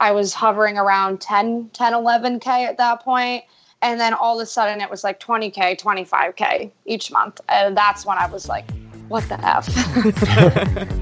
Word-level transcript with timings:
I 0.00 0.12
was 0.12 0.34
hovering 0.34 0.76
around 0.76 1.20
10, 1.20 1.70
10, 1.72 1.92
11K 1.92 2.46
at 2.46 2.76
that 2.78 3.02
point. 3.02 3.44
And 3.82 4.00
then 4.00 4.14
all 4.14 4.38
of 4.38 4.42
a 4.42 4.46
sudden 4.46 4.80
it 4.80 4.90
was 4.90 5.04
like 5.04 5.20
20K, 5.20 5.80
25K 5.80 6.70
each 6.84 7.10
month. 7.10 7.40
And 7.48 7.76
that's 7.76 8.04
when 8.04 8.18
I 8.18 8.26
was 8.26 8.48
like, 8.48 8.68
what 9.08 9.26
the 9.28 9.38
F? 9.46 9.68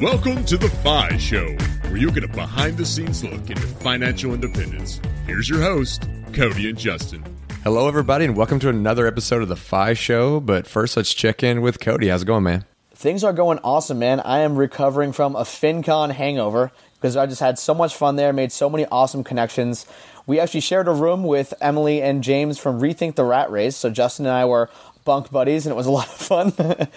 Welcome 0.00 0.44
to 0.46 0.56
the 0.56 0.68
FI 0.82 1.16
Show, 1.18 1.46
where 1.88 1.96
you 1.96 2.10
get 2.10 2.24
a 2.24 2.28
behind 2.28 2.76
the 2.76 2.84
scenes 2.84 3.22
look 3.22 3.50
into 3.50 3.62
financial 3.62 4.34
independence. 4.34 5.00
Here's 5.26 5.48
your 5.48 5.60
host, 5.60 6.08
Cody 6.32 6.68
and 6.68 6.76
Justin. 6.76 7.22
Hello, 7.64 7.86
everybody, 7.86 8.24
and 8.24 8.36
welcome 8.36 8.58
to 8.58 8.68
another 8.68 9.06
episode 9.06 9.40
of 9.40 9.46
the 9.46 9.54
FI 9.54 9.94
Show. 9.94 10.40
But 10.40 10.66
first, 10.66 10.96
let's 10.96 11.14
check 11.14 11.44
in 11.44 11.62
with 11.62 11.78
Cody. 11.78 12.08
How's 12.08 12.22
it 12.22 12.24
going, 12.24 12.42
man? 12.42 12.64
Things 12.92 13.22
are 13.22 13.32
going 13.32 13.60
awesome, 13.62 14.00
man. 14.00 14.18
I 14.18 14.40
am 14.40 14.56
recovering 14.56 15.12
from 15.12 15.36
a 15.36 15.42
FinCon 15.42 16.10
hangover 16.10 16.72
because 16.96 17.16
I 17.16 17.26
just 17.26 17.40
had 17.40 17.60
so 17.60 17.72
much 17.72 17.94
fun 17.94 18.16
there, 18.16 18.32
made 18.32 18.50
so 18.50 18.68
many 18.68 18.84
awesome 18.86 19.22
connections. 19.22 19.86
We 20.26 20.40
actually 20.40 20.62
shared 20.62 20.88
a 20.88 20.92
room 20.92 21.22
with 21.22 21.54
Emily 21.60 22.02
and 22.02 22.24
James 22.24 22.58
from 22.58 22.80
Rethink 22.80 23.14
the 23.14 23.22
Rat 23.22 23.48
Race. 23.48 23.76
So 23.76 23.90
Justin 23.90 24.26
and 24.26 24.34
I 24.34 24.44
were 24.44 24.68
bunk 25.04 25.30
buddies, 25.30 25.64
and 25.64 25.72
it 25.72 25.76
was 25.76 25.86
a 25.86 25.92
lot 25.92 26.08
of 26.08 26.14
fun. 26.14 26.52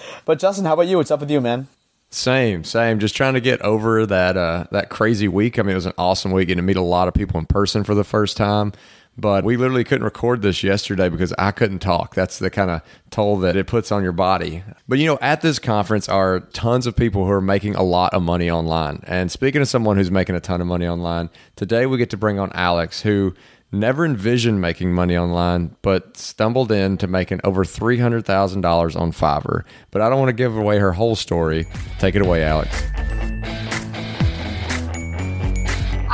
but 0.25 0.39
Justin, 0.39 0.65
how 0.65 0.73
about 0.73 0.87
you? 0.87 0.97
What's 0.97 1.11
up 1.11 1.19
with 1.19 1.29
you, 1.29 1.41
man? 1.41 1.67
Same, 2.09 2.63
same. 2.63 2.99
Just 2.99 3.15
trying 3.15 3.35
to 3.35 3.41
get 3.41 3.61
over 3.61 4.07
that 4.07 4.35
uh, 4.35 4.65
that 4.71 4.89
crazy 4.89 5.27
week. 5.27 5.59
I 5.59 5.61
mean, 5.61 5.73
it 5.73 5.75
was 5.75 5.85
an 5.85 5.93
awesome 5.99 6.31
week, 6.31 6.47
getting 6.47 6.63
to 6.63 6.65
meet 6.65 6.77
a 6.77 6.81
lot 6.81 7.07
of 7.07 7.13
people 7.13 7.39
in 7.39 7.45
person 7.45 7.83
for 7.83 7.93
the 7.93 8.03
first 8.03 8.35
time. 8.35 8.73
But 9.17 9.45
we 9.45 9.55
literally 9.55 9.85
couldn't 9.85 10.03
record 10.03 10.41
this 10.41 10.61
yesterday 10.63 11.07
because 11.07 11.33
I 11.37 11.51
couldn't 11.51 11.79
talk. 11.79 12.15
That's 12.15 12.39
the 12.39 12.49
kind 12.49 12.69
of 12.69 12.81
toll 13.11 13.37
that 13.39 13.55
it 13.55 13.65
puts 13.65 13.91
on 13.91 14.03
your 14.03 14.11
body. 14.11 14.63
But 14.87 14.99
you 14.99 15.05
know, 15.05 15.17
at 15.21 15.41
this 15.41 15.57
conference 15.57 16.09
are 16.09 16.41
tons 16.41 16.85
of 16.85 16.95
people 16.95 17.25
who 17.25 17.31
are 17.31 17.41
making 17.41 17.75
a 17.75 17.83
lot 17.83 18.13
of 18.13 18.21
money 18.21 18.51
online. 18.51 19.03
And 19.07 19.31
speaking 19.31 19.61
of 19.61 19.69
someone 19.69 19.95
who's 19.95 20.11
making 20.11 20.35
a 20.35 20.41
ton 20.41 20.59
of 20.59 20.67
money 20.67 20.87
online, 20.87 21.29
today 21.55 21.85
we 21.85 21.97
get 21.97 22.09
to 22.09 22.17
bring 22.17 22.39
on 22.39 22.51
Alex, 22.53 23.01
who 23.01 23.33
never 23.71 24.05
envisioned 24.05 24.59
making 24.61 24.93
money 24.93 25.17
online, 25.17 25.75
but 25.81 26.17
stumbled 26.17 26.71
into 26.71 27.07
making 27.07 27.39
over 27.43 27.63
$300,000 27.63 28.99
on 28.99 29.11
Fiverr. 29.11 29.63
But 29.91 30.01
I 30.01 30.09
don't 30.09 30.19
want 30.19 30.29
to 30.29 30.33
give 30.33 30.57
away 30.57 30.77
her 30.79 30.91
whole 30.91 31.15
story. 31.15 31.67
Take 31.99 32.15
it 32.15 32.21
away, 32.21 32.43
Alex. 32.43 32.83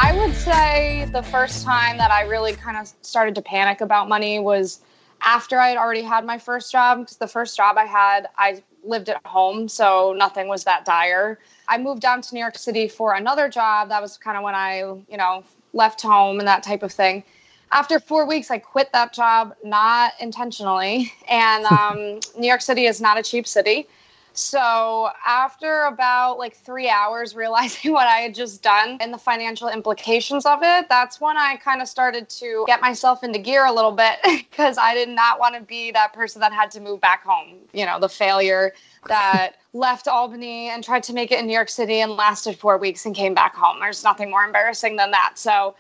I 0.04 0.18
would 0.18 0.34
say 0.34 1.08
the 1.12 1.22
first 1.22 1.64
time 1.64 2.00
that 2.00 2.10
I 2.10 2.24
really 2.24 2.54
kind 2.54 2.76
of 2.76 2.92
started 3.04 3.36
to 3.36 3.42
panic 3.44 3.82
about 3.82 4.10
money 4.10 4.40
was 4.40 4.82
after 5.22 5.60
I 5.60 5.70
had 5.70 5.78
already 5.78 6.02
had 6.02 6.26
my 6.26 6.40
first 6.40 6.72
job. 6.72 7.02
Because 7.02 7.18
the 7.18 7.28
first 7.28 7.56
job 7.56 7.78
I 7.78 7.86
had, 7.86 8.28
I 8.36 8.64
lived 8.84 9.10
at 9.10 9.24
home, 9.28 9.68
so 9.68 10.16
nothing 10.18 10.48
was 10.48 10.64
that 10.64 10.86
dire. 10.86 11.38
I 11.68 11.78
moved 11.78 12.02
down 12.02 12.24
to 12.24 12.34
New 12.34 12.40
York 12.40 12.58
City 12.58 12.88
for 12.88 13.14
another 13.14 13.48
job. 13.48 13.90
That 13.90 14.02
was 14.02 14.18
kind 14.18 14.38
of 14.38 14.44
when 14.44 14.56
I, 14.56 14.80
you 14.80 15.18
know, 15.18 15.44
left 15.72 16.02
home 16.02 16.40
and 16.40 16.48
that 16.48 16.64
type 16.64 16.82
of 16.82 16.92
thing 16.92 17.24
after 17.72 18.00
four 18.00 18.26
weeks, 18.26 18.52
I 18.52 18.58
quit 18.58 18.92
that 18.92 19.14
job, 19.14 19.56
not 19.64 20.14
intentionally. 20.20 21.14
And 21.30 21.66
um, 21.66 22.20
New 22.38 22.48
York 22.48 22.62
City 22.62 22.86
is 22.86 23.00
not 23.00 23.18
a 23.18 23.24
cheap 23.24 23.48
city. 23.48 23.88
So 24.34 25.10
after 25.26 25.84
about 25.84 26.38
like 26.38 26.56
three 26.56 26.90
hours 26.90 27.36
realizing 27.36 27.92
what 27.92 28.08
I 28.08 28.18
had 28.18 28.36
just 28.36 28.64
done 28.64 28.98
and 29.00 29.14
the 29.14 29.18
financial 29.18 29.68
implications 29.68 30.46
of 30.46 30.60
it, 30.62 30.88
that's 30.90 31.20
when 31.20 31.38
I 31.38 31.58
kind 31.58 31.82
of 31.82 31.88
started 31.88 32.30
to 32.30 32.64
get 32.68 32.82
myself 32.82 33.24
into 33.24 33.40
gear 33.40 33.66
a 33.66 33.74
little 33.74 33.92
bit 33.92 34.18
because 34.24 34.78
I 34.78 34.94
did 34.94 35.10
not 35.10 35.40
want 35.40 35.56
to 35.56 35.62
be 35.62 35.92
that 35.92 36.14
person 36.14 36.40
that 36.42 36.54
had 36.54 36.72
to 36.72 36.80
move 36.80 37.02
back 37.02 37.24
home. 37.24 37.56
You 37.74 37.86
know, 37.86 38.00
the 38.00 38.10
failure 38.10 38.74
that 39.08 39.56
left 39.74 40.08
Albany 40.08 40.70
and 40.70 40.84
tried 40.84 41.04
to 41.04 41.14
make 41.14 41.32
it 41.32 41.40
in 41.40 41.48
New 41.48 41.54
York 41.54 41.70
City 41.70 42.00
and 42.00 42.14
lasted 42.14 42.58
four 42.58 42.78
weeks 42.78 43.06
and 43.06 43.16
came 43.16 43.34
back 43.34 43.56
home. 43.56 43.80
There's 43.80 44.04
nothing 44.04 44.30
more 44.30 44.44
embarrassing 44.44 44.96
than 44.96 45.12
that. 45.12 45.34
So 45.36 45.76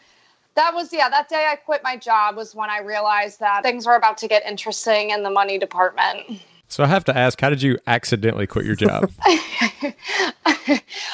that 0.56 0.73
was 0.73 0.91
yeah 0.91 1.07
that 1.07 1.29
day 1.29 1.47
i 1.50 1.56
quit 1.56 1.81
my 1.81 1.95
job 1.95 2.35
was 2.35 2.53
when 2.53 2.69
i 2.69 2.81
realized 2.81 3.40
that 3.40 3.63
things 3.63 3.85
were 3.85 3.95
about 3.95 4.17
to 4.17 4.28
get 4.28 4.45
interesting 4.45 5.11
in 5.11 5.23
the 5.23 5.29
money 5.29 5.57
department 5.57 6.41
so 6.71 6.83
i 6.83 6.87
have 6.87 7.03
to 7.03 7.15
ask 7.15 7.39
how 7.41 7.49
did 7.49 7.61
you 7.61 7.77
accidentally 7.87 8.47
quit 8.47 8.65
your 8.65 8.75
job? 8.75 9.11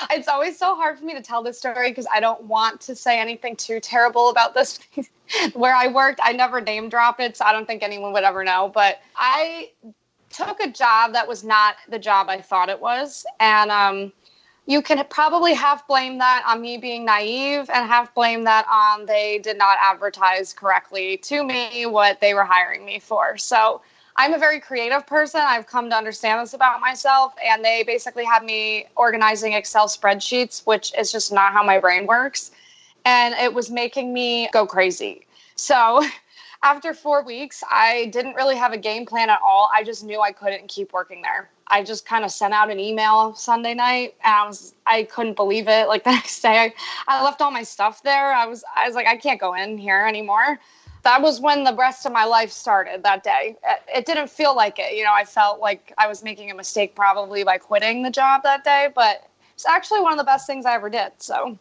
It's 0.09 0.27
always 0.27 0.57
so 0.57 0.75
hard 0.75 0.97
for 0.97 1.05
me 1.05 1.13
to 1.13 1.21
tell 1.21 1.43
this 1.43 1.57
story 1.57 1.89
because 1.89 2.07
i 2.13 2.19
don't 2.19 2.43
want 2.43 2.81
to 2.81 2.95
say 2.95 3.19
anything 3.19 3.55
too 3.55 3.79
terrible 3.79 4.29
about 4.29 4.53
this 4.53 4.79
where 5.53 5.75
i 5.75 5.87
worked 5.87 6.19
i 6.23 6.31
never 6.31 6.61
name 6.61 6.89
drop 6.89 7.19
it 7.19 7.37
so 7.37 7.45
i 7.45 7.51
don't 7.51 7.65
think 7.65 7.83
anyone 7.83 8.13
would 8.13 8.23
ever 8.23 8.43
know. 8.43 8.71
But 8.73 8.99
i 9.15 9.71
took 10.29 10.59
a 10.59 10.69
job 10.69 11.13
that 11.13 11.27
was 11.27 11.43
not 11.43 11.75
the 11.89 11.99
job 11.99 12.29
i 12.29 12.41
thought 12.41 12.69
it 12.69 12.79
was. 12.79 13.25
And 13.39 13.71
um 13.71 14.11
you 14.65 14.81
can 14.81 15.03
probably 15.09 15.53
half 15.53 15.87
blame 15.87 16.17
that 16.17 16.43
on 16.45 16.61
me 16.61 16.77
being 16.77 17.05
naive 17.05 17.69
and 17.69 17.87
half 17.87 18.13
blame 18.13 18.43
that 18.43 18.65
on 18.69 19.05
they 19.05 19.39
did 19.39 19.57
not 19.57 19.77
advertise 19.81 20.51
correctly 20.53 21.17
to 21.17 21.43
me 21.43 21.85
what 21.85 22.19
they 22.19 22.33
were 22.33 22.43
hiring 22.43 22.85
me 22.85 22.99
for. 22.99 23.37
So 23.37 23.81
I'm 24.19 24.33
a 24.33 24.39
very 24.39 24.59
creative 24.59 25.05
person. 25.05 25.41
I've 25.43 25.67
come 25.67 25.91
to 25.91 25.95
understand 25.95 26.41
this 26.41 26.53
about 26.53 26.81
myself. 26.81 27.33
And 27.45 27.63
they 27.63 27.83
basically 27.83 28.25
had 28.25 28.43
me 28.43 28.87
organizing 28.95 29.53
Excel 29.53 29.87
spreadsheets, 29.87 30.65
which 30.65 30.91
is 30.97 31.11
just 31.11 31.31
not 31.31 31.53
how 31.53 31.63
my 31.63 31.79
brain 31.79 32.07
works. 32.07 32.51
And 33.05 33.35
it 33.35 33.53
was 33.53 33.69
making 33.69 34.13
me 34.13 34.49
go 34.51 34.65
crazy. 34.65 35.27
So 35.55 36.03
after 36.63 36.95
four 36.95 37.23
weeks, 37.23 37.63
I 37.69 38.05
didn't 38.11 38.33
really 38.33 38.55
have 38.55 38.73
a 38.73 38.77
game 38.77 39.05
plan 39.05 39.29
at 39.29 39.39
all. 39.45 39.69
I 39.71 39.83
just 39.83 40.03
knew 40.03 40.19
I 40.19 40.31
couldn't 40.31 40.67
keep 40.67 40.93
working 40.93 41.21
there. 41.21 41.49
I 41.67 41.83
just 41.83 42.05
kind 42.05 42.25
of 42.25 42.31
sent 42.31 42.53
out 42.53 42.71
an 42.71 42.79
email 42.79 43.35
Sunday 43.35 43.73
night 43.73 44.15
and 44.23 44.33
I 44.33 44.47
was 44.47 44.73
I 44.85 45.03
couldn't 45.03 45.35
believe 45.35 45.67
it. 45.67 45.87
Like 45.87 46.03
the 46.05 46.11
next 46.11 46.41
day 46.41 46.57
I, 46.57 46.73
I 47.07 47.23
left 47.23 47.41
all 47.41 47.51
my 47.51 47.63
stuff 47.63 48.01
there. 48.01 48.33
I 48.33 48.47
was 48.47 48.63
I 48.75 48.87
was 48.87 48.95
like, 48.95 49.05
I 49.05 49.17
can't 49.17 49.39
go 49.39 49.53
in 49.53 49.77
here 49.77 50.05
anymore. 50.07 50.59
That 51.07 51.21
was 51.21 51.39
when 51.39 51.63
the 51.63 51.73
rest 51.73 52.05
of 52.05 52.11
my 52.11 52.25
life 52.25 52.51
started 52.51 53.03
that 53.03 53.23
day. 53.23 53.55
It, 53.95 54.05
didn't 54.05 54.29
feel 54.29 54.53
like 54.53 54.77
it. 54.77 54.93
You 54.93 55.05
know, 55.05 55.13
I 55.13 55.23
felt 55.23 55.61
like 55.61 55.93
I 55.97 56.05
was 56.05 56.21
making 56.21 56.51
a 56.51 56.53
mistake 56.53 56.97
probably 56.97 57.45
by 57.45 57.59
quitting 57.59 58.03
the 58.03 58.11
job 58.11 58.43
that 58.43 58.65
day, 58.65 58.89
but 58.93 59.25
it's 59.53 59.65
actually 59.65 60.01
one 60.01 60.11
of 60.11 60.17
the 60.17 60.25
best 60.25 60.45
things 60.45 60.65
I 60.65 60.73
ever 60.73 60.89
did. 60.89 61.13
So 61.19 61.57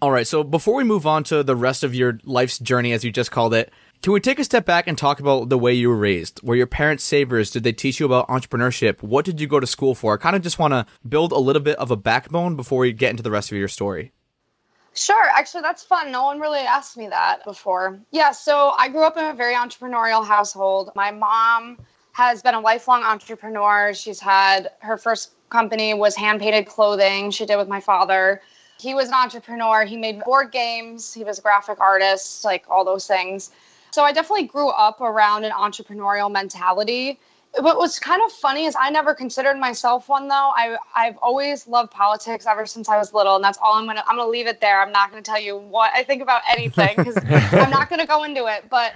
all 0.00 0.10
right, 0.10 0.26
so 0.26 0.42
before 0.42 0.74
we 0.74 0.84
move 0.84 1.06
on 1.06 1.22
to 1.24 1.42
the 1.42 1.54
rest 1.54 1.82
of 1.84 1.94
your 1.94 2.18
life's 2.24 2.58
journey, 2.58 2.92
as 2.92 3.04
you 3.04 3.10
just 3.10 3.30
called 3.30 3.52
it, 3.52 3.70
can 4.00 4.14
we 4.14 4.20
take 4.20 4.38
a 4.38 4.44
step 4.44 4.64
back 4.64 4.86
and 4.86 4.96
talk 4.96 5.20
about 5.20 5.50
the 5.50 5.58
way 5.58 5.74
you 5.74 5.88
were 5.90 5.96
raised? 5.96 6.40
Were 6.42 6.54
your 6.54 6.68
parents 6.68 7.04
savers? 7.04 7.50
Did 7.50 7.64
they 7.64 7.72
teach 7.72 8.00
you 8.00 8.06
about 8.06 8.28
entrepreneurship? 8.28 9.02
What 9.02 9.26
did 9.26 9.38
you 9.38 9.48
go 9.48 9.60
to 9.60 9.66
school 9.66 9.96
for? 9.96 10.14
I 10.14 10.16
kind 10.16 10.34
of 10.36 10.40
just 10.40 10.58
want 10.58 10.72
to 10.72 10.86
build 11.06 11.32
a 11.32 11.38
little 11.38 11.60
bit 11.60 11.76
of 11.78 11.90
a 11.90 11.96
backbone 11.96 12.56
before 12.56 12.78
we 12.78 12.92
get 12.92 13.10
into 13.10 13.22
the 13.22 13.30
rest 13.30 13.52
of 13.52 13.58
your 13.58 13.68
story. 13.68 14.12
Sure. 14.98 15.28
Actually, 15.32 15.60
that's 15.60 15.84
fun. 15.84 16.10
No 16.10 16.24
one 16.24 16.40
really 16.40 16.58
asked 16.58 16.96
me 16.96 17.06
that 17.08 17.44
before. 17.44 18.00
Yeah. 18.10 18.32
So 18.32 18.70
I 18.76 18.88
grew 18.88 19.04
up 19.04 19.16
in 19.16 19.24
a 19.24 19.32
very 19.32 19.54
entrepreneurial 19.54 20.26
household. 20.26 20.90
My 20.96 21.12
mom 21.12 21.78
has 22.12 22.42
been 22.42 22.54
a 22.54 22.60
lifelong 22.60 23.04
entrepreneur. 23.04 23.94
She's 23.94 24.18
had 24.18 24.72
her 24.80 24.96
first 24.96 25.30
company 25.50 25.94
was 25.94 26.16
hand 26.16 26.40
painted 26.40 26.66
clothing. 26.66 27.30
She 27.30 27.46
did 27.46 27.56
with 27.56 27.68
my 27.68 27.80
father. 27.80 28.42
He 28.80 28.92
was 28.92 29.08
an 29.08 29.14
entrepreneur. 29.14 29.84
He 29.84 29.96
made 29.96 30.20
board 30.24 30.50
games. 30.50 31.14
He 31.14 31.22
was 31.22 31.38
a 31.38 31.42
graphic 31.42 31.78
artist, 31.78 32.44
like 32.44 32.64
all 32.68 32.84
those 32.84 33.06
things. 33.06 33.50
So 33.92 34.02
I 34.02 34.12
definitely 34.12 34.46
grew 34.46 34.68
up 34.68 35.00
around 35.00 35.44
an 35.44 35.52
entrepreneurial 35.52 36.30
mentality. 36.30 37.20
What 37.56 37.78
was 37.78 37.98
kind 37.98 38.22
of 38.24 38.30
funny 38.30 38.66
is 38.66 38.76
I 38.78 38.90
never 38.90 39.14
considered 39.14 39.58
myself 39.58 40.08
one 40.08 40.28
though. 40.28 40.52
I 40.54 40.76
I've 40.94 41.16
always 41.18 41.66
loved 41.66 41.90
politics 41.90 42.46
ever 42.46 42.66
since 42.66 42.88
I 42.88 42.98
was 42.98 43.12
little, 43.14 43.36
and 43.36 43.44
that's 43.44 43.58
all 43.62 43.74
I'm 43.74 43.86
gonna 43.86 44.04
I'm 44.06 44.16
gonna 44.16 44.30
leave 44.30 44.46
it 44.46 44.60
there. 44.60 44.80
I'm 44.80 44.92
not 44.92 45.10
gonna 45.10 45.22
tell 45.22 45.40
you 45.40 45.56
what 45.56 45.90
I 45.94 46.02
think 46.04 46.22
about 46.22 46.42
anything 46.50 46.94
because 46.96 47.16
I'm 47.52 47.70
not 47.70 47.88
gonna 47.90 48.06
go 48.06 48.24
into 48.24 48.46
it. 48.46 48.64
But 48.68 48.94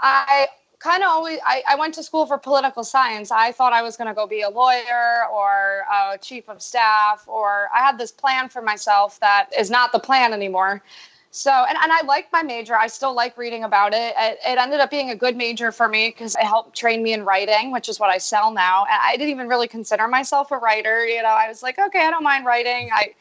I 0.00 0.48
kind 0.78 1.02
of 1.02 1.08
always 1.08 1.40
I, 1.44 1.62
I 1.68 1.76
went 1.76 1.94
to 1.94 2.02
school 2.02 2.26
for 2.26 2.38
political 2.38 2.84
science. 2.84 3.30
I 3.30 3.52
thought 3.52 3.72
I 3.72 3.82
was 3.82 3.96
gonna 3.96 4.14
go 4.14 4.26
be 4.26 4.42
a 4.42 4.50
lawyer 4.50 5.24
or 5.32 5.84
a 5.92 6.18
chief 6.18 6.48
of 6.48 6.62
staff, 6.62 7.24
or 7.26 7.68
I 7.74 7.78
had 7.78 7.98
this 7.98 8.12
plan 8.12 8.48
for 8.48 8.62
myself 8.62 9.18
that 9.20 9.50
is 9.58 9.70
not 9.70 9.92
the 9.92 9.98
plan 9.98 10.32
anymore. 10.32 10.82
So, 11.30 11.50
and, 11.50 11.76
and 11.76 11.92
I 11.92 12.02
like 12.02 12.32
my 12.32 12.42
major. 12.42 12.74
I 12.74 12.86
still 12.86 13.14
like 13.14 13.36
reading 13.36 13.64
about 13.64 13.92
it. 13.92 14.14
It, 14.18 14.38
it 14.44 14.58
ended 14.58 14.80
up 14.80 14.90
being 14.90 15.10
a 15.10 15.14
good 15.14 15.36
major 15.36 15.70
for 15.72 15.86
me 15.86 16.08
because 16.08 16.34
it 16.34 16.44
helped 16.44 16.76
train 16.76 17.02
me 17.02 17.12
in 17.12 17.24
writing, 17.24 17.70
which 17.70 17.88
is 17.88 18.00
what 18.00 18.08
I 18.08 18.18
sell 18.18 18.50
now. 18.50 18.84
And 18.84 18.98
I 19.02 19.16
didn't 19.16 19.30
even 19.30 19.46
really 19.46 19.68
consider 19.68 20.08
myself 20.08 20.50
a 20.52 20.56
writer. 20.56 21.06
You 21.06 21.22
know, 21.22 21.28
I 21.28 21.48
was 21.48 21.62
like, 21.62 21.78
okay, 21.78 22.06
I 22.06 22.10
don't 22.10 22.24
mind 22.24 22.46
writing. 22.46 22.90
I 22.92 23.14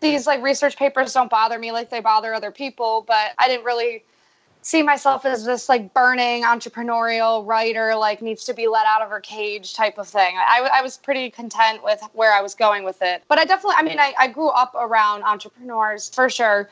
these 0.00 0.26
like 0.26 0.42
research 0.42 0.76
papers 0.76 1.12
don't 1.12 1.30
bother 1.30 1.58
me 1.58 1.72
like 1.72 1.90
they 1.90 2.00
bother 2.00 2.32
other 2.32 2.52
people, 2.52 3.04
but 3.06 3.32
I 3.38 3.48
didn't 3.48 3.64
really 3.64 4.04
see 4.62 4.82
myself 4.82 5.24
as 5.24 5.44
this 5.44 5.68
like 5.68 5.92
burning 5.94 6.44
entrepreneurial 6.44 7.44
writer, 7.46 7.96
like 7.96 8.22
needs 8.22 8.44
to 8.44 8.54
be 8.54 8.68
let 8.68 8.86
out 8.86 9.02
of 9.02 9.10
her 9.10 9.20
cage 9.20 9.74
type 9.74 9.98
of 9.98 10.06
thing. 10.06 10.36
I, 10.36 10.68
I 10.72 10.82
was 10.82 10.96
pretty 10.96 11.30
content 11.30 11.82
with 11.82 12.00
where 12.12 12.32
I 12.32 12.42
was 12.42 12.54
going 12.54 12.84
with 12.84 13.02
it. 13.02 13.22
But 13.28 13.38
I 13.38 13.44
definitely, 13.44 13.76
I 13.78 13.82
mean, 13.82 13.98
I, 13.98 14.14
I 14.18 14.28
grew 14.28 14.48
up 14.48 14.74
around 14.74 15.24
entrepreneurs 15.24 16.08
for 16.08 16.28
sure 16.30 16.68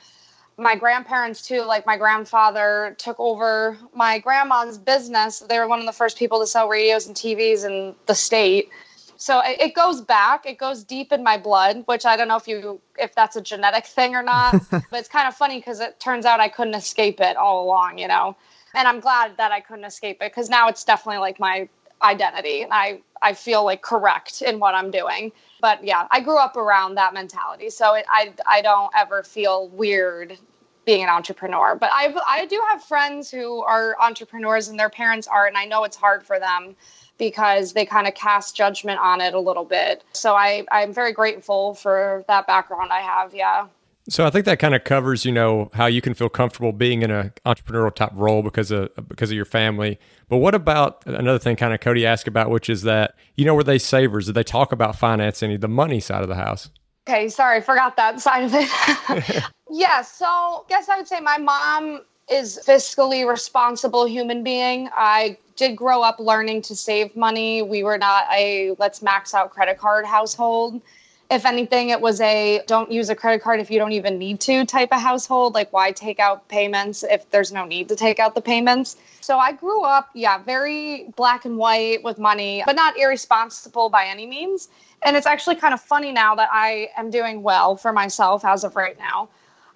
my 0.58 0.75
grandparents 0.75 1.47
too 1.47 1.62
like 1.62 1.85
my 1.85 1.97
grandfather 1.97 2.94
took 2.99 3.19
over 3.20 3.79
my 3.94 4.19
grandma's 4.19 4.79
business. 4.79 5.41
They 5.41 5.58
were 5.58 5.69
one 5.69 5.81
of 5.81 5.87
the 5.87 5.93
first 5.93 6.17
people 6.17 6.41
to 6.41 6.47
sell 6.47 6.69
radios 6.69 7.06
and 7.06 7.14
tvs 7.14 7.67
in 7.67 7.94
the 8.06 8.14
state. 8.14 8.70
So 9.19 9.41
it, 9.44 9.75
goes 9.75 10.00
back 10.00 10.47
it 10.47 10.58
goes 10.58 10.85
deep 10.85 11.12
in 11.12 11.23
my 11.23 11.37
blood 11.38 11.82
which 11.87 12.05
i 12.05 12.17
don't 12.17 12.29
know 12.29 12.37
if 12.37 12.47
you 12.47 12.81
if 12.99 13.14
that's 13.14 13.35
a 13.37 13.41
genetic 13.41 13.87
thing 13.87 14.14
or 14.14 14.23
not 14.23 14.62
but 14.70 14.93
it's 14.93 15.08
kind 15.08 15.26
of 15.26 15.35
funny 15.35 15.58
because 15.58 15.81
it 15.81 15.99
turns 16.00 16.25
out 16.25 16.38
i 16.38 16.49
couldn't 16.49 16.75
escape 16.75 17.20
it 17.20 17.37
all 17.37 17.64
along 17.64 17.99
you 17.99 18.09
know? 18.09 18.37
And 18.75 18.87
i'm 18.87 19.00
glad 19.00 19.37
that 19.38 19.52
i 19.52 19.61
couldn't 19.61 19.85
escape 19.85 20.19
it 20.20 20.31
because 20.31 20.49
now 20.50 20.69
it's 20.69 20.85
definitely 20.85 21.19
like 21.19 21.41
my 21.41 21.69
identity 22.02 22.62
and 22.62 22.73
i 22.73 23.00
i 23.23 23.32
feel 23.32 23.64
like 23.64 23.82
correct 23.82 24.43
in 24.43 24.59
what 24.59 24.75
i'm 24.75 24.91
doing 24.91 25.32
but 25.66 25.82
yeah, 25.82 26.06
I 26.12 26.20
grew 26.20 26.38
up 26.38 26.56
around 26.56 26.94
that 26.94 27.12
mentality, 27.12 27.70
so 27.70 27.94
it, 27.94 28.04
I 28.08 28.32
I 28.46 28.62
don't 28.62 28.92
ever 28.94 29.24
feel 29.24 29.66
weird 29.70 30.38
being 30.84 31.02
an 31.02 31.08
entrepreneur. 31.08 31.74
But 31.74 31.90
I 31.92 32.14
I 32.28 32.46
do 32.46 32.62
have 32.68 32.84
friends 32.84 33.32
who 33.32 33.62
are 33.62 33.96
entrepreneurs 34.00 34.68
and 34.68 34.78
their 34.78 34.90
parents 34.90 35.26
are, 35.26 35.44
and 35.44 35.56
I 35.56 35.64
know 35.64 35.82
it's 35.82 35.96
hard 35.96 36.22
for 36.22 36.38
them 36.38 36.76
because 37.18 37.72
they 37.72 37.84
kind 37.84 38.06
of 38.06 38.14
cast 38.14 38.54
judgment 38.54 39.00
on 39.00 39.20
it 39.20 39.34
a 39.34 39.40
little 39.40 39.64
bit. 39.64 40.04
So 40.12 40.36
I 40.36 40.64
I'm 40.70 40.92
very 40.92 41.12
grateful 41.12 41.74
for 41.74 42.24
that 42.28 42.46
background 42.46 42.92
I 42.92 43.00
have. 43.00 43.34
Yeah. 43.34 43.66
So 44.08 44.24
I 44.24 44.30
think 44.30 44.44
that 44.44 44.60
kind 44.60 44.76
of 44.76 44.84
covers, 44.84 45.24
you 45.24 45.32
know, 45.32 45.68
how 45.74 45.86
you 45.86 46.00
can 46.00 46.14
feel 46.14 46.28
comfortable 46.28 46.70
being 46.70 47.02
in 47.02 47.10
an 47.10 47.32
entrepreneurial 47.44 47.92
type 47.92 48.12
role 48.14 48.44
because 48.44 48.70
of 48.70 48.90
because 49.08 49.30
of 49.30 49.36
your 49.36 49.44
family. 49.44 49.98
But 50.28 50.38
what 50.38 50.55
about 50.55 51.06
another 51.06 51.38
thing 51.38 51.56
kind 51.56 51.73
of 51.73 51.81
Cody 51.81 52.05
asked 52.05 52.26
about, 52.26 52.50
which 52.50 52.69
is 52.69 52.82
that, 52.82 53.14
you 53.37 53.44
know, 53.44 53.55
were 53.55 53.62
they 53.62 53.78
savers? 53.78 54.26
Did 54.26 54.34
they 54.34 54.43
talk 54.43 54.73
about 54.73 54.96
finance 54.96 55.43
any 55.43 55.56
the 55.56 55.69
money 55.69 56.00
side 56.00 56.23
of 56.23 56.28
the 56.28 56.34
house? 56.34 56.70
Okay, 57.08 57.28
sorry, 57.28 57.61
forgot 57.61 57.96
that 57.96 58.20
side 58.20 58.44
of 58.44 58.50
it. 58.55 59.44
yeah, 59.70 60.02
so 60.02 60.26
I 60.26 60.61
guess 60.69 60.88
I 60.88 60.96
would 60.96 61.06
say 61.06 61.20
my 61.20 61.38
mom 61.38 62.00
is 62.28 62.58
fiscally 62.67 63.28
responsible 63.28 64.05
human 64.05 64.43
being. 64.43 64.88
I 64.96 65.38
did 65.55 65.76
grow 65.76 66.02
up 66.02 66.19
learning 66.19 66.62
to 66.62 66.75
save 66.75 67.14
money. 67.14 67.62
We 67.62 67.84
were 67.84 67.99
not 67.99 68.25
a 68.32 68.75
let's 68.78 69.02
max 69.02 69.34
out 69.34 69.50
credit 69.50 69.78
card 69.78 70.05
household 70.05 70.82
if 71.31 71.44
anything, 71.44 71.88
it 71.88 72.00
was 72.00 72.20
a 72.20 72.62
don't 72.67 72.90
use 72.93 73.11
a 73.11 73.14
credit 73.14 73.43
card 73.43 73.61
if 73.61 73.70
you 73.70 73.78
don't 73.78 73.93
even 73.93 74.19
need 74.19 74.40
to 74.40 74.64
type 74.64 74.93
of 74.93 75.00
household. 75.00 75.55
Like, 75.55 75.73
why 75.73 75.93
take 75.93 76.20
out 76.20 76.49
payments 76.49 77.02
if 77.02 77.28
there's 77.31 77.52
no 77.52 77.64
need 77.64 77.88
to 77.88 77.96
take 77.96 78.19
out 78.19 78.34
the 78.34 78.40
payments? 78.40 78.96
So 79.20 79.38
I 79.38 79.52
grew 79.52 79.82
up, 79.82 80.08
yeah, 80.14 80.38
very 80.38 81.06
black 81.17 81.44
and 81.44 81.58
white 81.58 82.05
with 82.05 82.19
money, 82.19 82.62
but 82.64 82.76
not 82.76 82.96
irresponsible 82.96 83.88
by 83.88 84.06
any 84.06 84.26
means. 84.26 84.69
And 85.02 85.17
it's 85.17 85.26
actually 85.26 85.56
kind 85.56 85.75
of 85.75 85.81
funny 85.81 86.12
now 86.12 86.37
that 86.37 86.49
I 86.52 86.90
am 86.96 87.11
doing 87.11 87.43
well 87.43 87.76
for 87.76 87.93
myself 87.93 88.44
as 88.44 88.62
of 88.62 88.76
right 88.76 88.99
now. 88.99 89.28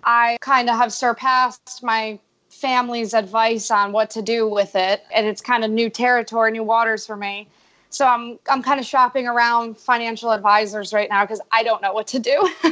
I 0.05 0.39
kind 0.41 0.71
of 0.71 0.77
have 0.77 0.93
surpassed 0.93 1.83
my 1.83 2.19
family's 2.49 3.13
advice 3.15 3.71
on 3.71 3.93
what 3.93 4.11
to 4.11 4.23
do 4.23 4.49
with 4.49 4.77
it. 4.77 5.03
And 5.13 5.27
it's 5.27 5.41
kind 5.41 5.65
of 5.65 5.71
new 5.71 5.91
territory, 5.91 6.53
new 6.53 6.65
waters 6.65 7.07
for 7.07 7.17
me. 7.17 7.49
So 7.91 8.07
I'm 8.07 8.39
I'm 8.49 8.63
kind 8.63 8.79
of 8.79 8.87
shopping 8.87 9.27
around 9.27 9.77
financial 9.77 10.31
advisors 10.31 10.93
right 10.93 11.11
now 11.11 11.25
because 11.25 11.41
I 11.51 11.65
don't 11.65 11.83
know 11.83 11.93
what 11.93 12.07
to 12.09 12.21
do. 12.21 12.49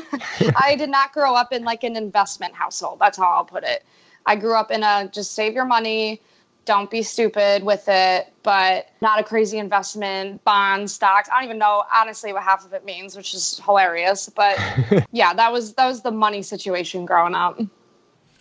I 0.57 0.77
did 0.77 0.91
not 0.91 1.13
grow 1.13 1.35
up 1.35 1.53
in 1.53 1.65
like 1.65 1.83
an 1.83 1.97
investment 1.97 2.55
household. 2.55 3.01
That's 3.01 3.19
how 3.19 3.29
I'll 3.29 3.45
put 3.45 3.65
it. 3.65 3.85
I 4.25 4.37
grew 4.37 4.55
up 4.55 4.71
in 4.71 4.83
a 4.83 5.11
just 5.13 5.33
save 5.33 5.55
your 5.55 5.65
money, 5.65 6.21
don't 6.69 6.91
be 6.91 7.03
stupid 7.03 7.65
with 7.65 7.85
it, 7.89 8.33
but 8.43 8.91
not 9.01 9.19
a 9.19 9.25
crazy 9.25 9.59
investment, 9.59 10.45
bonds, 10.45 10.93
stocks. 10.93 11.29
I 11.33 11.37
don't 11.37 11.45
even 11.45 11.59
know 11.59 11.83
honestly 11.93 12.33
what 12.33 12.43
half 12.45 12.65
of 12.65 12.73
it 12.73 12.85
means, 12.85 13.17
which 13.17 13.35
is 13.35 13.61
hilarious. 13.65 14.29
But 14.29 14.57
yeah, 15.11 15.35
that 15.35 15.53
was 15.53 15.75
that 15.75 15.87
was 15.87 16.03
the 16.03 16.13
money 16.13 16.43
situation 16.43 17.07
growing 17.07 17.35
up. 17.35 17.59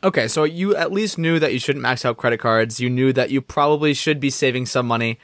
Okay, 0.04 0.28
so 0.28 0.44
you 0.44 0.76
at 0.76 0.92
least 0.92 1.18
knew 1.18 1.40
that 1.40 1.54
you 1.54 1.60
shouldn't 1.60 1.82
max 1.82 2.06
out 2.06 2.18
credit 2.18 2.40
cards. 2.40 2.80
You 2.80 2.90
knew 2.90 3.12
that 3.14 3.32
you 3.32 3.42
probably 3.42 3.96
should 3.96 4.20
be 4.20 4.30
saving 4.30 4.68
some 4.68 4.86
money. 4.86 5.18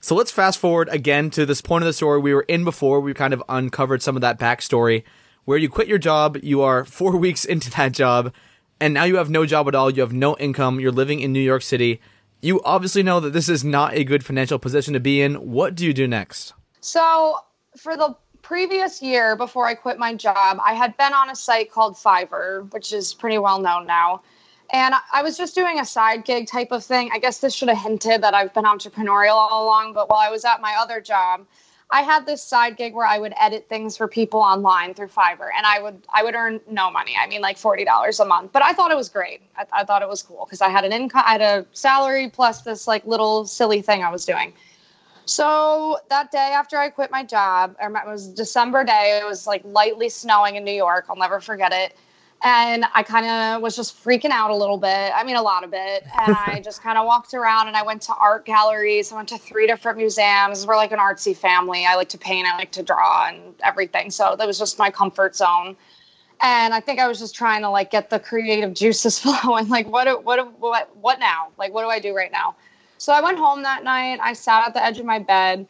So 0.00 0.14
let's 0.14 0.30
fast 0.30 0.58
forward 0.58 0.88
again 0.90 1.30
to 1.30 1.46
this 1.46 1.60
point 1.60 1.82
of 1.82 1.86
the 1.86 1.92
story 1.92 2.20
we 2.20 2.34
were 2.34 2.42
in 2.42 2.64
before. 2.64 3.00
We 3.00 3.14
kind 3.14 3.34
of 3.34 3.42
uncovered 3.48 4.02
some 4.02 4.16
of 4.16 4.22
that 4.22 4.38
backstory 4.38 5.02
where 5.44 5.58
you 5.58 5.68
quit 5.68 5.88
your 5.88 5.98
job, 5.98 6.36
you 6.42 6.62
are 6.62 6.84
four 6.84 7.16
weeks 7.16 7.44
into 7.44 7.70
that 7.72 7.92
job, 7.92 8.32
and 8.80 8.92
now 8.92 9.04
you 9.04 9.16
have 9.16 9.30
no 9.30 9.46
job 9.46 9.66
at 9.68 9.74
all, 9.74 9.90
you 9.90 10.02
have 10.02 10.12
no 10.12 10.36
income, 10.36 10.80
you're 10.80 10.92
living 10.92 11.20
in 11.20 11.32
New 11.32 11.40
York 11.40 11.62
City. 11.62 12.00
You 12.42 12.60
obviously 12.64 13.02
know 13.02 13.20
that 13.20 13.32
this 13.32 13.48
is 13.48 13.64
not 13.64 13.94
a 13.94 14.04
good 14.04 14.24
financial 14.24 14.58
position 14.58 14.92
to 14.92 15.00
be 15.00 15.22
in. 15.22 15.34
What 15.36 15.74
do 15.74 15.86
you 15.86 15.94
do 15.94 16.06
next? 16.06 16.52
So, 16.80 17.38
for 17.76 17.96
the 17.96 18.14
previous 18.42 19.02
year 19.02 19.34
before 19.34 19.66
I 19.66 19.74
quit 19.74 19.98
my 19.98 20.14
job, 20.14 20.58
I 20.62 20.74
had 20.74 20.96
been 20.96 21.12
on 21.12 21.30
a 21.30 21.34
site 21.34 21.72
called 21.72 21.96
Fiverr, 21.96 22.72
which 22.72 22.92
is 22.92 23.14
pretty 23.14 23.38
well 23.38 23.60
known 23.60 23.86
now. 23.86 24.22
And 24.70 24.94
I 25.12 25.22
was 25.22 25.36
just 25.36 25.54
doing 25.54 25.78
a 25.78 25.84
side 25.84 26.24
gig 26.24 26.46
type 26.46 26.72
of 26.72 26.84
thing. 26.84 27.10
I 27.12 27.18
guess 27.18 27.38
this 27.38 27.54
should 27.54 27.68
have 27.68 27.78
hinted 27.78 28.22
that 28.22 28.34
I've 28.34 28.52
been 28.52 28.64
entrepreneurial 28.64 29.34
all 29.34 29.64
along. 29.64 29.92
But 29.92 30.08
while 30.08 30.18
I 30.18 30.30
was 30.30 30.44
at 30.44 30.60
my 30.60 30.74
other 30.78 31.00
job, 31.00 31.46
I 31.88 32.02
had 32.02 32.26
this 32.26 32.42
side 32.42 32.76
gig 32.76 32.94
where 32.94 33.06
I 33.06 33.18
would 33.18 33.32
edit 33.38 33.68
things 33.68 33.96
for 33.96 34.08
people 34.08 34.40
online 34.40 34.94
through 34.94 35.06
Fiverr, 35.08 35.50
and 35.56 35.64
I 35.64 35.80
would 35.80 36.02
I 36.12 36.24
would 36.24 36.34
earn 36.34 36.60
no 36.68 36.90
money. 36.90 37.14
I 37.16 37.28
mean, 37.28 37.40
like 37.40 37.58
forty 37.58 37.84
dollars 37.84 38.18
a 38.18 38.24
month. 38.24 38.52
But 38.52 38.62
I 38.62 38.72
thought 38.72 38.90
it 38.90 38.96
was 38.96 39.08
great. 39.08 39.40
I, 39.56 39.66
I 39.72 39.84
thought 39.84 40.02
it 40.02 40.08
was 40.08 40.22
cool 40.22 40.44
because 40.44 40.60
I 40.60 40.68
had 40.68 40.84
an 40.84 40.92
income, 40.92 41.22
I 41.24 41.32
had 41.32 41.42
a 41.42 41.66
salary 41.72 42.28
plus 42.28 42.62
this 42.62 42.88
like 42.88 43.06
little 43.06 43.46
silly 43.46 43.82
thing 43.82 44.02
I 44.02 44.10
was 44.10 44.24
doing. 44.24 44.52
So 45.26 45.98
that 46.08 46.30
day 46.30 46.38
after 46.54 46.76
I 46.76 46.88
quit 46.90 47.10
my 47.10 47.24
job, 47.24 47.76
it 47.80 48.06
was 48.06 48.28
December 48.28 48.84
day. 48.84 49.20
It 49.22 49.26
was 49.26 49.46
like 49.46 49.62
lightly 49.64 50.08
snowing 50.08 50.56
in 50.56 50.64
New 50.64 50.72
York. 50.72 51.06
I'll 51.08 51.16
never 51.16 51.40
forget 51.40 51.72
it 51.72 51.96
and 52.42 52.84
I 52.94 53.02
kind 53.02 53.26
of 53.26 53.62
was 53.62 53.74
just 53.76 54.02
freaking 54.02 54.30
out 54.30 54.50
a 54.50 54.56
little 54.56 54.76
bit. 54.76 55.12
I 55.14 55.24
mean, 55.24 55.36
a 55.36 55.42
lot 55.42 55.64
of 55.64 55.72
it. 55.72 56.04
And 56.18 56.36
I 56.46 56.60
just 56.64 56.82
kind 56.82 56.98
of 56.98 57.06
walked 57.06 57.34
around 57.34 57.68
and 57.68 57.76
I 57.76 57.82
went 57.82 58.02
to 58.02 58.14
art 58.14 58.44
galleries. 58.44 59.10
I 59.10 59.16
went 59.16 59.28
to 59.30 59.38
three 59.38 59.66
different 59.66 59.98
museums. 59.98 60.66
We're 60.66 60.76
like 60.76 60.92
an 60.92 60.98
artsy 60.98 61.36
family. 61.36 61.86
I 61.86 61.94
like 61.94 62.10
to 62.10 62.18
paint, 62.18 62.46
I 62.46 62.56
like 62.56 62.72
to 62.72 62.82
draw 62.82 63.28
and 63.28 63.54
everything. 63.64 64.10
So 64.10 64.36
that 64.38 64.46
was 64.46 64.58
just 64.58 64.78
my 64.78 64.90
comfort 64.90 65.34
zone. 65.34 65.76
And 66.42 66.74
I 66.74 66.80
think 66.80 67.00
I 67.00 67.08
was 67.08 67.18
just 67.18 67.34
trying 67.34 67.62
to 67.62 67.70
like 67.70 67.90
get 67.90 68.10
the 68.10 68.20
creative 68.20 68.74
juices 68.74 69.18
flowing. 69.20 69.68
Like, 69.68 69.88
what, 69.88 70.24
what, 70.24 70.60
what, 70.60 70.94
what 70.96 71.18
now? 71.18 71.48
Like, 71.58 71.72
what 71.72 71.82
do 71.82 71.88
I 71.88 71.98
do 71.98 72.14
right 72.14 72.30
now? 72.30 72.54
So 72.98 73.12
I 73.12 73.22
went 73.22 73.38
home 73.38 73.62
that 73.62 73.82
night. 73.82 74.18
I 74.22 74.34
sat 74.34 74.66
at 74.68 74.74
the 74.74 74.84
edge 74.84 74.98
of 74.98 75.06
my 75.06 75.18
bed 75.18 75.66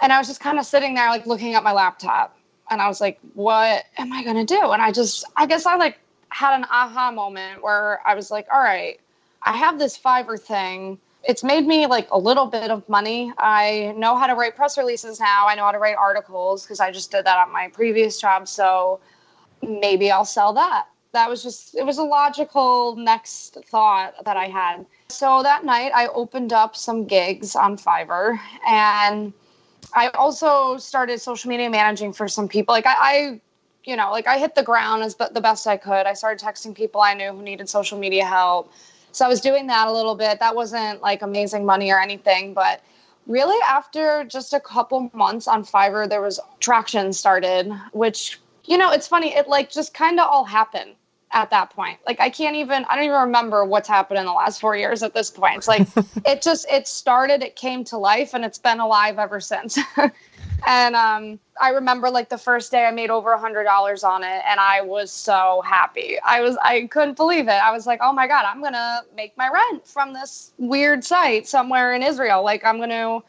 and 0.00 0.12
I 0.12 0.18
was 0.18 0.26
just 0.26 0.40
kind 0.40 0.58
of 0.58 0.64
sitting 0.64 0.94
there, 0.94 1.08
like 1.10 1.26
looking 1.26 1.54
at 1.54 1.62
my 1.62 1.72
laptop 1.72 2.37
and 2.70 2.80
I 2.80 2.88
was 2.88 3.00
like, 3.00 3.18
what 3.34 3.84
am 3.96 4.12
I 4.12 4.22
going 4.24 4.36
to 4.36 4.44
do? 4.44 4.70
And 4.70 4.82
I 4.82 4.92
just, 4.92 5.24
I 5.36 5.46
guess 5.46 5.66
I 5.66 5.76
like 5.76 5.98
had 6.30 6.54
an 6.54 6.64
aha 6.64 7.10
moment 7.10 7.62
where 7.62 8.00
I 8.06 8.14
was 8.14 8.30
like, 8.30 8.46
all 8.52 8.60
right, 8.60 9.00
I 9.42 9.56
have 9.56 9.78
this 9.78 9.98
Fiverr 9.98 10.38
thing. 10.38 10.98
It's 11.24 11.42
made 11.42 11.66
me 11.66 11.86
like 11.86 12.08
a 12.10 12.18
little 12.18 12.46
bit 12.46 12.70
of 12.70 12.88
money. 12.88 13.32
I 13.38 13.94
know 13.96 14.16
how 14.16 14.26
to 14.26 14.34
write 14.34 14.56
press 14.56 14.78
releases 14.78 15.20
now. 15.20 15.46
I 15.48 15.54
know 15.54 15.64
how 15.64 15.72
to 15.72 15.78
write 15.78 15.96
articles 15.96 16.62
because 16.62 16.80
I 16.80 16.90
just 16.90 17.10
did 17.10 17.24
that 17.24 17.38
at 17.38 17.50
my 17.50 17.68
previous 17.68 18.20
job. 18.20 18.48
So 18.48 19.00
maybe 19.62 20.10
I'll 20.10 20.24
sell 20.24 20.52
that. 20.54 20.86
That 21.12 21.30
was 21.30 21.42
just, 21.42 21.74
it 21.74 21.84
was 21.84 21.98
a 21.98 22.02
logical 22.02 22.94
next 22.96 23.58
thought 23.66 24.24
that 24.24 24.36
I 24.36 24.46
had. 24.46 24.84
So 25.08 25.42
that 25.42 25.64
night 25.64 25.92
I 25.94 26.08
opened 26.08 26.52
up 26.52 26.76
some 26.76 27.06
gigs 27.06 27.56
on 27.56 27.78
Fiverr 27.78 28.38
and 28.66 29.32
I 29.94 30.08
also 30.08 30.76
started 30.76 31.20
social 31.20 31.48
media 31.48 31.70
managing 31.70 32.12
for 32.12 32.28
some 32.28 32.48
people. 32.48 32.72
Like 32.72 32.86
I, 32.86 32.96
I 32.98 33.40
you 33.84 33.96
know, 33.96 34.10
like 34.10 34.26
I 34.26 34.38
hit 34.38 34.54
the 34.54 34.62
ground 34.62 35.02
as 35.02 35.14
the 35.14 35.40
best 35.40 35.66
I 35.66 35.76
could. 35.76 36.06
I 36.06 36.12
started 36.12 36.44
texting 36.44 36.74
people 36.74 37.00
I 37.00 37.14
knew 37.14 37.32
who 37.32 37.42
needed 37.42 37.68
social 37.68 37.98
media 37.98 38.26
help. 38.26 38.72
So 39.12 39.24
I 39.24 39.28
was 39.28 39.40
doing 39.40 39.66
that 39.68 39.88
a 39.88 39.92
little 39.92 40.14
bit. 40.14 40.40
That 40.40 40.54
wasn't 40.54 41.00
like 41.00 41.22
amazing 41.22 41.64
money 41.64 41.90
or 41.90 41.98
anything, 41.98 42.52
but 42.52 42.82
really 43.26 43.58
after 43.66 44.24
just 44.24 44.52
a 44.52 44.60
couple 44.60 45.10
months 45.14 45.48
on 45.48 45.64
Fiverr, 45.64 46.08
there 46.08 46.20
was 46.20 46.38
traction 46.60 47.12
started, 47.12 47.72
which, 47.92 48.38
you 48.66 48.76
know, 48.76 48.92
it's 48.92 49.08
funny. 49.08 49.34
It 49.34 49.48
like 49.48 49.70
just 49.70 49.94
kind 49.94 50.20
of 50.20 50.28
all 50.28 50.44
happened 50.44 50.94
at 51.32 51.50
that 51.50 51.70
point. 51.70 51.98
Like 52.06 52.20
I 52.20 52.30
can't 52.30 52.56
even 52.56 52.84
I 52.88 52.96
don't 52.96 53.04
even 53.04 53.20
remember 53.20 53.64
what's 53.64 53.88
happened 53.88 54.18
in 54.18 54.26
the 54.26 54.32
last 54.32 54.60
4 54.60 54.76
years 54.76 55.02
at 55.02 55.14
this 55.14 55.30
point. 55.30 55.58
It's 55.58 55.68
like 55.68 55.86
it 56.24 56.42
just 56.42 56.66
it 56.70 56.88
started, 56.88 57.42
it 57.42 57.56
came 57.56 57.84
to 57.84 57.98
life 57.98 58.34
and 58.34 58.44
it's 58.44 58.58
been 58.58 58.80
alive 58.80 59.18
ever 59.18 59.40
since. 59.40 59.78
and 60.66 60.96
um 60.96 61.38
I 61.60 61.70
remember 61.70 62.10
like 62.10 62.28
the 62.28 62.38
first 62.38 62.70
day 62.70 62.84
I 62.86 62.90
made 62.90 63.10
over 63.10 63.32
a 63.32 63.38
hundred 63.38 63.64
dollars 63.64 64.04
on 64.04 64.22
it 64.22 64.42
and 64.46 64.58
I 64.58 64.80
was 64.80 65.10
so 65.12 65.62
happy. 65.66 66.18
I 66.24 66.40
was 66.40 66.56
I 66.62 66.86
couldn't 66.86 67.16
believe 67.16 67.48
it. 67.48 67.50
I 67.50 67.72
was 67.72 67.86
like, 67.86 68.00
oh 68.02 68.12
my 68.12 68.26
God, 68.26 68.44
I'm 68.46 68.62
gonna 68.62 69.02
make 69.14 69.36
my 69.36 69.48
rent 69.48 69.86
from 69.86 70.14
this 70.14 70.52
weird 70.58 71.04
site 71.04 71.46
somewhere 71.46 71.94
in 71.94 72.02
Israel. 72.02 72.42
Like 72.42 72.64
I'm 72.64 72.78
gonna 72.78 73.20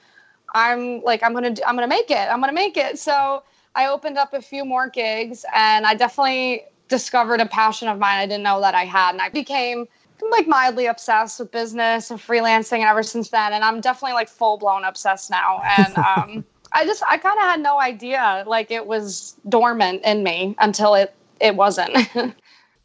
I'm 0.53 1.01
like 1.01 1.21
I'm 1.21 1.33
gonna 1.33 1.55
I'm 1.67 1.75
gonna 1.75 1.87
make 1.87 2.11
it. 2.11 2.29
I'm 2.31 2.39
gonna 2.39 2.53
make 2.53 2.77
it. 2.77 2.97
So 2.97 3.43
I 3.75 3.87
opened 3.87 4.17
up 4.17 4.33
a 4.33 4.41
few 4.41 4.63
more 4.63 4.89
gigs 4.89 5.45
and 5.53 5.85
I 5.85 5.95
definitely 5.95 6.63
discovered 6.89 7.39
a 7.39 7.45
passion 7.45 7.87
of 7.87 7.97
mine 7.99 8.19
I 8.19 8.25
didn't 8.25 8.43
know 8.43 8.59
that 8.61 8.75
I 8.75 8.85
had. 8.85 9.11
And 9.11 9.21
I 9.21 9.29
became 9.29 9.87
like 10.31 10.47
mildly 10.47 10.87
obsessed 10.87 11.39
with 11.39 11.51
business 11.51 12.11
and 12.11 12.19
freelancing 12.19 12.79
and 12.79 12.89
ever 12.89 13.03
since 13.03 13.29
then. 13.29 13.53
And 13.53 13.63
I'm 13.63 13.79
definitely 13.79 14.13
like 14.13 14.27
full 14.27 14.57
blown 14.57 14.83
obsessed 14.83 15.29
now. 15.29 15.61
And 15.77 15.97
um, 15.97 16.45
I 16.73 16.85
just, 16.85 17.03
I 17.07 17.17
kind 17.17 17.37
of 17.39 17.45
had 17.45 17.61
no 17.61 17.79
idea 17.79 18.43
like 18.45 18.69
it 18.71 18.85
was 18.85 19.35
dormant 19.47 20.03
in 20.03 20.23
me 20.23 20.55
until 20.59 20.95
it, 20.95 21.15
it 21.39 21.55
wasn't. 21.55 21.97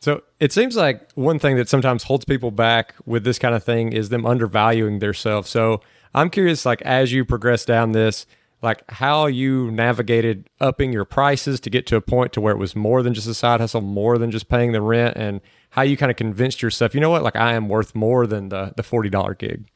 So 0.04 0.22
it 0.38 0.52
seems 0.52 0.76
like 0.76 1.10
one 1.12 1.38
thing 1.38 1.56
that 1.56 1.66
sometimes 1.66 2.02
holds 2.02 2.26
people 2.26 2.50
back 2.50 2.94
with 3.06 3.24
this 3.24 3.38
kind 3.38 3.54
of 3.54 3.64
thing 3.64 3.94
is 3.94 4.10
them 4.10 4.26
undervaluing 4.26 4.98
themselves. 4.98 5.48
So 5.48 5.80
I'm 6.14 6.28
curious, 6.28 6.66
like 6.66 6.82
as 6.82 7.10
you 7.10 7.24
progress 7.24 7.64
down 7.64 7.92
this, 7.92 8.26
like 8.64 8.82
how 8.90 9.26
you 9.26 9.70
navigated 9.70 10.48
upping 10.60 10.92
your 10.92 11.04
prices 11.04 11.60
to 11.60 11.70
get 11.70 11.86
to 11.86 11.96
a 11.96 12.00
point 12.00 12.32
to 12.32 12.40
where 12.40 12.54
it 12.54 12.58
was 12.58 12.74
more 12.74 13.02
than 13.02 13.14
just 13.14 13.28
a 13.28 13.34
side 13.34 13.60
hustle, 13.60 13.82
more 13.82 14.18
than 14.18 14.30
just 14.30 14.48
paying 14.48 14.72
the 14.72 14.80
rent, 14.80 15.16
and 15.16 15.40
how 15.70 15.82
you 15.82 15.96
kind 15.96 16.10
of 16.10 16.16
convinced 16.16 16.62
yourself, 16.62 16.94
you 16.94 17.00
know 17.00 17.10
what, 17.10 17.22
like 17.22 17.36
I 17.36 17.52
am 17.52 17.68
worth 17.68 17.94
more 17.94 18.26
than 18.26 18.48
the 18.48 18.72
the 18.76 18.82
forty 18.82 19.10
dollar 19.10 19.34
gig. 19.34 19.68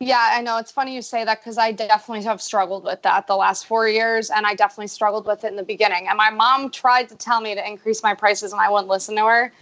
Yeah, 0.00 0.30
I 0.32 0.42
know. 0.42 0.58
It's 0.58 0.72
funny 0.72 0.94
you 0.94 1.02
say 1.02 1.24
that 1.24 1.40
because 1.40 1.56
I 1.56 1.72
definitely 1.72 2.24
have 2.24 2.42
struggled 2.42 2.84
with 2.84 3.00
that 3.02 3.26
the 3.26 3.36
last 3.36 3.66
four 3.66 3.88
years, 3.88 4.28
and 4.28 4.44
I 4.44 4.54
definitely 4.54 4.88
struggled 4.88 5.26
with 5.26 5.44
it 5.44 5.48
in 5.48 5.56
the 5.56 5.62
beginning. 5.62 6.08
And 6.08 6.18
my 6.18 6.30
mom 6.30 6.70
tried 6.70 7.08
to 7.08 7.16
tell 7.16 7.40
me 7.40 7.54
to 7.54 7.66
increase 7.66 8.02
my 8.02 8.12
prices, 8.12 8.52
and 8.52 8.60
I 8.60 8.68
wouldn't 8.68 8.88
listen 8.88 9.16
to 9.16 9.24
her. 9.24 9.52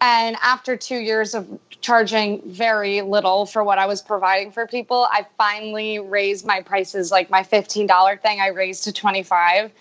And 0.00 0.36
after 0.42 0.76
two 0.76 0.98
years 0.98 1.34
of 1.34 1.48
charging 1.80 2.42
very 2.44 3.00
little 3.02 3.46
for 3.46 3.64
what 3.64 3.78
I 3.78 3.86
was 3.86 4.00
providing 4.02 4.52
for 4.52 4.66
people, 4.66 5.08
I 5.10 5.26
finally 5.36 5.98
raised 5.98 6.46
my 6.46 6.62
prices. 6.62 7.10
Like 7.10 7.30
my 7.30 7.42
$15 7.42 8.22
thing, 8.22 8.40
I 8.40 8.48
raised 8.48 8.84
to 8.84 8.92
25 8.92 9.72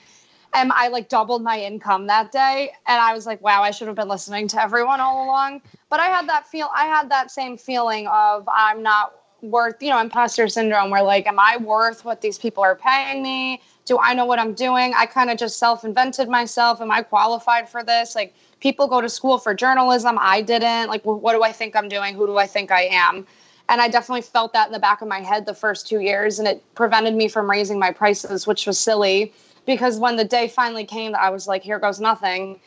and 0.54 0.72
I 0.72 0.88
like 0.88 1.10
doubled 1.10 1.44
my 1.44 1.60
income 1.60 2.08
that 2.08 2.32
day. 2.32 2.72
And 2.88 3.00
I 3.00 3.14
was 3.14 3.26
like, 3.26 3.42
wow, 3.42 3.62
I 3.62 3.72
should 3.72 3.88
have 3.88 3.96
been 3.96 4.08
listening 4.08 4.48
to 4.50 4.62
everyone 4.62 5.00
all 5.00 5.26
along. 5.26 5.62
But 5.90 6.00
I 6.00 6.08
had 6.08 6.28
that 6.30 6.48
feel, 6.48 6.70
I 6.74 6.86
had 6.86 7.10
that 7.10 7.32
same 7.32 7.58
feeling 7.58 8.08
of 8.08 8.48
I'm 8.52 8.82
not 8.82 9.14
worth, 9.42 9.82
you 9.82 9.90
know, 9.90 10.00
imposter 10.00 10.48
syndrome 10.48 10.90
where 10.90 11.04
like, 11.04 11.28
am 11.28 11.40
I 11.40 11.58
worth 11.58 12.06
what 12.06 12.22
these 12.22 12.40
people 12.40 12.64
are 12.64 12.76
paying 12.76 13.22
me? 13.22 13.62
Do 13.88 13.98
I 13.98 14.14
know 14.14 14.26
what 14.26 14.38
I'm 14.38 14.54
doing? 14.54 14.94
I 14.96 15.06
kind 15.06 15.30
of 15.30 15.38
just 15.38 15.58
self 15.58 15.84
invented 15.84 16.30
myself. 16.30 16.82
Am 16.82 16.92
I 16.92 17.02
qualified 17.02 17.70
for 17.70 17.84
this? 17.84 18.16
Like, 18.16 18.36
people 18.60 18.88
go 18.88 19.02
to 19.02 19.10
school 19.10 19.38
for 19.38 19.54
journalism. 19.54 20.18
I 20.20 20.42
didn't. 20.42 20.90
Like, 20.90 21.04
what 21.04 21.34
do 21.34 21.42
I 21.42 21.52
think 21.52 21.76
I'm 21.76 21.90
doing? 21.90 22.14
Who 22.14 22.28
do 22.28 22.38
I 22.38 22.48
think 22.48 22.70
I 22.70 22.84
am? 22.84 23.26
And 23.70 23.82
I 23.82 23.88
definitely 23.88 24.22
felt 24.22 24.54
that 24.54 24.68
in 24.68 24.74
the 24.74 24.80
back 24.80 25.02
of 25.02 25.08
my 25.08 25.22
head 25.22 25.46
the 25.46 25.54
first 25.54 25.88
two 25.88 26.00
years, 26.00 26.40
and 26.40 26.48
it 26.48 26.64
prevented 26.76 27.16
me 27.16 27.28
from 27.28 27.50
raising 27.50 27.80
my 27.80 27.92
prices, 27.92 28.46
which 28.46 28.68
was 28.68 28.80
silly 28.80 29.34
because 29.66 30.00
when 30.00 30.16
the 30.16 30.26
day 30.26 30.48
finally 30.48 30.86
came 30.86 31.12
that 31.12 31.22
I 31.22 31.30
was 31.30 31.48
like, 31.48 31.64
here 31.64 31.80
goes 31.80 32.00
nothing, 32.00 32.60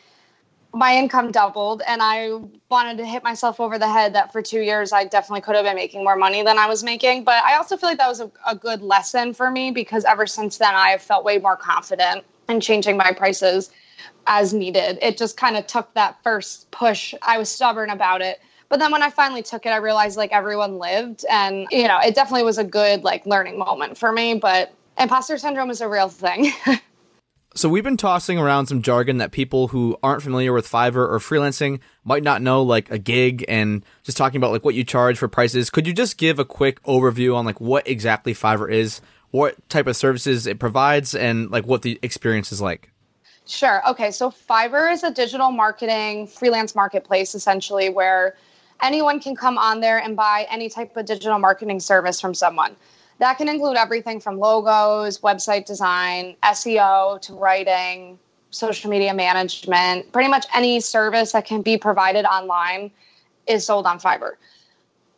my 0.73 0.95
income 0.95 1.31
doubled. 1.31 1.81
And 1.85 2.01
I 2.01 2.31
wanted 2.69 2.97
to 2.97 3.05
hit 3.05 3.23
myself 3.23 3.59
over 3.59 3.77
the 3.77 3.91
head 3.91 4.15
that 4.15 4.31
for 4.31 4.41
two 4.41 4.61
years, 4.61 4.93
I 4.93 5.05
definitely 5.05 5.41
could 5.41 5.55
have 5.55 5.65
been 5.65 5.75
making 5.75 6.03
more 6.03 6.15
money 6.15 6.43
than 6.43 6.57
I 6.57 6.67
was 6.67 6.83
making. 6.83 7.23
But 7.23 7.43
I 7.43 7.55
also 7.57 7.77
feel 7.77 7.89
like 7.89 7.97
that 7.97 8.07
was 8.07 8.21
a, 8.21 8.31
a 8.47 8.55
good 8.55 8.81
lesson 8.81 9.33
for 9.33 9.51
me 9.51 9.71
because 9.71 10.05
ever 10.05 10.25
since 10.25 10.57
then, 10.57 10.73
I 10.73 10.89
have 10.89 11.01
felt 11.01 11.25
way 11.25 11.37
more 11.37 11.57
confident 11.57 12.23
in 12.47 12.61
changing 12.61 12.97
my 12.97 13.11
prices 13.11 13.71
as 14.27 14.53
needed. 14.53 14.99
It 15.01 15.17
just 15.17 15.37
kind 15.37 15.57
of 15.57 15.67
took 15.67 15.93
that 15.93 16.21
first 16.23 16.69
push. 16.71 17.13
I 17.21 17.37
was 17.37 17.49
stubborn 17.49 17.89
about 17.89 18.21
it. 18.21 18.39
But 18.69 18.79
then 18.79 18.91
when 18.91 19.03
I 19.03 19.09
finally 19.09 19.43
took 19.43 19.65
it, 19.65 19.69
I 19.69 19.77
realized 19.77 20.15
like 20.15 20.31
everyone 20.31 20.77
lived 20.77 21.25
and 21.29 21.67
you 21.71 21.87
know, 21.87 21.99
it 21.99 22.15
definitely 22.15 22.43
was 22.43 22.57
a 22.57 22.63
good 22.63 23.03
like 23.03 23.25
learning 23.25 23.57
moment 23.57 23.97
for 23.97 24.11
me, 24.11 24.35
but 24.35 24.73
imposter 24.97 25.37
syndrome 25.37 25.69
is 25.69 25.81
a 25.81 25.89
real 25.89 26.07
thing. 26.07 26.51
so 27.53 27.67
we've 27.67 27.83
been 27.83 27.97
tossing 27.97 28.37
around 28.37 28.67
some 28.67 28.81
jargon 28.81 29.17
that 29.17 29.31
people 29.31 29.67
who 29.67 29.97
aren't 30.01 30.21
familiar 30.23 30.53
with 30.53 30.67
Fiverr 30.67 31.09
or 31.09 31.19
freelancing 31.19 31.79
might 32.03 32.23
not 32.23 32.41
know 32.41 32.63
like 32.63 32.89
a 32.89 32.97
gig 32.97 33.43
and 33.47 33.83
just 34.03 34.17
talking 34.17 34.37
about 34.37 34.51
like 34.51 34.63
what 34.63 34.75
you 34.75 34.83
charge 34.83 35.17
for 35.17 35.27
prices. 35.27 35.69
Could 35.69 35.85
you 35.85 35.93
just 35.93 36.17
give 36.17 36.39
a 36.39 36.45
quick 36.45 36.81
overview 36.83 37.35
on 37.35 37.45
like 37.45 37.59
what 37.59 37.87
exactly 37.87 38.33
Fiverr 38.33 38.71
is, 38.71 39.01
what 39.31 39.57
type 39.69 39.87
of 39.87 39.97
services 39.97 40.47
it 40.47 40.59
provides 40.59 41.13
and 41.13 41.51
like 41.51 41.65
what 41.65 41.81
the 41.81 41.99
experience 42.01 42.53
is 42.53 42.61
like? 42.61 42.89
Sure. 43.45 43.81
Okay. 43.89 44.11
So 44.11 44.31
Fiverr 44.31 44.91
is 44.91 45.03
a 45.03 45.11
digital 45.11 45.51
marketing 45.51 46.27
freelance 46.27 46.73
marketplace 46.73 47.35
essentially 47.35 47.89
where 47.89 48.37
anyone 48.81 49.19
can 49.19 49.35
come 49.35 49.57
on 49.57 49.81
there 49.81 49.99
and 49.99 50.15
buy 50.15 50.47
any 50.49 50.69
type 50.69 50.95
of 50.95 51.05
digital 51.05 51.37
marketing 51.37 51.81
service 51.81 52.21
from 52.21 52.33
someone. 52.33 52.77
That 53.21 53.37
can 53.37 53.47
include 53.47 53.77
everything 53.77 54.19
from 54.19 54.39
logos, 54.39 55.19
website 55.19 55.65
design, 55.65 56.35
SEO 56.41 57.21
to 57.21 57.33
writing, 57.35 58.17
social 58.49 58.89
media 58.89 59.13
management. 59.13 60.11
Pretty 60.11 60.27
much 60.27 60.47
any 60.55 60.79
service 60.79 61.31
that 61.33 61.45
can 61.45 61.61
be 61.61 61.77
provided 61.77 62.25
online 62.25 62.89
is 63.45 63.63
sold 63.63 63.85
on 63.85 63.99
Fiverr 63.99 64.37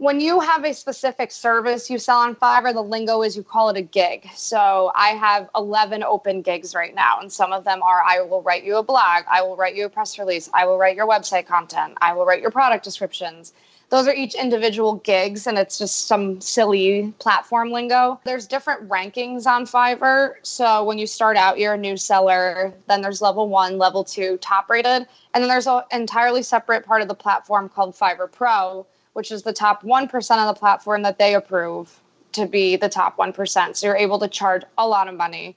when 0.03 0.19
you 0.19 0.41
have 0.41 0.65
a 0.65 0.73
specific 0.73 1.31
service 1.31 1.89
you 1.89 1.97
sell 1.97 2.19
on 2.19 2.35
Fiverr, 2.35 2.73
the 2.73 2.81
lingo 2.81 3.21
is 3.21 3.37
you 3.37 3.43
call 3.43 3.69
it 3.69 3.77
a 3.77 3.81
gig. 3.81 4.27
So 4.35 4.91
I 4.95 5.09
have 5.09 5.49
11 5.55 6.03
open 6.03 6.41
gigs 6.41 6.75
right 6.75 6.93
now, 6.93 7.21
and 7.21 7.31
some 7.31 7.53
of 7.53 7.63
them 7.63 7.81
are 7.81 8.01
I 8.05 8.19
will 8.19 8.41
write 8.41 8.65
you 8.65 8.75
a 8.75 8.83
blog, 8.83 9.23
I 9.31 9.41
will 9.41 9.55
write 9.55 9.75
you 9.75 9.85
a 9.85 9.89
press 9.89 10.19
release, 10.19 10.49
I 10.53 10.65
will 10.65 10.77
write 10.77 10.97
your 10.97 11.07
website 11.07 11.45
content, 11.45 11.97
I 12.01 12.11
will 12.13 12.25
write 12.25 12.41
your 12.41 12.51
product 12.51 12.83
descriptions. 12.83 13.53
Those 13.93 14.07
are 14.07 14.13
each 14.15 14.33
individual 14.33 14.95
gigs, 14.95 15.45
and 15.45 15.55
it's 15.55 15.77
just 15.77 16.07
some 16.07 16.41
silly 16.41 17.13
platform 17.19 17.69
lingo. 17.69 18.19
There's 18.23 18.47
different 18.47 18.89
rankings 18.89 19.45
on 19.45 19.67
Fiverr. 19.67 20.33
So 20.41 20.83
when 20.83 20.97
you 20.97 21.05
start 21.05 21.37
out, 21.37 21.59
you're 21.59 21.75
a 21.75 21.77
new 21.77 21.95
seller. 21.95 22.73
Then 22.87 23.03
there's 23.03 23.21
level 23.21 23.49
one, 23.49 23.77
level 23.77 24.03
two, 24.03 24.37
top 24.37 24.67
rated. 24.67 25.07
And 25.35 25.43
then 25.43 25.47
there's 25.47 25.67
an 25.67 25.83
entirely 25.91 26.41
separate 26.41 26.87
part 26.87 27.03
of 27.03 27.07
the 27.07 27.13
platform 27.13 27.69
called 27.69 27.93
Fiverr 27.93 28.31
Pro, 28.31 28.87
which 29.13 29.31
is 29.31 29.43
the 29.43 29.53
top 29.53 29.83
1% 29.83 30.37
of 30.39 30.55
the 30.55 30.59
platform 30.59 31.03
that 31.03 31.19
they 31.19 31.35
approve 31.35 32.01
to 32.31 32.47
be 32.47 32.75
the 32.75 32.89
top 32.89 33.17
1%. 33.17 33.75
So 33.75 33.85
you're 33.85 33.95
able 33.95 34.17
to 34.17 34.27
charge 34.27 34.63
a 34.75 34.87
lot 34.87 35.07
of 35.07 35.13
money. 35.13 35.55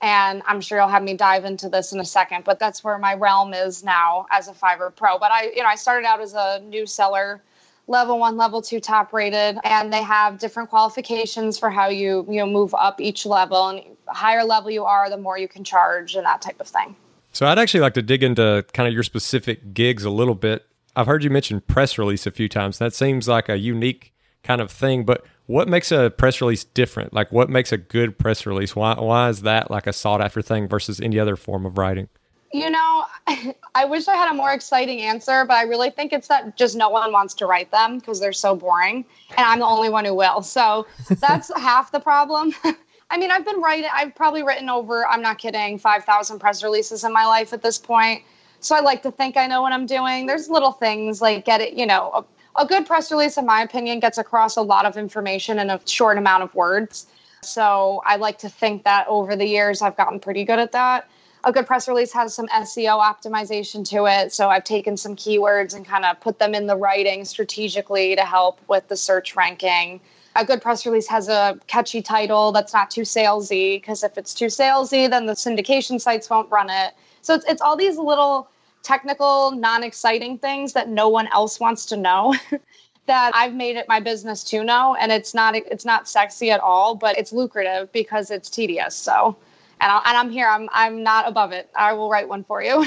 And 0.00 0.42
I'm 0.44 0.60
sure 0.60 0.78
you'll 0.78 0.88
have 0.88 1.04
me 1.04 1.14
dive 1.14 1.44
into 1.44 1.68
this 1.68 1.92
in 1.92 2.00
a 2.00 2.04
second, 2.04 2.42
but 2.42 2.58
that's 2.58 2.82
where 2.82 2.98
my 2.98 3.14
realm 3.14 3.54
is 3.54 3.84
now 3.84 4.26
as 4.32 4.48
a 4.48 4.52
Fiverr 4.52 4.92
Pro. 4.92 5.20
But 5.20 5.30
I, 5.30 5.52
you 5.54 5.62
know, 5.62 5.68
I 5.68 5.76
started 5.76 6.04
out 6.04 6.20
as 6.20 6.34
a 6.34 6.60
new 6.66 6.84
seller, 6.84 7.40
level 7.88 8.18
one, 8.18 8.36
level 8.36 8.62
two, 8.62 8.80
top 8.80 9.12
rated, 9.12 9.58
and 9.64 9.92
they 9.92 10.02
have 10.02 10.38
different 10.38 10.70
qualifications 10.70 11.58
for 11.58 11.70
how 11.70 11.88
you, 11.88 12.26
you 12.28 12.36
know, 12.36 12.46
move 12.46 12.74
up 12.74 13.00
each 13.00 13.26
level. 13.26 13.68
And 13.68 13.82
higher 14.08 14.44
level 14.44 14.70
you 14.70 14.84
are, 14.84 15.08
the 15.08 15.16
more 15.16 15.38
you 15.38 15.48
can 15.48 15.64
charge 15.64 16.14
and 16.14 16.24
that 16.26 16.42
type 16.42 16.60
of 16.60 16.66
thing. 16.66 16.96
So 17.32 17.46
I'd 17.46 17.58
actually 17.58 17.80
like 17.80 17.94
to 17.94 18.02
dig 18.02 18.22
into 18.22 18.64
kind 18.72 18.88
of 18.88 18.94
your 18.94 19.02
specific 19.02 19.74
gigs 19.74 20.04
a 20.04 20.10
little 20.10 20.34
bit. 20.34 20.66
I've 20.96 21.06
heard 21.06 21.22
you 21.22 21.30
mention 21.30 21.60
press 21.60 21.98
release 21.98 22.26
a 22.26 22.30
few 22.30 22.48
times. 22.48 22.78
That 22.78 22.94
seems 22.94 23.28
like 23.28 23.48
a 23.48 23.58
unique 23.58 24.14
kind 24.42 24.60
of 24.60 24.70
thing, 24.70 25.04
but 25.04 25.24
what 25.46 25.68
makes 25.68 25.92
a 25.92 26.10
press 26.10 26.40
release 26.40 26.64
different? 26.64 27.12
Like 27.12 27.30
what 27.30 27.50
makes 27.50 27.72
a 27.72 27.76
good 27.76 28.18
press 28.18 28.46
release? 28.46 28.74
Why 28.74 28.94
why 28.94 29.28
is 29.28 29.42
that 29.42 29.70
like 29.70 29.86
a 29.86 29.92
sought 29.92 30.20
after 30.20 30.42
thing 30.42 30.66
versus 30.66 31.00
any 31.00 31.18
other 31.18 31.36
form 31.36 31.66
of 31.66 31.78
writing? 31.78 32.08
You 32.56 32.70
know, 32.70 33.04
I 33.74 33.84
wish 33.84 34.08
I 34.08 34.14
had 34.14 34.30
a 34.30 34.34
more 34.34 34.52
exciting 34.52 35.02
answer, 35.02 35.44
but 35.44 35.54
I 35.54 35.64
really 35.64 35.90
think 35.90 36.14
it's 36.14 36.28
that 36.28 36.56
just 36.56 36.74
no 36.74 36.88
one 36.88 37.12
wants 37.12 37.34
to 37.34 37.46
write 37.46 37.70
them 37.70 37.98
because 37.98 38.18
they're 38.18 38.32
so 38.32 38.56
boring, 38.56 39.04
and 39.36 39.46
I'm 39.46 39.58
the 39.58 39.66
only 39.66 39.90
one 39.90 40.06
who 40.06 40.14
will. 40.14 40.40
So 40.40 40.86
that's 41.20 41.50
half 41.56 41.92
the 41.92 42.00
problem. 42.00 42.54
I 43.10 43.18
mean, 43.18 43.30
I've 43.30 43.44
been 43.44 43.60
writing, 43.60 43.90
I've 43.92 44.14
probably 44.14 44.42
written 44.42 44.70
over, 44.70 45.06
I'm 45.06 45.20
not 45.22 45.38
kidding, 45.38 45.78
5,000 45.78 46.38
press 46.38 46.64
releases 46.64 47.04
in 47.04 47.12
my 47.12 47.26
life 47.26 47.52
at 47.52 47.62
this 47.62 47.78
point. 47.78 48.24
So 48.60 48.74
I 48.74 48.80
like 48.80 49.02
to 49.02 49.10
think 49.10 49.36
I 49.36 49.46
know 49.46 49.62
what 49.62 49.72
I'm 49.72 49.86
doing. 49.86 50.26
There's 50.26 50.48
little 50.48 50.72
things 50.72 51.20
like 51.20 51.44
get 51.44 51.60
it, 51.60 51.74
you 51.74 51.86
know, 51.86 52.10
a, 52.56 52.62
a 52.62 52.66
good 52.66 52.86
press 52.86 53.12
release, 53.12 53.36
in 53.36 53.44
my 53.44 53.60
opinion, 53.60 54.00
gets 54.00 54.18
across 54.18 54.56
a 54.56 54.62
lot 54.62 54.86
of 54.86 54.96
information 54.96 55.58
in 55.58 55.68
a 55.68 55.80
short 55.86 56.16
amount 56.16 56.42
of 56.42 56.54
words. 56.54 57.06
So 57.42 58.02
I 58.06 58.16
like 58.16 58.38
to 58.38 58.48
think 58.48 58.84
that 58.84 59.06
over 59.08 59.36
the 59.36 59.46
years 59.46 59.82
I've 59.82 59.96
gotten 59.96 60.18
pretty 60.18 60.44
good 60.44 60.58
at 60.58 60.72
that. 60.72 61.08
A 61.44 61.52
good 61.52 61.66
press 61.66 61.86
release 61.86 62.12
has 62.12 62.34
some 62.34 62.48
SEO 62.48 63.00
optimization 63.00 63.88
to 63.90 64.06
it. 64.06 64.32
So 64.32 64.48
I've 64.48 64.64
taken 64.64 64.96
some 64.96 65.14
keywords 65.14 65.74
and 65.74 65.86
kind 65.86 66.04
of 66.04 66.20
put 66.20 66.38
them 66.38 66.54
in 66.54 66.66
the 66.66 66.76
writing 66.76 67.24
strategically 67.24 68.16
to 68.16 68.22
help 68.22 68.60
with 68.68 68.88
the 68.88 68.96
search 68.96 69.36
ranking. 69.36 70.00
A 70.34 70.44
good 70.44 70.60
press 70.60 70.84
release 70.84 71.06
has 71.08 71.28
a 71.28 71.58
catchy 71.66 72.02
title 72.02 72.52
that's 72.52 72.74
not 72.74 72.90
too 72.90 73.02
salesy 73.02 73.76
because 73.76 74.02
if 74.02 74.18
it's 74.18 74.34
too 74.34 74.46
salesy, 74.46 75.08
then 75.08 75.26
the 75.26 75.34
syndication 75.34 76.00
sites 76.00 76.28
won't 76.28 76.50
run 76.50 76.68
it. 76.68 76.94
So 77.22 77.34
it's, 77.34 77.44
it's 77.46 77.62
all 77.62 77.76
these 77.76 77.96
little 77.96 78.48
technical, 78.82 79.50
non 79.52 79.82
exciting 79.82 80.38
things 80.38 80.72
that 80.74 80.88
no 80.88 81.08
one 81.08 81.26
else 81.28 81.58
wants 81.58 81.86
to 81.86 81.96
know. 81.96 82.34
that 83.06 83.32
I've 83.34 83.54
made 83.54 83.76
it 83.76 83.86
my 83.88 84.00
business 84.00 84.44
to 84.44 84.64
know, 84.64 84.96
and 84.98 85.10
it's 85.10 85.32
not 85.32 85.54
it's 85.54 85.84
not 85.84 86.08
sexy 86.08 86.50
at 86.50 86.60
all, 86.60 86.94
but 86.94 87.16
it's 87.18 87.32
lucrative 87.32 87.90
because 87.92 88.30
it's 88.30 88.50
tedious. 88.50 88.94
So, 88.94 89.36
and, 89.80 89.92
I, 89.92 90.00
I'm 90.04 90.30
here. 90.30 90.48
I'm 90.48 90.68
I'm 90.72 91.02
not 91.02 91.28
above 91.28 91.52
it. 91.52 91.70
I 91.76 91.92
will 91.94 92.10
write 92.10 92.28
one 92.28 92.44
for 92.44 92.62
you. 92.62 92.86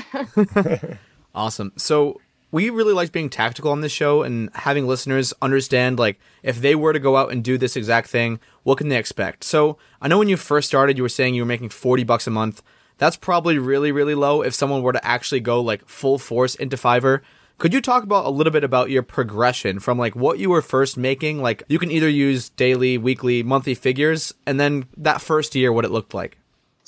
awesome. 1.35 1.73
So 1.75 2.19
we 2.51 2.69
really 2.69 2.93
like 2.93 3.11
being 3.11 3.29
tactical 3.29 3.71
on 3.71 3.81
this 3.81 3.91
show 3.91 4.23
and 4.23 4.49
having 4.55 4.87
listeners 4.87 5.33
understand 5.41 5.99
like 5.99 6.19
if 6.41 6.61
they 6.61 6.75
were 6.75 6.93
to 6.93 6.99
go 6.99 7.15
out 7.15 7.31
and 7.31 7.43
do 7.43 7.57
this 7.57 7.75
exact 7.75 8.09
thing, 8.09 8.39
what 8.63 8.77
can 8.77 8.89
they 8.89 8.97
expect? 8.97 9.43
So 9.43 9.77
I 10.01 10.07
know 10.07 10.17
when 10.17 10.29
you 10.29 10.37
first 10.37 10.67
started, 10.67 10.97
you 10.97 11.03
were 11.03 11.09
saying 11.09 11.35
you 11.35 11.43
were 11.43 11.47
making 11.47 11.69
forty 11.69 12.03
bucks 12.03 12.27
a 12.27 12.31
month 12.31 12.61
that's 12.99 13.17
probably 13.17 13.57
really, 13.57 13.91
really 13.91 14.13
low 14.13 14.43
if 14.43 14.53
someone 14.53 14.83
were 14.83 14.93
to 14.93 15.05
actually 15.05 15.39
go 15.39 15.61
like 15.61 15.87
full 15.87 16.19
force 16.19 16.53
into 16.53 16.75
Fiverr. 16.75 17.21
Could 17.57 17.73
you 17.73 17.81
talk 17.81 18.03
about 18.03 18.25
a 18.25 18.29
little 18.29 18.51
bit 18.51 18.63
about 18.63 18.89
your 18.89 19.03
progression 19.03 19.79
from 19.79 19.97
like 19.97 20.15
what 20.15 20.37
you 20.37 20.49
were 20.49 20.61
first 20.61 20.97
making? 20.97 21.41
Like 21.41 21.63
you 21.67 21.79
can 21.79 21.91
either 21.91 22.09
use 22.09 22.49
daily, 22.49 22.97
weekly, 22.97 23.41
monthly 23.41 23.73
figures, 23.73 24.33
and 24.45 24.59
then 24.59 24.85
that 24.97 25.21
first 25.21 25.55
year, 25.55 25.71
what 25.71 25.85
it 25.85 25.91
looked 25.91 26.13
like. 26.13 26.37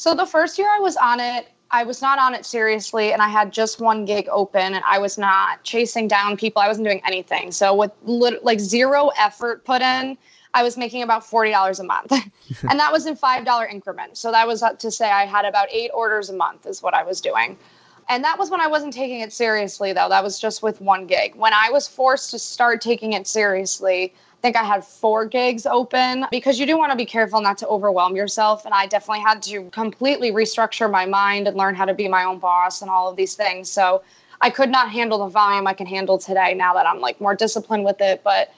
So 0.01 0.15
the 0.15 0.25
first 0.25 0.58
year 0.58 0.67
I 0.67 0.79
was 0.79 0.98
on 0.98 1.20
it, 1.20 1.51
I 1.70 1.84
was 1.84 2.01
not 2.01 2.17
on 2.17 2.34
it 2.34 2.43
seriously 2.43 3.13
and 3.13 3.22
I 3.22 3.27
had 3.27 3.53
just 3.53 3.79
one 3.79 4.03
gig 4.03 4.27
open 4.31 4.74
and 4.74 4.84
I 4.84 4.98
was 4.98 5.15
not 5.15 5.62
chasing 5.62 6.08
down 6.08 6.38
people. 6.38 6.60
I 6.60 6.67
wasn't 6.67 6.88
doing 6.88 7.03
anything. 7.05 7.51
So 7.51 7.75
with 7.75 7.91
lit- 8.01 8.43
like 8.43 8.60
zero 8.60 9.12
effort 9.15 9.63
put 9.63 9.84
in, 9.84 10.17
I 10.55 10.63
was 10.63 10.75
making 10.75 11.03
about 11.03 11.22
$40 11.22 11.79
a 11.79 11.84
month. 11.84 12.12
and 12.67 12.79
that 12.79 12.91
was 12.91 13.05
in 13.05 13.15
$5 13.15 13.72
increments. 13.72 14.20
So 14.20 14.31
that 14.31 14.48
was 14.48 14.63
to 14.79 14.89
say 14.89 15.08
I 15.08 15.27
had 15.27 15.46
about 15.46 15.67
8 15.72 15.91
orders 15.93 16.31
a 16.31 16.34
month 16.34 16.65
is 16.65 16.81
what 16.81 16.96
I 16.96 17.03
was 17.03 17.22
doing. 17.22 17.55
And 18.10 18.24
that 18.24 18.39
was 18.39 18.50
when 18.50 18.60
I 18.60 18.65
wasn't 18.65 18.93
taking 18.93 19.20
it 19.20 19.31
seriously 19.31 19.93
though. 19.93 20.10
That 20.10 20.24
was 20.24 20.39
just 20.39 20.63
with 20.63 20.81
one 20.81 21.05
gig. 21.05 21.36
When 21.36 21.53
I 21.53 21.70
was 21.70 21.88
forced 21.88 22.31
to 22.31 22.39
start 22.39 22.81
taking 22.81 23.13
it 23.13 23.27
seriously, 23.27 24.15
think 24.41 24.55
I 24.55 24.63
had 24.63 24.83
four 24.83 25.25
gigs 25.25 25.65
open 25.65 26.25
because 26.31 26.60
you 26.60 26.65
do 26.65 26.77
want 26.77 26.91
to 26.91 26.98
be 26.98 27.05
careful 27.05 27.41
not 27.41 27.57
to 27.60 27.67
overwhelm 27.67 28.15
yourself. 28.15 28.65
And 28.65 28.74
I 28.74 28.88
definitely 28.88 29.24
had 29.24 29.41
to 29.43 29.69
completely 29.69 30.31
restructure 30.31 30.89
my 30.89 31.05
mind 31.05 31.48
and 31.48 31.55
learn 31.55 31.75
how 31.75 31.86
to 31.86 31.93
be 31.93 32.07
my 32.07 32.24
own 32.24 32.39
boss 32.39 32.81
and 32.81 32.89
all 32.89 33.10
of 33.10 33.15
these 33.15 33.36
things. 33.36 33.69
So 33.69 34.03
I 34.41 34.50
could 34.50 34.69
not 34.69 34.89
handle 34.89 35.19
the 35.19 35.27
volume 35.27 35.67
I 35.67 35.74
can 35.74 35.86
handle 35.86 36.17
today 36.17 36.53
now 36.55 36.74
that 36.74 36.88
I'm 36.88 37.00
like 37.00 37.21
more 37.21 37.36
disciplined 37.36 37.86
with 37.86 38.01
it. 38.01 38.24
But 38.24 38.51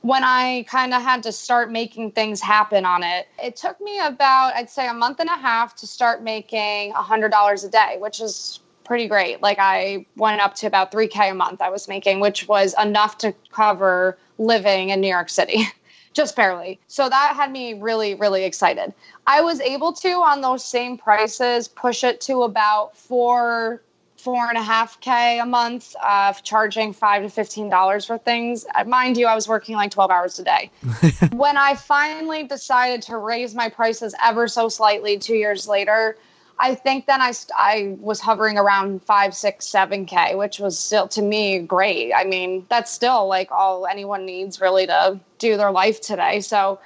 when 0.00 0.24
I 0.24 0.64
kind 0.68 0.92
of 0.92 1.00
had 1.00 1.22
to 1.22 1.32
start 1.32 1.70
making 1.70 2.10
things 2.10 2.40
happen 2.40 2.84
on 2.84 3.04
it, 3.04 3.28
it 3.40 3.54
took 3.54 3.80
me 3.80 4.00
about, 4.00 4.54
I'd 4.56 4.68
say, 4.68 4.88
a 4.88 4.94
month 4.94 5.20
and 5.20 5.28
a 5.28 5.36
half 5.36 5.76
to 5.76 5.86
start 5.86 6.24
making 6.24 6.92
$100 6.92 7.64
a 7.64 7.68
day, 7.68 7.96
which 8.00 8.20
is 8.20 8.58
pretty 8.84 9.08
great. 9.08 9.42
Like 9.42 9.58
I 9.60 10.06
went 10.16 10.40
up 10.40 10.54
to 10.56 10.66
about 10.66 10.92
3K 10.92 11.30
a 11.30 11.34
month 11.34 11.60
I 11.60 11.70
was 11.70 11.88
making, 11.88 12.20
which 12.20 12.48
was 12.48 12.74
enough 12.80 13.18
to 13.18 13.34
cover 13.50 14.18
living 14.38 14.90
in 14.90 15.00
New 15.00 15.08
York 15.08 15.28
City. 15.28 15.64
Just 16.12 16.36
barely. 16.36 16.78
So 16.88 17.08
that 17.08 17.32
had 17.34 17.50
me 17.50 17.74
really, 17.74 18.14
really 18.14 18.44
excited. 18.44 18.92
I 19.26 19.40
was 19.40 19.60
able 19.60 19.94
to, 19.94 20.10
on 20.10 20.42
those 20.42 20.62
same 20.62 20.98
prices, 20.98 21.68
push 21.68 22.04
it 22.04 22.20
to 22.22 22.42
about 22.42 22.94
four, 22.94 23.80
four 24.18 24.46
and 24.48 24.58
a 24.58 24.62
half 24.62 25.00
K 25.00 25.38
a 25.38 25.46
month 25.46 25.96
of 26.04 26.42
charging 26.42 26.92
five 26.92 27.22
to 27.22 27.30
fifteen 27.30 27.70
dollars 27.70 28.04
for 28.04 28.18
things. 28.18 28.66
Uh, 28.74 28.84
mind 28.84 29.16
you, 29.16 29.26
I 29.26 29.34
was 29.34 29.48
working 29.48 29.74
like 29.74 29.90
12 29.90 30.10
hours 30.10 30.38
a 30.38 30.44
day. 30.44 30.70
when 31.32 31.56
I 31.56 31.76
finally 31.76 32.42
decided 32.42 33.00
to 33.02 33.16
raise 33.16 33.54
my 33.54 33.70
prices 33.70 34.14
ever 34.22 34.48
so 34.48 34.68
slightly 34.68 35.16
two 35.18 35.34
years 35.36 35.66
later, 35.66 36.18
I 36.62 36.76
think 36.76 37.06
then 37.06 37.20
I, 37.20 37.32
I 37.56 37.96
was 37.98 38.20
hovering 38.20 38.56
around 38.56 39.02
five, 39.02 39.34
six, 39.34 39.66
seven 39.66 40.06
K, 40.06 40.36
which 40.36 40.60
was 40.60 40.78
still 40.78 41.08
to 41.08 41.20
me 41.20 41.58
great. 41.58 42.12
I 42.14 42.22
mean, 42.22 42.64
that's 42.68 42.92
still 42.92 43.26
like 43.26 43.50
all 43.50 43.84
anyone 43.84 44.24
needs 44.24 44.60
really 44.60 44.86
to 44.86 45.18
do 45.38 45.56
their 45.56 45.72
life 45.72 46.00
today. 46.00 46.40
So 46.40 46.78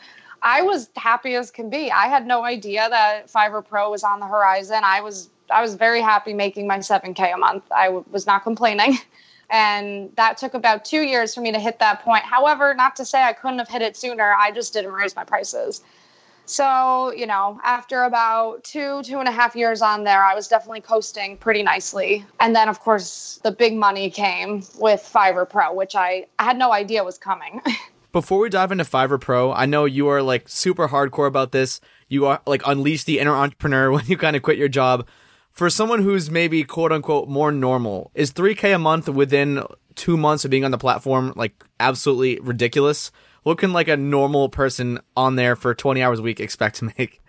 I 0.42 0.62
was 0.62 0.88
happy 0.96 1.34
as 1.34 1.50
can 1.50 1.68
be. 1.68 1.90
I 1.90 2.06
had 2.06 2.26
no 2.26 2.42
idea 2.42 2.88
that 2.88 3.30
Fiverr 3.30 3.66
Pro 3.66 3.90
was 3.90 4.02
on 4.02 4.18
the 4.18 4.26
horizon. 4.26 4.80
I 4.82 5.02
was 5.02 5.28
I 5.50 5.60
was 5.60 5.74
very 5.74 6.00
happy 6.00 6.32
making 6.32 6.66
my 6.66 6.78
7K 6.78 7.34
a 7.34 7.36
month. 7.36 7.64
I 7.70 7.86
w- 7.86 8.04
was 8.10 8.26
not 8.26 8.42
complaining. 8.42 8.98
And 9.48 10.10
that 10.16 10.38
took 10.38 10.54
about 10.54 10.84
two 10.84 11.02
years 11.02 11.32
for 11.32 11.40
me 11.40 11.52
to 11.52 11.60
hit 11.60 11.78
that 11.78 12.02
point. 12.02 12.24
However, 12.24 12.74
not 12.74 12.96
to 12.96 13.04
say 13.04 13.22
I 13.22 13.32
couldn't 13.32 13.60
have 13.60 13.68
hit 13.68 13.80
it 13.80 13.96
sooner, 13.96 14.34
I 14.34 14.50
just 14.50 14.72
didn't 14.72 14.90
raise 14.90 15.14
my 15.14 15.22
prices. 15.22 15.84
So, 16.46 17.12
you 17.12 17.26
know, 17.26 17.60
after 17.64 18.04
about 18.04 18.62
two, 18.62 19.02
two 19.02 19.18
and 19.18 19.28
a 19.28 19.32
half 19.32 19.56
years 19.56 19.82
on 19.82 20.04
there, 20.04 20.22
I 20.22 20.34
was 20.34 20.46
definitely 20.46 20.80
coasting 20.80 21.36
pretty 21.36 21.62
nicely. 21.62 22.24
And 22.38 22.54
then, 22.54 22.68
of 22.68 22.80
course, 22.80 23.40
the 23.42 23.50
big 23.50 23.74
money 23.74 24.10
came 24.10 24.62
with 24.78 25.08
Fiverr 25.12 25.48
Pro, 25.48 25.74
which 25.74 25.96
I, 25.96 26.26
I 26.38 26.44
had 26.44 26.56
no 26.56 26.72
idea 26.72 27.02
was 27.04 27.18
coming. 27.18 27.60
Before 28.12 28.38
we 28.38 28.48
dive 28.48 28.72
into 28.72 28.84
Fiverr 28.84 29.20
Pro, 29.20 29.52
I 29.52 29.66
know 29.66 29.84
you 29.84 30.08
are 30.08 30.22
like 30.22 30.48
super 30.48 30.88
hardcore 30.88 31.26
about 31.26 31.52
this. 31.52 31.80
You 32.08 32.26
are 32.26 32.40
like 32.46 32.62
unleash 32.64 33.04
the 33.04 33.18
inner 33.18 33.34
entrepreneur 33.34 33.90
when 33.92 34.06
you 34.06 34.16
kind 34.16 34.36
of 34.36 34.42
quit 34.42 34.56
your 34.56 34.68
job. 34.68 35.06
For 35.50 35.68
someone 35.68 36.02
who's 36.02 36.30
maybe 36.30 36.62
quote 36.64 36.92
unquote 36.92 37.28
more 37.28 37.50
normal, 37.50 38.10
is 38.14 38.32
3K 38.32 38.74
a 38.74 38.78
month 38.78 39.08
within 39.08 39.64
two 39.96 40.16
months 40.16 40.44
of 40.44 40.50
being 40.50 40.64
on 40.64 40.70
the 40.70 40.78
platform 40.78 41.32
like 41.34 41.64
absolutely 41.80 42.38
ridiculous? 42.40 43.10
What 43.46 43.58
can 43.58 43.72
like 43.72 43.86
a 43.86 43.96
normal 43.96 44.48
person 44.48 44.98
on 45.16 45.36
there 45.36 45.54
for 45.54 45.72
20 45.72 46.02
hours 46.02 46.18
a 46.18 46.22
week 46.22 46.40
expect 46.40 46.74
to 46.78 46.90
make? 46.98 47.22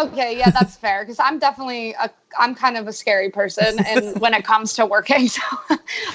Okay, 0.00 0.36
yeah, 0.36 0.50
that's 0.50 0.76
fair 0.76 1.04
because 1.04 1.20
I'm 1.20 1.38
definitely 1.38 1.92
a 1.92 2.10
I'm 2.36 2.56
kind 2.56 2.76
of 2.76 2.88
a 2.88 2.92
scary 2.92 3.30
person 3.30 3.78
and 3.86 4.18
when 4.20 4.34
it 4.34 4.42
comes 4.44 4.72
to 4.72 4.84
working. 4.84 5.28
So 5.28 5.42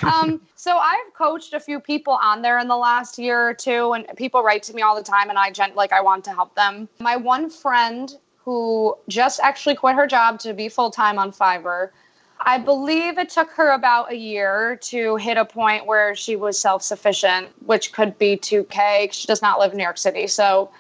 um 0.04 0.42
so 0.56 0.76
I've 0.76 1.14
coached 1.14 1.54
a 1.54 1.60
few 1.62 1.80
people 1.80 2.20
on 2.22 2.42
there 2.42 2.60
in 2.60 2.68
the 2.68 2.76
last 2.76 3.18
year 3.18 3.48
or 3.48 3.54
two 3.54 3.94
and 3.94 4.06
people 4.18 4.44
write 4.44 4.64
to 4.64 4.74
me 4.74 4.82
all 4.82 4.94
the 4.94 5.04
time 5.04 5.30
and 5.30 5.40
I 5.40 5.52
gent 5.52 5.74
like 5.74 5.94
I 5.94 6.02
want 6.02 6.26
to 6.26 6.34
help 6.34 6.54
them. 6.56 6.90
My 7.00 7.16
one 7.16 7.50
friend 7.50 8.14
who 8.36 8.98
just 9.08 9.40
actually 9.40 9.76
quit 9.76 9.96
her 9.96 10.06
job 10.06 10.40
to 10.40 10.54
be 10.54 10.68
full 10.68 10.92
time 10.92 11.18
on 11.18 11.32
Fiverr 11.32 11.92
I 12.40 12.58
believe 12.58 13.18
it 13.18 13.30
took 13.30 13.50
her 13.52 13.72
about 13.72 14.12
a 14.12 14.16
year 14.16 14.78
to 14.84 15.18
hit 15.18 15.38
a 15.38 15.46
point 15.46 15.86
where 15.86 16.16
she 16.16 16.36
was 16.36 16.58
self 16.58 16.82
sufficient, 16.82 17.50
which 17.66 17.92
could 17.92 18.18
be 18.18 18.38
2K. 18.38 19.12
She 19.12 19.28
does 19.28 19.42
not 19.42 19.60
live 19.60 19.72
in 19.72 19.78
New 19.78 19.84
York 19.84 19.98
City. 19.98 20.28
So 20.28 20.72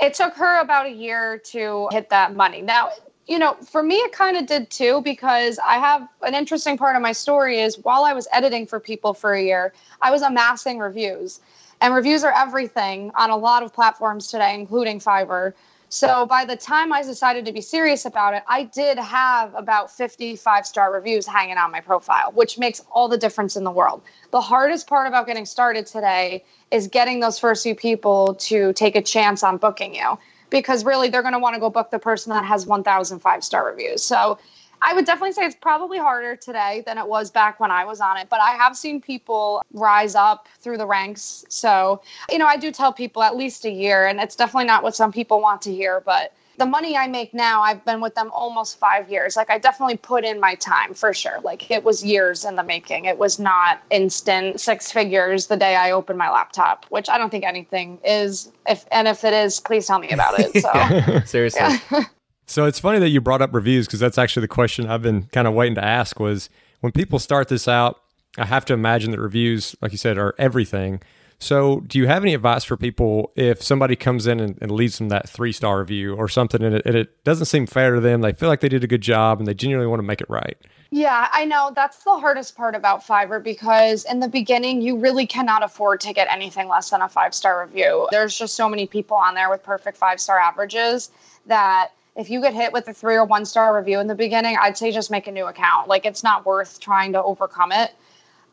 it 0.00 0.14
took 0.14 0.34
her 0.34 0.60
about 0.60 0.86
a 0.86 0.90
year 0.90 1.38
to 1.52 1.88
hit 1.92 2.10
that 2.10 2.34
money. 2.34 2.62
Now, 2.62 2.90
you 3.26 3.38
know, 3.38 3.54
for 3.54 3.82
me, 3.82 3.96
it 3.96 4.12
kind 4.12 4.36
of 4.36 4.46
did 4.46 4.70
too, 4.70 5.00
because 5.02 5.58
I 5.64 5.74
have 5.74 6.08
an 6.22 6.34
interesting 6.34 6.76
part 6.76 6.96
of 6.96 7.02
my 7.02 7.12
story 7.12 7.60
is 7.60 7.78
while 7.78 8.04
I 8.04 8.14
was 8.14 8.26
editing 8.32 8.66
for 8.66 8.80
people 8.80 9.14
for 9.14 9.32
a 9.34 9.42
year, 9.42 9.72
I 10.00 10.10
was 10.10 10.22
amassing 10.22 10.78
reviews. 10.78 11.40
And 11.80 11.94
reviews 11.94 12.24
are 12.24 12.32
everything 12.32 13.10
on 13.16 13.30
a 13.30 13.36
lot 13.36 13.62
of 13.62 13.72
platforms 13.72 14.28
today, 14.28 14.54
including 14.54 14.98
Fiverr. 14.98 15.52
So 15.92 16.24
by 16.24 16.46
the 16.46 16.56
time 16.56 16.90
I 16.90 17.02
decided 17.02 17.44
to 17.44 17.52
be 17.52 17.60
serious 17.60 18.06
about 18.06 18.32
it, 18.32 18.42
I 18.48 18.64
did 18.64 18.96
have 18.96 19.54
about 19.54 19.90
55 19.90 20.66
star 20.66 20.90
reviews 20.90 21.26
hanging 21.26 21.58
on 21.58 21.70
my 21.70 21.80
profile, 21.80 22.32
which 22.32 22.58
makes 22.58 22.80
all 22.90 23.08
the 23.08 23.18
difference 23.18 23.56
in 23.56 23.64
the 23.64 23.70
world. 23.70 24.00
The 24.30 24.40
hardest 24.40 24.86
part 24.86 25.06
about 25.06 25.26
getting 25.26 25.44
started 25.44 25.86
today 25.86 26.44
is 26.70 26.88
getting 26.88 27.20
those 27.20 27.38
first 27.38 27.62
few 27.62 27.74
people 27.74 28.36
to 28.36 28.72
take 28.72 28.96
a 28.96 29.02
chance 29.02 29.42
on 29.42 29.58
booking 29.58 29.94
you 29.94 30.18
because 30.48 30.82
really 30.82 31.10
they're 31.10 31.20
going 31.20 31.34
to 31.34 31.38
want 31.38 31.56
to 31.56 31.60
go 31.60 31.68
book 31.68 31.90
the 31.90 31.98
person 31.98 32.32
that 32.32 32.46
has 32.46 32.66
1,005 32.66 33.44
star 33.44 33.66
reviews. 33.66 34.02
So 34.02 34.38
I 34.82 34.94
would 34.94 35.06
definitely 35.06 35.32
say 35.32 35.44
it's 35.44 35.54
probably 35.54 35.98
harder 35.98 36.34
today 36.34 36.82
than 36.84 36.98
it 36.98 37.06
was 37.06 37.30
back 37.30 37.60
when 37.60 37.70
I 37.70 37.84
was 37.84 38.00
on 38.00 38.16
it, 38.16 38.28
but 38.28 38.40
I 38.40 38.50
have 38.50 38.76
seen 38.76 39.00
people 39.00 39.62
rise 39.72 40.16
up 40.16 40.48
through 40.58 40.78
the 40.78 40.86
ranks. 40.86 41.44
So, 41.48 42.02
you 42.30 42.38
know, 42.38 42.46
I 42.46 42.56
do 42.56 42.72
tell 42.72 42.92
people 42.92 43.22
at 43.22 43.36
least 43.36 43.64
a 43.64 43.70
year, 43.70 44.06
and 44.06 44.20
it's 44.20 44.34
definitely 44.34 44.66
not 44.66 44.82
what 44.82 44.96
some 44.96 45.12
people 45.12 45.40
want 45.40 45.62
to 45.62 45.72
hear, 45.72 46.00
but 46.00 46.34
the 46.58 46.66
money 46.66 46.96
I 46.96 47.06
make 47.06 47.32
now, 47.32 47.62
I've 47.62 47.84
been 47.84 48.00
with 48.00 48.14
them 48.14 48.30
almost 48.32 48.78
five 48.78 49.10
years. 49.10 49.36
Like 49.36 49.50
I 49.50 49.58
definitely 49.58 49.96
put 49.96 50.24
in 50.24 50.38
my 50.38 50.54
time 50.56 50.94
for 50.94 51.14
sure. 51.14 51.40
Like 51.42 51.70
it 51.70 51.82
was 51.82 52.04
years 52.04 52.44
in 52.44 52.56
the 52.56 52.62
making. 52.62 53.06
It 53.06 53.16
was 53.18 53.38
not 53.38 53.80
instant 53.90 54.60
six 54.60 54.92
figures 54.92 55.46
the 55.46 55.56
day 55.56 55.76
I 55.76 55.92
opened 55.92 56.18
my 56.18 56.30
laptop, 56.30 56.84
which 56.90 57.08
I 57.08 57.18
don't 57.18 57.30
think 57.30 57.44
anything 57.44 57.98
is. 58.04 58.52
If 58.68 58.84
and 58.92 59.08
if 59.08 59.24
it 59.24 59.32
is, 59.32 59.60
please 59.60 59.86
tell 59.86 59.98
me 59.98 60.10
about 60.10 60.38
it. 60.38 60.62
So 60.62 61.22
seriously. 61.24 61.78
So 62.52 62.66
it's 62.66 62.78
funny 62.78 62.98
that 62.98 63.08
you 63.08 63.22
brought 63.22 63.40
up 63.40 63.54
reviews 63.54 63.86
because 63.86 63.98
that's 63.98 64.18
actually 64.18 64.42
the 64.42 64.48
question 64.48 64.86
I've 64.86 65.00
been 65.00 65.22
kind 65.32 65.48
of 65.48 65.54
waiting 65.54 65.74
to 65.76 65.82
ask 65.84 66.20
was 66.20 66.50
when 66.80 66.92
people 66.92 67.18
start 67.18 67.48
this 67.48 67.66
out, 67.66 68.02
I 68.36 68.44
have 68.44 68.66
to 68.66 68.74
imagine 68.74 69.10
that 69.12 69.20
reviews, 69.20 69.74
like 69.80 69.90
you 69.90 69.96
said, 69.96 70.18
are 70.18 70.34
everything. 70.36 71.00
So, 71.38 71.80
do 71.80 71.98
you 71.98 72.06
have 72.08 72.22
any 72.22 72.34
advice 72.34 72.62
for 72.62 72.76
people 72.76 73.32
if 73.36 73.62
somebody 73.62 73.96
comes 73.96 74.26
in 74.26 74.38
and, 74.38 74.58
and 74.60 74.70
leaves 74.70 74.98
them 74.98 75.08
that 75.08 75.30
three 75.30 75.50
star 75.50 75.78
review 75.78 76.14
or 76.14 76.28
something 76.28 76.62
and 76.62 76.74
it, 76.74 76.82
and 76.84 76.94
it, 76.94 77.24
doesn't 77.24 77.46
seem 77.46 77.66
fair 77.66 77.94
to 77.94 78.02
them? 78.02 78.20
They 78.20 78.34
feel 78.34 78.50
like 78.50 78.60
they 78.60 78.68
did 78.68 78.84
a 78.84 78.86
good 78.86 79.00
job 79.00 79.38
and 79.38 79.48
they 79.48 79.54
genuinely 79.54 79.88
want 79.88 80.00
to 80.00 80.06
make 80.06 80.20
it 80.20 80.28
right. 80.28 80.58
Yeah, 80.90 81.28
I 81.32 81.46
know. 81.46 81.72
That's 81.74 82.04
the 82.04 82.18
hardest 82.18 82.54
part 82.54 82.74
about 82.74 83.02
Fiverr 83.02 83.42
because 83.42 84.04
in 84.04 84.20
the 84.20 84.28
beginning, 84.28 84.82
you 84.82 84.98
really 84.98 85.26
cannot 85.26 85.64
afford 85.64 86.02
to 86.02 86.12
get 86.12 86.28
anything 86.30 86.68
less 86.68 86.90
than 86.90 87.00
a 87.00 87.08
five 87.08 87.34
star 87.34 87.64
review. 87.64 88.08
There's 88.10 88.36
just 88.36 88.56
so 88.56 88.68
many 88.68 88.86
people 88.86 89.16
on 89.16 89.34
there 89.34 89.48
with 89.48 89.62
perfect 89.62 89.96
five 89.96 90.20
star 90.20 90.38
averages 90.38 91.10
that 91.46 91.92
if 92.16 92.30
you 92.30 92.40
get 92.42 92.54
hit 92.54 92.72
with 92.72 92.88
a 92.88 92.94
three 92.94 93.16
or 93.16 93.24
one 93.24 93.44
star 93.44 93.76
review 93.76 94.00
in 94.00 94.06
the 94.06 94.14
beginning, 94.14 94.56
I'd 94.60 94.76
say 94.76 94.92
just 94.92 95.10
make 95.10 95.26
a 95.26 95.32
new 95.32 95.46
account. 95.46 95.88
Like 95.88 96.04
it's 96.04 96.22
not 96.22 96.44
worth 96.44 96.80
trying 96.80 97.12
to 97.12 97.22
overcome 97.22 97.72
it. 97.72 97.92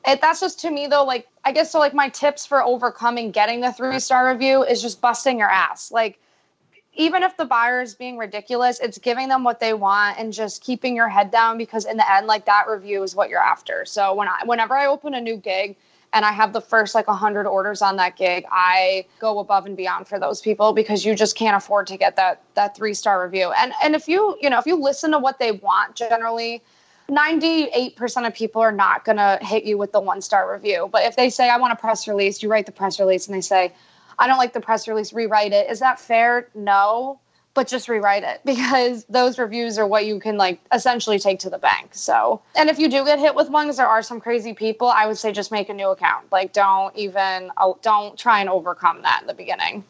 It 0.07 0.21
that's 0.21 0.39
just 0.39 0.61
to 0.61 0.71
me 0.71 0.87
though, 0.87 1.03
like 1.03 1.27
I 1.43 1.51
guess 1.51 1.71
so 1.71 1.79
like 1.79 1.93
my 1.93 2.09
tips 2.09 2.45
for 2.45 2.63
overcoming 2.63 3.31
getting 3.31 3.61
the 3.61 3.73
three 3.73 3.99
star 3.99 4.31
review 4.31 4.63
is 4.63 4.81
just 4.81 5.01
busting 5.01 5.39
your 5.39 5.49
ass. 5.49 5.91
Like 5.91 6.19
even 6.93 7.23
if 7.23 7.35
the 7.37 7.45
buyer 7.45 7.81
is 7.81 7.95
being 7.95 8.17
ridiculous, 8.17 8.79
it's 8.79 8.97
giving 8.97 9.27
them 9.27 9.43
what 9.43 9.59
they 9.59 9.73
want 9.73 10.17
and 10.19 10.33
just 10.33 10.63
keeping 10.63 10.95
your 10.95 11.07
head 11.07 11.31
down 11.31 11.57
because 11.57 11.85
in 11.85 11.97
the 11.97 12.13
end, 12.13 12.27
like 12.27 12.45
that 12.45 12.67
review 12.67 13.03
is 13.03 13.15
what 13.15 13.29
you're 13.29 13.43
after. 13.43 13.85
So 13.85 14.13
when 14.13 14.27
I 14.27 14.41
whenever 14.45 14.75
I 14.75 14.87
open 14.87 15.13
a 15.13 15.21
new 15.21 15.35
gig, 15.35 15.75
and 16.13 16.25
I 16.25 16.31
have 16.31 16.53
the 16.53 16.61
first 16.61 16.95
like 16.95 17.07
100 17.07 17.45
orders 17.45 17.81
on 17.81 17.97
that 17.97 18.15
gig, 18.15 18.45
I 18.51 19.05
go 19.19 19.39
above 19.39 19.65
and 19.65 19.77
beyond 19.77 20.07
for 20.07 20.19
those 20.19 20.41
people 20.41 20.73
because 20.73 21.05
you 21.05 21.15
just 21.15 21.35
can't 21.35 21.55
afford 21.55 21.87
to 21.87 21.97
get 21.97 22.15
that 22.15 22.41
that 22.55 22.77
3-star 22.77 23.23
review. 23.23 23.51
And 23.57 23.73
and 23.83 23.95
if 23.95 24.07
you, 24.07 24.37
you 24.41 24.49
know, 24.49 24.59
if 24.59 24.65
you 24.65 24.75
listen 24.75 25.11
to 25.11 25.19
what 25.19 25.39
they 25.39 25.51
want 25.51 25.95
generally, 25.95 26.61
98% 27.09 28.27
of 28.27 28.33
people 28.33 28.61
are 28.61 28.71
not 28.71 29.05
to 29.05 29.39
hit 29.41 29.63
you 29.65 29.77
with 29.77 29.91
the 29.91 29.99
one-star 29.99 30.51
review. 30.51 30.89
But 30.91 31.03
if 31.03 31.15
they 31.15 31.29
say 31.29 31.49
I 31.49 31.57
want 31.57 31.73
a 31.73 31.75
press 31.75 32.07
release, 32.07 32.41
you 32.41 32.49
write 32.49 32.65
the 32.65 32.71
press 32.71 32.99
release 32.99 33.27
and 33.27 33.35
they 33.35 33.41
say 33.41 33.73
I 34.17 34.27
don't 34.27 34.37
like 34.37 34.53
the 34.53 34.61
press 34.61 34.87
release, 34.87 35.13
rewrite 35.13 35.53
it. 35.53 35.69
Is 35.69 35.79
that 35.79 35.99
fair? 35.99 36.49
No 36.53 37.19
but 37.59 37.67
just 37.67 37.89
rewrite 37.89 38.23
it 38.23 38.39
because 38.45 39.03
those 39.09 39.37
reviews 39.37 39.77
are 39.77 39.85
what 39.85 40.05
you 40.05 40.17
can 40.17 40.37
like 40.37 40.61
essentially 40.71 41.19
take 41.19 41.39
to 41.39 41.49
the 41.49 41.57
bank. 41.57 41.89
So, 41.91 42.41
and 42.55 42.69
if 42.69 42.79
you 42.79 42.89
do 42.89 43.03
get 43.03 43.19
hit 43.19 43.35
with 43.35 43.49
ones, 43.49 43.75
there 43.75 43.85
are 43.85 44.01
some 44.01 44.21
crazy 44.21 44.53
people. 44.53 44.87
I 44.87 45.07
would 45.07 45.17
say 45.17 45.33
just 45.33 45.51
make 45.51 45.67
a 45.67 45.73
new 45.73 45.89
account. 45.89 46.31
Like, 46.31 46.53
don't 46.53 46.95
even, 46.95 47.51
uh, 47.57 47.73
don't 47.81 48.17
try 48.17 48.39
and 48.39 48.47
overcome 48.47 49.01
that 49.01 49.19
in 49.19 49.27
the 49.27 49.33
beginning. 49.33 49.83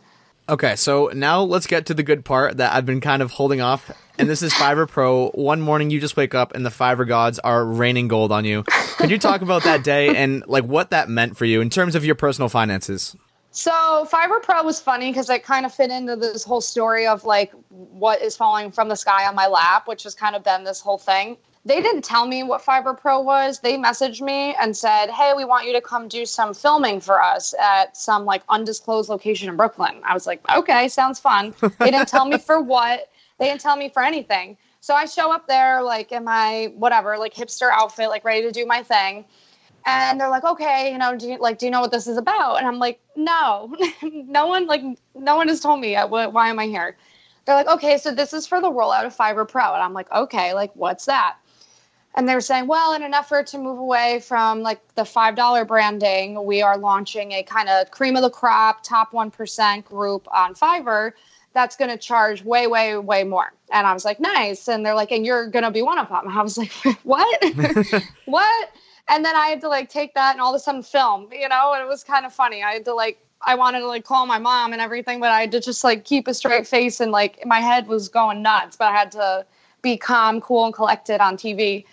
Okay, 0.49 0.75
so 0.77 1.11
now 1.13 1.43
let's 1.43 1.67
get 1.67 1.85
to 1.85 1.93
the 1.93 2.01
good 2.01 2.25
part 2.25 2.57
that 2.57 2.73
I've 2.73 2.87
been 2.87 3.01
kind 3.01 3.21
of 3.21 3.29
holding 3.29 3.61
off. 3.61 3.91
And 4.17 4.27
this 4.27 4.41
is 4.41 4.51
Fiverr 4.51 4.87
Pro. 4.87 5.29
One 5.29 5.61
morning 5.61 5.91
you 5.91 5.99
just 5.99 6.17
wake 6.17 6.33
up 6.33 6.55
and 6.55 6.65
the 6.65 6.71
Fiverr 6.71 7.07
gods 7.07 7.37
are 7.37 7.63
raining 7.63 8.07
gold 8.07 8.31
on 8.31 8.45
you. 8.45 8.63
Could 8.97 9.11
you 9.11 9.19
talk 9.19 9.43
about 9.43 9.63
that 9.65 9.83
day 9.83 10.15
and 10.15 10.43
like 10.47 10.63
what 10.63 10.89
that 10.89 11.07
meant 11.07 11.37
for 11.37 11.45
you 11.45 11.61
in 11.61 11.69
terms 11.69 11.93
of 11.93 12.03
your 12.03 12.15
personal 12.15 12.49
finances? 12.49 13.15
So 13.51 14.07
Fiverr 14.11 14.41
Pro 14.43 14.63
was 14.63 14.79
funny 14.79 15.09
because 15.09 15.29
it 15.29 15.43
kind 15.43 15.65
of 15.65 15.73
fit 15.73 15.89
into 15.89 16.15
this 16.15 16.43
whole 16.43 16.61
story 16.61 17.07
of 17.07 17.23
like 17.23 17.51
what 17.69 18.21
is 18.21 18.37
falling 18.37 18.71
from 18.71 18.89
the 18.89 18.95
sky 18.95 19.27
on 19.27 19.35
my 19.35 19.47
lap, 19.47 19.87
which 19.87 20.03
has 20.03 20.13
kind 20.13 20.35
of 20.35 20.43
been 20.43 20.63
this 20.63 20.79
whole 20.79 20.99
thing. 20.99 21.37
They 21.65 21.81
didn't 21.81 22.03
tell 22.03 22.25
me 22.25 22.43
what 22.43 22.61
Fiverr 22.61 22.97
Pro 22.97 23.19
was. 23.19 23.59
They 23.59 23.75
messaged 23.75 24.21
me 24.21 24.55
and 24.55 24.77
said, 24.77 25.09
"Hey, 25.09 25.33
we 25.35 25.45
want 25.45 25.65
you 25.65 25.73
to 25.73 25.81
come 25.81 26.07
do 26.07 26.25
some 26.25 26.53
filming 26.53 27.01
for 27.01 27.21
us 27.21 27.53
at 27.59 27.97
some 27.97 28.23
like 28.23 28.43
undisclosed 28.49 29.09
location 29.09 29.49
in 29.49 29.57
Brooklyn." 29.57 29.99
I 30.03 30.13
was 30.13 30.27
like, 30.27 30.41
"Okay, 30.49 30.87
sounds 30.87 31.19
fun." 31.19 31.53
They 31.79 31.91
didn't 31.91 32.07
tell 32.07 32.25
me 32.25 32.37
for 32.47 32.61
what. 32.61 33.09
They 33.39 33.45
didn't 33.45 33.61
tell 33.61 33.75
me 33.75 33.89
for 33.89 34.03
anything. 34.03 34.57
So 34.79 34.93
I 34.93 35.05
show 35.05 35.33
up 35.33 35.47
there 35.47 35.81
like 35.81 36.11
in 36.11 36.23
my 36.23 36.71
whatever, 36.75 37.17
like 37.17 37.33
hipster 37.33 37.69
outfit, 37.71 38.09
like 38.09 38.23
ready 38.23 38.43
to 38.43 38.51
do 38.51 38.65
my 38.65 38.83
thing 38.83 39.25
and 39.85 40.19
they're 40.19 40.29
like 40.29 40.43
okay 40.43 40.91
you 40.91 40.97
know 40.97 41.15
do 41.17 41.27
you 41.27 41.37
like 41.39 41.57
do 41.57 41.65
you 41.65 41.71
know 41.71 41.81
what 41.81 41.91
this 41.91 42.07
is 42.07 42.17
about? 42.17 42.57
And 42.57 42.67
i'm 42.67 42.79
like 42.79 42.99
no 43.15 43.75
no 44.03 44.47
one 44.47 44.67
like 44.67 44.81
no 45.15 45.35
one 45.35 45.47
has 45.47 45.59
told 45.59 45.79
me 45.79 45.95
uh, 45.95 46.07
why 46.07 46.49
am 46.49 46.59
i 46.59 46.65
here. 46.65 46.97
They're 47.45 47.55
like 47.55 47.67
okay 47.67 47.97
so 47.97 48.13
this 48.13 48.33
is 48.33 48.47
for 48.47 48.61
the 48.61 48.69
rollout 48.69 49.05
of 49.05 49.15
fiverr 49.15 49.47
pro. 49.47 49.73
And 49.73 49.83
i'm 49.83 49.93
like 49.93 50.11
okay 50.11 50.53
like 50.53 50.75
what's 50.75 51.05
that? 51.05 51.37
And 52.15 52.27
they're 52.27 52.41
saying 52.41 52.67
well 52.67 52.93
in 52.93 53.03
an 53.03 53.13
effort 53.13 53.47
to 53.47 53.57
move 53.57 53.79
away 53.79 54.19
from 54.19 54.61
like 54.61 54.81
the 54.95 55.05
five 55.05 55.35
dollar 55.35 55.65
branding 55.65 56.43
we 56.43 56.61
are 56.61 56.77
launching 56.77 57.31
a 57.33 57.43
kind 57.43 57.69
of 57.69 57.91
cream 57.91 58.15
of 58.15 58.21
the 58.21 58.29
crop 58.29 58.83
top 58.83 59.11
1% 59.11 59.85
group 59.85 60.27
on 60.31 60.55
fiverr 60.55 61.13
that's 61.53 61.75
going 61.75 61.89
to 61.89 61.97
charge 61.97 62.43
way 62.43 62.67
way 62.67 62.95
way 62.97 63.23
more. 63.23 63.51
And 63.71 63.87
i 63.87 63.93
was 63.93 64.05
like 64.05 64.19
nice. 64.19 64.67
And 64.67 64.85
they're 64.85 64.95
like 64.95 65.11
and 65.11 65.25
you're 65.25 65.47
going 65.47 65.65
to 65.65 65.71
be 65.71 65.81
one 65.81 65.97
of 65.99 66.09
them. 66.09 66.27
I 66.29 66.41
was 66.43 66.57
like 66.57 66.71
what? 67.03 67.43
What 68.25 68.69
and 69.09 69.25
then 69.25 69.35
I 69.35 69.47
had 69.47 69.61
to 69.61 69.67
like 69.67 69.89
take 69.89 70.13
that 70.13 70.33
and 70.33 70.41
all 70.41 70.53
of 70.53 70.55
a 70.55 70.59
sudden 70.59 70.83
film, 70.83 71.29
you 71.33 71.49
know, 71.49 71.73
and 71.73 71.81
it 71.81 71.87
was 71.87 72.03
kind 72.03 72.25
of 72.25 72.33
funny. 72.33 72.63
I 72.63 72.73
had 72.73 72.85
to 72.85 72.93
like 72.93 73.19
I 73.41 73.55
wanted 73.55 73.79
to 73.79 73.87
like 73.87 74.05
call 74.05 74.25
my 74.25 74.37
mom 74.37 74.73
and 74.73 74.81
everything, 74.81 75.19
but 75.19 75.31
I 75.31 75.41
had 75.41 75.51
to 75.51 75.61
just 75.61 75.83
like 75.83 76.05
keep 76.05 76.27
a 76.27 76.33
straight 76.33 76.67
face 76.67 76.99
and 76.99 77.11
like 77.11 77.45
my 77.45 77.59
head 77.59 77.87
was 77.87 78.09
going 78.09 78.41
nuts, 78.41 78.75
but 78.75 78.89
I 78.89 78.95
had 78.95 79.11
to 79.13 79.45
be 79.81 79.97
calm, 79.97 80.41
cool, 80.41 80.65
and 80.65 80.73
collected 80.73 81.21
on 81.21 81.37
TV. 81.37 81.85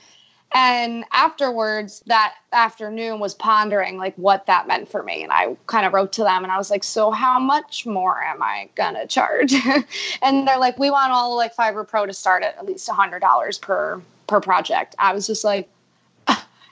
And 0.53 1.05
afterwards, 1.13 2.03
that 2.07 2.35
afternoon 2.53 3.19
was 3.19 3.35
pondering 3.35 3.97
like 3.97 4.15
what 4.17 4.47
that 4.47 4.67
meant 4.67 4.89
for 4.89 5.03
me. 5.03 5.23
And 5.23 5.33
I 5.33 5.57
kind 5.67 5.87
of 5.87 5.93
wrote 5.93 6.13
to 6.15 6.23
them 6.23 6.45
and 6.45 6.53
I 6.53 6.57
was 6.57 6.71
like, 6.71 6.85
So, 6.85 7.11
how 7.11 7.39
much 7.39 7.87
more 7.87 8.23
am 8.23 8.43
I 8.43 8.69
gonna 8.75 9.07
charge? 9.07 9.55
and 10.23 10.47
they're 10.47 10.59
like, 10.59 10.79
We 10.79 10.91
want 10.91 11.13
all 11.13 11.37
like 11.37 11.57
Fiverr 11.57 11.87
Pro 11.87 12.07
to 12.07 12.13
start 12.13 12.43
at 12.43 12.57
at 12.59 12.67
least 12.67 12.89
$100 12.89 13.61
per 13.61 14.03
per 14.27 14.41
project. 14.41 14.95
I 14.99 15.13
was 15.13 15.27
just 15.27 15.45
like, 15.45 15.69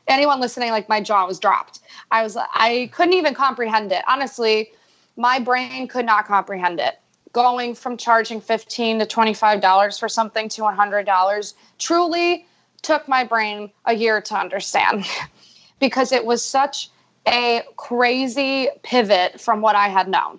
anyone 0.08 0.40
listening, 0.40 0.70
like 0.70 0.88
my 0.88 1.00
jaw 1.00 1.26
was 1.26 1.38
dropped. 1.38 1.80
I 2.10 2.22
was, 2.22 2.36
I 2.36 2.90
couldn't 2.92 3.14
even 3.14 3.34
comprehend 3.34 3.92
it. 3.92 4.02
Honestly, 4.06 4.72
my 5.16 5.38
brain 5.38 5.88
could 5.88 6.06
not 6.06 6.26
comprehend 6.26 6.80
it. 6.80 6.98
Going 7.32 7.74
from 7.74 7.96
charging 7.96 8.40
15 8.40 9.00
to 9.00 9.06
$25 9.06 9.98
for 9.98 10.08
something 10.08 10.48
to 10.50 10.62
$100 10.62 11.54
truly 11.78 12.46
took 12.82 13.08
my 13.08 13.24
brain 13.24 13.70
a 13.86 13.94
year 13.94 14.20
to 14.20 14.34
understand 14.36 15.04
because 15.80 16.12
it 16.12 16.24
was 16.24 16.42
such 16.42 16.90
a 17.26 17.62
crazy 17.76 18.68
pivot 18.82 19.40
from 19.40 19.60
what 19.60 19.74
I 19.74 19.88
had 19.88 20.08
known 20.08 20.38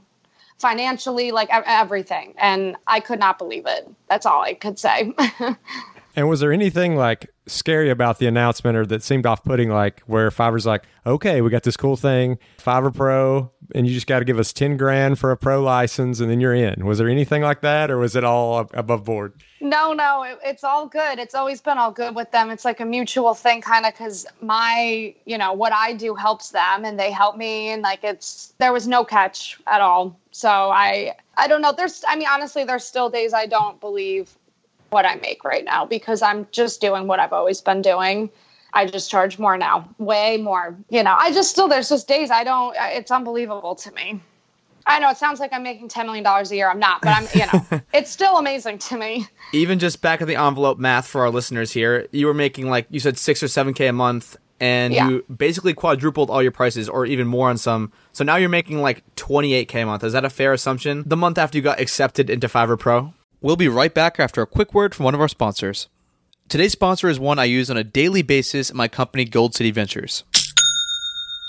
financially, 0.58 1.32
like 1.32 1.50
everything. 1.52 2.34
And 2.38 2.78
I 2.88 3.00
could 3.00 3.20
not 3.20 3.38
believe 3.38 3.66
it. 3.66 3.90
That's 4.08 4.26
all 4.26 4.42
I 4.42 4.54
could 4.54 4.80
say. 4.80 5.14
And 6.16 6.30
was 6.30 6.40
there 6.40 6.54
anything 6.54 6.96
like 6.96 7.30
scary 7.48 7.90
about 7.90 8.20
the 8.20 8.28
announcement 8.28 8.78
or 8.78 8.86
that 8.88 9.04
seemed 9.04 9.26
off 9.26 9.44
putting, 9.44 9.70
like 9.70 10.02
where 10.02 10.30
Fiverr's 10.30 10.66
like, 10.66 10.84
okay, 11.06 11.42
we 11.42 11.50
got 11.50 11.64
this 11.64 11.78
cool 11.78 11.96
thing, 11.96 12.38
Fiverr 12.58 12.94
Pro, 12.94 13.52
and 13.74 13.88
you 13.88 13.94
just 13.94 14.08
got 14.08 14.20
to 14.20 14.26
give 14.26 14.40
us 14.40 14.52
10 14.54 14.78
grand 14.78 15.20
for 15.20 15.32
a 15.32 15.38
pro 15.38 15.62
license 15.62 16.20
and 16.20 16.30
then 16.30 16.40
you're 16.40 16.54
in? 16.54 16.86
Was 16.86 16.98
there 16.98 17.10
anything 17.10 17.42
like 17.42 17.62
that 17.62 17.92
or 17.92 17.98
was 17.98 18.16
it 18.16 18.24
all 18.24 18.70
above 18.74 19.04
board? 19.04 19.34
No, 19.62 19.94
no, 19.94 20.24
it, 20.24 20.40
it's 20.44 20.64
all 20.64 20.88
good. 20.88 21.20
It's 21.20 21.36
always 21.36 21.62
been 21.62 21.78
all 21.78 21.92
good 21.92 22.16
with 22.16 22.32
them. 22.32 22.50
It's 22.50 22.66
like 22.66 22.80
a 22.80 22.86
mutual 22.86 23.34
thing, 23.34 23.62
kind 23.62 23.86
of, 23.86 23.94
because 23.94 24.26
my, 24.42 25.16
you 25.26 25.38
know, 25.38 25.54
what 25.54 25.74
I 25.74 25.94
do 25.94 26.16
helps 26.16 26.50
them 26.50 26.86
and 26.86 27.00
they 27.00 27.12
help 27.12 27.38
me. 27.38 27.70
And 27.70 27.82
like 27.82 28.04
it's, 28.04 28.54
there 28.58 28.74
was 28.74 28.88
no 28.88 29.04
catch 29.04 29.60
at 29.68 29.82
all. 29.82 30.20
So 30.32 30.50
I, 30.50 31.16
I 31.38 31.48
don't 31.48 31.62
know. 31.62 31.72
There's, 31.72 32.04
I 32.08 32.16
mean, 32.16 32.28
honestly, 32.30 32.64
there's 32.64 32.86
still 32.86 33.10
days 33.10 33.34
I 33.34 33.46
don't 33.46 33.80
believe 33.80 34.38
what 34.96 35.06
I 35.06 35.16
make 35.16 35.44
right 35.44 35.66
now 35.66 35.86
because 35.86 36.22
I'm 36.22 36.48
just 36.52 36.80
doing 36.80 37.06
what 37.06 37.20
I've 37.20 37.34
always 37.34 37.60
been 37.60 37.82
doing. 37.82 38.30
I 38.72 38.86
just 38.86 39.12
charge 39.12 39.38
more 39.38 39.58
now, 39.58 39.90
way 39.98 40.38
more. 40.38 40.74
You 40.90 41.04
know, 41.04 41.14
I 41.18 41.34
just 41.34 41.52
still, 41.52 41.68
there's 41.68 41.90
just 41.90 42.08
days 42.08 42.32
I 42.32 42.46
don't, 42.46 42.74
it's 42.80 43.12
unbelievable 43.12 43.76
to 43.76 43.92
me. 43.92 44.22
I 44.88 45.00
know 45.00 45.10
it 45.10 45.18
sounds 45.18 45.42
like 45.42 45.52
I'm 45.52 45.64
making 45.64 45.90
$10 45.90 46.06
million 46.06 46.26
a 46.26 46.56
year. 46.56 46.70
I'm 46.70 46.80
not, 46.80 47.02
but 47.02 47.10
I'm, 47.10 47.28
you 47.34 47.46
know, 47.52 47.82
it's 47.94 48.10
still 48.10 48.38
amazing 48.38 48.78
to 48.80 48.98
me. 48.98 49.28
Even 49.52 49.80
just 49.80 50.02
back 50.02 50.22
of 50.22 50.30
the 50.30 50.38
envelope 50.38 50.78
math 50.78 51.08
for 51.08 51.22
our 51.22 51.30
listeners 51.30 51.74
here, 51.74 52.08
you 52.12 52.26
were 52.26 52.34
making 52.34 52.70
like 52.70 52.88
you 52.90 53.02
said 53.02 53.18
six 53.18 53.44
or 53.44 53.50
seven 53.50 53.74
K 53.74 53.88
a 53.88 53.94
month 53.94 54.38
and 54.62 54.94
yeah. 54.94 55.10
you 55.10 55.24
basically 55.24 55.74
quadrupled 55.74 56.30
all 56.30 56.42
your 56.42 56.54
prices 56.54 56.88
or 56.88 57.06
even 57.06 57.28
more 57.28 57.50
on 57.50 57.58
some. 57.58 57.92
So 58.14 58.24
now 58.24 58.38
you're 58.38 58.48
making 58.48 58.82
like 58.82 59.04
28K 59.18 59.84
a 59.84 59.86
month. 59.86 60.06
Is 60.06 60.14
that 60.14 60.24
a 60.24 60.30
fair 60.30 60.54
assumption? 60.54 61.04
The 61.06 61.18
month 61.18 61.38
after 61.38 61.58
you 61.58 61.62
got 61.62 61.82
accepted 61.82 62.30
into 62.30 62.48
Fiverr 62.48 62.80
Pro? 62.80 63.14
We'll 63.46 63.56
be 63.56 63.68
right 63.68 63.94
back 63.94 64.20
after 64.20 64.42
a 64.42 64.48
quick 64.48 64.74
word 64.74 64.96
from 64.96 65.04
one 65.04 65.14
of 65.14 65.22
our 65.22 65.28
sponsors. 65.28 65.88
Today's 66.50 66.72
sponsor 66.72 67.10
is 67.10 67.20
one 67.20 67.38
I 67.38 67.44
use 67.44 67.70
on 67.70 67.78
a 67.78 67.84
daily 67.84 68.24
basis 68.24 68.72
in 68.72 68.76
my 68.76 68.88
company, 68.88 69.24
Gold 69.24 69.54
City 69.54 69.70
Ventures. 69.70 70.24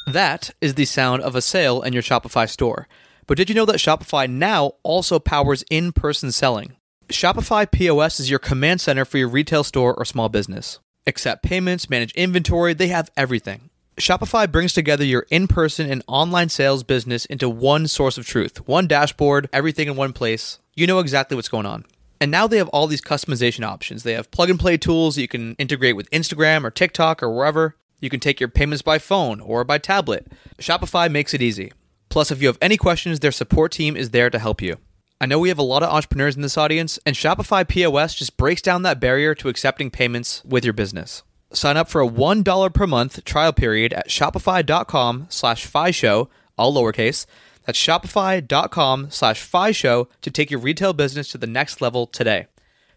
That 0.07 0.51
is 0.61 0.75
the 0.75 0.85
sound 0.85 1.23
of 1.23 1.35
a 1.35 1.41
sale 1.41 1.81
in 1.81 1.95
your 1.95 2.03
Shopify 2.03 2.51
store. 2.51 2.87
But 3.27 3.39
did 3.39 3.49
you 3.49 3.55
know 3.55 3.65
that 3.65 3.77
Shopify 3.77 4.29
now 4.29 4.73
also 4.83 5.19
powers 5.19 5.65
in 5.71 5.91
person 5.91 6.33
selling? 6.33 6.77
Shopify 7.09 7.65
POS 7.73 8.21
is 8.21 8.29
your 8.29 8.41
command 8.41 8.83
center 8.83 9.07
for 9.07 9.17
your 9.17 9.29
retail 9.29 9.65
store 9.65 9.95
or 9.95 10.05
small 10.05 10.29
business. 10.29 10.81
Accept 11.07 11.43
payments, 11.45 11.89
manage 11.89 12.13
inventory, 12.13 12.75
they 12.75 12.89
have 12.89 13.11
everything. 13.17 13.71
Shopify 13.99 14.51
brings 14.51 14.73
together 14.73 15.05
your 15.05 15.27
in 15.31 15.49
person 15.49 15.91
and 15.91 16.03
online 16.07 16.49
sales 16.49 16.83
business 16.83 17.25
into 17.25 17.49
one 17.49 17.89
source 17.89 18.19
of 18.19 18.27
truth, 18.27 18.69
one 18.69 18.87
dashboard, 18.87 19.49
everything 19.53 19.89
in 19.89 19.97
one 19.97 20.13
place 20.13 20.59
you 20.77 20.87
know 20.87 20.99
exactly 20.99 21.35
what's 21.35 21.49
going 21.49 21.67
on. 21.67 21.85
And 22.21 22.31
now 22.31 22.47
they 22.47 22.59
have 22.59 22.69
all 22.69 22.87
these 22.87 23.01
customization 23.01 23.65
options. 23.65 24.03
They 24.03 24.13
have 24.13 24.31
plug 24.31 24.51
and 24.51 24.61
play 24.61 24.77
tools 24.77 25.19
you 25.19 25.27
can 25.27 25.55
integrate 25.55 25.97
with 25.97 26.11
Instagram 26.11 26.65
or 26.65 26.71
TikTok 26.71 27.23
or 27.23 27.31
wherever. 27.31 27.77
You 28.01 28.11
can 28.11 28.21
take 28.21 28.39
your 28.39 28.49
payments 28.49 28.83
by 28.83 28.99
phone 28.99 29.41
or 29.41 29.65
by 29.65 29.79
tablet. 29.79 30.31
Shopify 30.59 31.11
makes 31.11 31.35
it 31.35 31.43
easy. 31.43 31.73
Plus, 32.09 32.31
if 32.31 32.41
you 32.41 32.47
have 32.47 32.59
any 32.61 32.77
questions, 32.77 33.21
their 33.21 33.33
support 33.33 33.73
team 33.73 33.97
is 33.97 34.11
there 34.11 34.31
to 34.31 34.39
help 34.39 34.63
you. 34.63 34.77
I 35.19 35.27
know 35.27 35.39
we 35.39 35.49
have 35.49 35.59
a 35.59 35.63
lot 35.63 35.83
of 35.83 35.91
entrepreneurs 35.91 36.37
in 36.37 36.43
this 36.43 36.59
audience, 36.59 36.99
and 37.07 37.17
Shopify 37.17 37.67
POS 37.67 38.15
just 38.15 38.37
breaks 38.37 38.61
down 38.61 38.83
that 38.83 39.01
barrier 39.01 39.35
to 39.37 39.49
accepting 39.49 39.91
payments 39.91 40.43
with 40.45 40.63
your 40.63 40.75
business. 40.75 41.23
Sign 41.53 41.77
up 41.77 41.89
for 41.89 42.01
a 42.03 42.09
$1 42.09 42.75
per 42.75 42.87
month 42.87 43.25
trial 43.25 43.53
period 43.53 43.93
at 43.93 44.09
shopify.com 44.09 45.27
slash 45.29 45.67
show, 45.95 46.29
all 46.59 46.75
lowercase, 46.75 47.27
that's 47.67 47.79
shopify.com 47.79 49.11
slash 49.11 49.77
show 49.77 50.09
to 50.23 50.31
take 50.31 50.51
your 50.51 50.61
retail 50.61 50.93
business 50.93 51.29
to 51.33 51.39
the 51.39 51.47
next 51.47 51.81
level 51.81 52.07
today. 52.07 52.47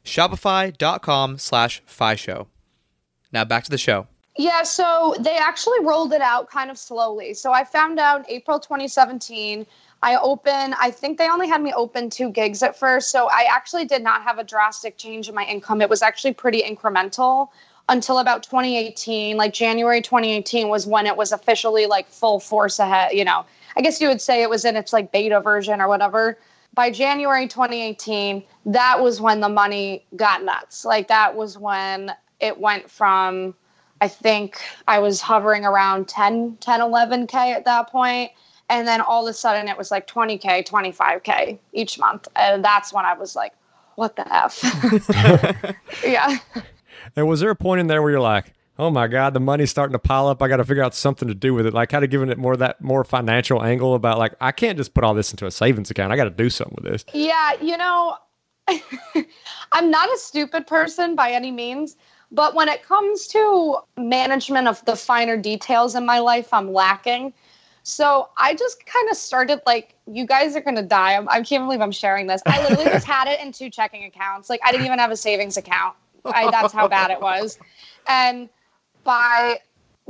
Shopify.com 0.06 1.38
slash 1.40 1.82
show. 2.16 2.48
Now 3.32 3.46
back 3.46 3.64
to 3.66 3.72
the 3.72 3.78
show. 3.78 4.08
Yeah, 4.38 4.64
so 4.64 5.16
they 5.20 5.36
actually 5.36 5.84
rolled 5.84 6.14
it 6.14 6.22
out 6.22 6.50
kind 6.50 6.72
of 6.72 6.78
slowly. 6.78 7.34
So 7.34 7.52
I 7.52 7.66
found 7.66 8.00
out 8.00 8.26
April 8.30 8.60
2017. 8.60 9.66
I 10.02 10.16
open, 10.16 10.74
I 10.80 10.92
think 10.92 11.18
they 11.18 11.30
only 11.30 11.50
had 11.50 11.62
me 11.62 11.74
open 11.74 12.10
two 12.10 12.30
gigs 12.30 12.64
at 12.64 12.80
first. 12.80 13.10
So 13.10 13.28
I 13.30 13.48
actually 13.52 13.84
did 13.84 14.02
not 14.02 14.22
have 14.24 14.38
a 14.38 14.44
drastic 14.46 14.98
change 14.98 15.28
in 15.28 15.36
my 15.36 15.44
income. 15.44 15.82
It 15.82 15.90
was 15.90 16.02
actually 16.02 16.36
pretty 16.36 16.62
incremental 16.62 17.50
until 17.90 18.20
about 18.20 18.44
2018. 18.44 19.36
Like 19.36 19.52
January 19.52 20.02
2018 20.02 20.70
was 20.70 20.88
when 20.88 21.06
it 21.06 21.18
was 21.18 21.34
officially 21.34 21.86
like 21.86 22.08
full 22.08 22.40
force 22.40 22.80
ahead, 22.80 23.12
you 23.12 23.26
know 23.26 23.46
I 23.76 23.82
guess 23.82 24.02
you 24.02 24.08
would 24.10 24.22
say 24.22 24.42
it 24.42 24.50
was 24.50 24.66
in 24.66 24.76
its 24.76 24.92
like 24.92 25.12
beta 25.12 25.40
version 25.40 25.80
or 25.82 25.88
whatever. 25.88 26.38
By 26.74 26.92
January 26.92 27.48
2018, 27.48 28.44
that 28.68 29.02
was 29.02 29.22
when 29.22 29.40
the 29.40 29.50
money 29.50 30.06
got 30.16 30.44
nuts. 30.44 30.86
Like 30.86 31.08
that 31.08 31.36
was 31.36 31.58
when 31.58 32.14
it 32.40 32.60
went 32.60 32.90
from 32.90 33.56
I 34.02 34.08
think 34.08 34.62
I 34.88 35.00
was 35.00 35.20
hovering 35.22 35.66
around 35.66 36.08
10, 36.08 36.58
10, 36.60 36.80
11K 36.80 37.34
at 37.34 37.66
that. 37.66 37.90
And 38.70 38.88
then 38.88 39.02
all 39.02 39.28
of 39.28 39.32
a 39.32 39.34
sudden 39.34 39.68
it 39.68 39.78
was 39.78 39.92
like 39.92 40.08
20K, 40.08 40.68
25K 40.68 41.58
each 41.74 42.00
month. 42.00 42.28
And 42.36 42.64
that's 42.64 42.94
when 42.94 43.06
I 43.06 43.14
was 43.14 43.36
like, 43.36 43.54
what 43.96 44.16
the 44.16 44.34
F? 44.34 44.62
yeah. 46.06 46.38
And 47.16 47.28
was 47.28 47.40
there 47.40 47.50
a 47.50 47.56
point 47.56 47.82
in 47.82 47.88
there 47.88 48.02
where 48.02 48.12
you're 48.12 48.20
like, 48.20 48.54
oh 48.80 48.90
my 48.90 49.08
God, 49.08 49.34
the 49.34 49.40
money's 49.42 49.70
starting 49.70 49.92
to 49.92 50.00
pile 50.00 50.28
up. 50.28 50.42
I 50.42 50.48
got 50.48 50.58
to 50.58 50.64
figure 50.64 50.84
out 50.84 50.96
something 50.96 51.28
to 51.28 51.36
do 51.36 51.54
with 51.54 51.66
it. 51.66 51.74
Like 51.74 51.90
kind 51.90 52.04
of 52.04 52.10
giving 52.10 52.30
it 52.30 52.38
more 52.38 52.56
that 52.58 52.82
more 52.82 53.04
financial 53.04 53.62
angle 53.62 53.94
about 53.94 54.18
like, 54.18 54.34
I 54.40 54.52
can't 54.54 54.78
just 54.78 54.94
put 54.94 55.04
all 55.04 55.14
this 55.14 55.32
into 55.32 55.46
a 55.46 55.52
savings 55.52 55.92
account. 55.92 56.14
I 56.14 56.16
got 56.16 56.24
to 56.24 56.30
do 56.30 56.50
something 56.50 56.78
with 56.82 56.92
this. 56.92 57.06
Yeah, 57.14 57.62
you 57.62 57.76
know, 57.78 58.16
I'm 59.74 59.92
not 59.92 60.12
a 60.14 60.18
stupid 60.18 60.66
person 60.66 61.16
by 61.16 61.32
any 61.32 61.52
means, 61.52 61.98
but 62.32 62.56
when 62.56 62.70
it 62.70 62.84
comes 62.84 63.28
to 63.28 63.80
management 63.98 64.68
of 64.68 64.84
the 64.86 64.96
finer 64.96 65.36
details 65.36 65.96
in 65.96 66.06
my 66.06 66.20
life, 66.20 66.54
I'm 66.54 66.72
lacking. 66.72 67.34
So 67.84 68.30
I 68.38 68.54
just 68.54 68.86
kind 68.86 69.10
of 69.10 69.18
started 69.18 69.62
like, 69.66 69.96
you 70.06 70.26
guys 70.26 70.56
are 70.56 70.62
gonna 70.62 70.84
die. 70.84 71.16
I'm, 71.16 71.28
I 71.28 71.42
can't 71.42 71.66
believe 71.66 71.82
I'm 71.82 71.92
sharing 71.92 72.28
this. 72.28 72.42
I 72.46 72.62
literally 72.62 72.90
just 72.92 73.06
had 73.16 73.28
it 73.28 73.40
in 73.42 73.52
two 73.52 73.70
checking 73.70 74.06
accounts. 74.06 74.50
Like 74.50 74.62
I 74.64 74.72
didn't 74.72 74.86
even 74.86 75.00
have 75.00 75.12
a 75.12 75.18
savings 75.18 75.58
account. 75.58 75.96
I, 76.34 76.52
that's 76.52 76.74
how 76.74 76.88
bad 76.88 77.12
it 77.12 77.22
was. 77.22 77.60
And 78.08 78.50
by 79.04 79.60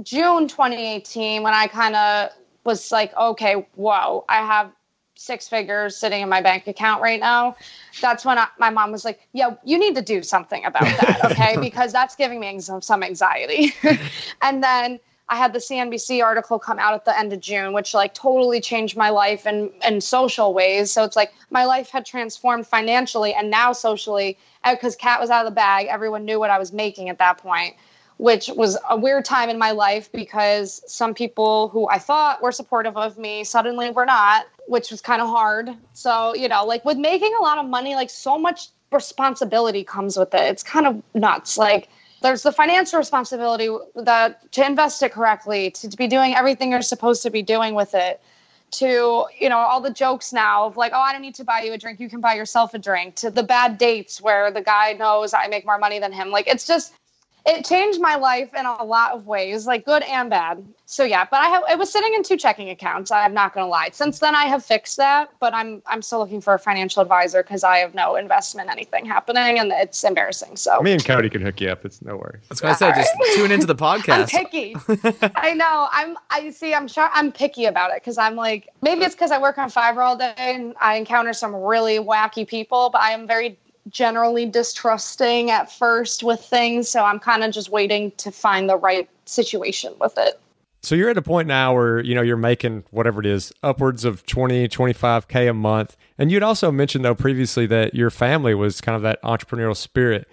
June 0.04 0.48
2018, 0.48 1.44
when 1.44 1.54
I 1.54 1.68
kind 1.68 1.96
of 1.96 2.30
was 2.64 2.92
like, 2.92 3.16
okay, 3.16 3.66
whoa, 3.76 4.26
I 4.30 4.38
have 4.38 4.72
six 5.16 5.50
figures 5.50 5.98
sitting 5.98 6.22
in 6.22 6.30
my 6.30 6.42
bank 6.42 6.68
account 6.68 7.02
right 7.02 7.20
now. 7.20 7.56
That's 8.00 8.24
when 8.24 8.38
I, 8.38 8.48
my 8.58 8.70
mom 8.70 8.92
was 8.92 9.04
like, 9.04 9.28
yeah, 9.34 9.56
you 9.66 9.78
need 9.78 9.96
to 9.96 10.02
do 10.02 10.24
something 10.24 10.64
about 10.64 10.84
that, 10.84 11.32
okay? 11.32 11.58
because 11.62 11.92
that's 11.92 12.16
giving 12.16 12.40
me 12.40 12.60
some, 12.62 12.82
some 12.82 13.04
anxiety. 13.04 13.74
and 14.42 14.64
then 14.64 15.00
I 15.30 15.36
had 15.36 15.54
the 15.54 15.60
CNBC 15.60 16.24
article 16.24 16.58
come 16.58 16.80
out 16.80 16.96
at 16.96 17.06
the 17.06 17.18
end 17.18 17.32
of 17.32 17.40
June, 17.40 17.72
which 17.72 17.94
like 17.94 18.16
totally 18.16 18.60
changed 18.60 18.98
my 18.98 19.12
life 19.12 19.46
in, 19.46 19.72
in 19.88 20.02
social 20.02 20.54
ways. 20.54 20.92
So 20.92 21.04
it's 21.04 21.16
like 21.16 21.32
my 21.52 21.66
life 21.66 21.90
had 21.90 22.06
transformed 22.06 22.66
financially 22.66 23.34
and 23.36 23.52
now 23.52 23.72
socially 23.72 24.38
uh, 24.64 24.74
because 24.74 24.96
Cat 24.96 25.22
was 25.22 25.30
out 25.30 25.46
of 25.46 25.52
the 25.52 25.56
bag. 25.56 25.86
Everyone 25.88 26.26
knew 26.26 26.40
what 26.40 26.50
I 26.50 26.58
was 26.58 26.74
making 26.74 27.10
at 27.10 27.20
that 27.20 27.38
point, 27.38 27.76
which 28.18 28.50
was 28.56 28.76
a 28.90 28.98
weird 28.98 29.24
time 29.24 29.50
in 29.50 29.60
my 29.60 29.70
life 29.72 30.12
because 30.12 30.82
some 30.88 31.14
people 31.14 31.70
who 31.70 31.88
I 31.88 32.00
thought 32.00 32.42
were 32.42 32.52
supportive 32.52 32.98
of 32.98 33.20
me 33.20 33.44
suddenly 33.44 33.92
were 33.92 34.06
not, 34.06 34.48
which 34.68 34.90
was 34.90 35.00
kind 35.00 35.22
of 35.22 35.30
hard. 35.30 35.70
So, 35.94 36.34
you 36.34 36.48
know, 36.48 36.66
like 36.66 36.84
with 36.86 36.98
making 36.98 37.36
a 37.40 37.44
lot 37.44 37.60
of 37.60 37.68
money, 37.68 37.94
like 37.94 38.10
so 38.10 38.40
much 38.40 38.70
responsibility 38.92 39.84
comes 39.84 40.18
with 40.18 40.34
it. 40.34 40.42
It's 40.42 40.64
kind 40.64 40.88
of 40.88 41.04
nuts. 41.14 41.56
Like, 41.56 41.90
there's 42.22 42.44
the 42.44 42.52
financial 42.52 43.00
responsibility 43.00 43.70
that 43.96 44.52
to 44.52 44.66
invest 44.66 45.02
it 45.04 45.12
correctly, 45.12 45.72
to, 45.72 45.90
to 45.90 45.98
be 45.98 46.08
doing 46.08 46.36
everything 46.36 46.72
you're 46.72 46.82
supposed 46.82 47.24
to 47.24 47.30
be 47.30 47.42
doing 47.42 47.76
with 47.76 47.96
it 47.96 48.22
to 48.72 49.26
you 49.40 49.50
know 49.50 49.58
all 49.58 49.82
the 49.82 49.90
jokes 49.90 50.32
now 50.32 50.66
of 50.66 50.78
like 50.78 50.92
oh 50.94 51.00
i 51.00 51.12
don't 51.12 51.22
need 51.22 51.36
to 51.36 51.44
buy 51.44 51.62
you 51.62 51.74
a 51.74 51.78
drink. 51.78 52.00
You 52.00 52.10
can 52.10 52.22
buy 52.22 52.36
yourself 52.36 52.74
a 52.74 52.80
drink 52.80 53.16
to 53.16 53.32
the 53.32 53.44
bad 53.44 53.78
dates 53.78 54.22
where 54.22 54.52
the 54.52 54.62
guy 54.62 54.94
knows 54.94 55.34
i 55.34 55.48
make 55.48 55.66
more 55.66 55.80
money 55.80 56.00
than 56.00 56.12
him. 56.12 56.30
Like 56.30 56.48
it's 56.48 56.68
just 56.68 56.94
it 57.46 57.66
changed 57.66 58.00
my 58.02 58.16
life 58.16 58.50
in 58.54 58.66
a 58.66 58.84
lot 58.84 59.14
of 59.14 59.26
ways, 59.26 59.66
like 59.66 59.86
good 59.86 60.04
and 60.04 60.30
bad. 60.30 60.64
So 60.86 61.04
yeah, 61.04 61.26
but 61.30 61.40
I 61.40 61.50
have 61.50 61.64
it 61.70 61.78
was 61.78 61.92
sitting 61.92 62.14
in 62.14 62.24
two 62.24 62.38
checking 62.38 62.70
accounts. 62.70 63.12
I'm 63.12 63.34
not 63.34 63.54
going 63.54 63.66
to 63.66 63.70
lie. 63.70 63.90
Since 63.92 64.20
then, 64.20 64.36
I 64.36 64.46
have 64.46 64.66
fixed 64.66 64.98
that, 64.98 65.32
but 65.40 65.54
I'm 65.54 65.82
I'm 65.86 66.02
still 66.02 66.20
looking 66.20 66.42
for 66.42 66.54
a 66.54 66.60
financial 66.60 67.02
advisor 67.02 67.44
because 67.44 67.64
I 67.64 67.78
have 67.78 67.94
no 67.94 68.16
investment 68.16 68.70
anything 68.70 69.06
happening, 69.06 69.60
and 69.60 69.72
it's 69.72 70.04
embarrassing. 70.04 70.58
So 70.58 70.82
me 70.82 70.94
and 70.94 71.06
Cody 71.06 71.30
can 71.30 71.42
hook 71.42 71.62
you 71.62 71.70
up. 71.70 71.86
It's 71.86 72.02
no 72.02 72.18
worries. 72.18 72.44
That's 72.50 72.62
what 72.62 72.72
I 72.72 72.76
said. 72.76 72.96
Just 72.96 73.14
tune 73.36 73.52
into 73.52 73.68
the 73.68 73.76
podcast. 73.90 74.34
I'm 74.34 74.46
picky. 74.46 74.76
I 75.36 75.54
know. 75.54 75.88
I'm. 75.92 76.18
I 76.32 76.50
see. 76.50 76.74
I'm 76.74 76.88
sure. 76.88 77.10
I'm 77.14 77.32
picky 77.32 77.66
about 77.66 77.92
it 77.92 77.98
because 77.98 78.18
I'm 78.18 78.36
like 78.36 78.70
maybe 78.82 79.04
it's 79.04 79.16
because 79.16 79.32
I 79.32 79.40
work 79.40 79.58
on 79.58 79.70
Fiverr 79.70 80.04
all 80.06 80.18
day 80.18 80.34
and 80.38 80.76
I 80.82 80.96
encounter 80.96 81.34
some 81.34 81.56
really 81.56 82.00
wacky 82.00 82.48
people, 82.48 82.90
but 82.90 83.02
I 83.02 83.12
am 83.12 83.28
very 83.28 83.58
generally 83.90 84.46
distrusting 84.46 85.52
at 85.52 85.72
first 85.72 86.24
with 86.24 86.42
things. 86.42 86.90
So 86.90 87.04
I'm 87.04 87.20
kind 87.20 87.44
of 87.44 87.52
just 87.52 87.70
waiting 87.70 88.12
to 88.18 88.32
find 88.32 88.70
the 88.70 88.78
right 88.78 89.10
situation 89.26 89.94
with 90.00 90.18
it. 90.18 90.40
So 90.82 90.96
you're 90.96 91.10
at 91.10 91.18
a 91.18 91.22
point 91.22 91.48
now 91.48 91.74
where, 91.74 92.00
you 92.00 92.16
know, 92.16 92.22
you're 92.22 92.38
making 92.38 92.86
whatever 92.92 93.20
it 93.20 93.26
is, 93.26 93.52
upwards 93.62 94.06
of 94.06 94.26
20, 94.26 94.70
25K 94.70 95.50
a 95.50 95.54
month. 95.54 95.98
And 96.18 96.32
you'd 96.32 96.44
also 96.44 96.72
mentioned, 96.72 97.04
though, 97.04 97.16
previously 97.16 97.66
that 97.68 97.94
your 97.94 98.10
family 98.10 98.56
was 98.56 98.80
kind 98.80 98.96
of 98.96 99.02
that 99.02 99.22
entrepreneurial 99.22 99.76
spirit. 99.76 100.28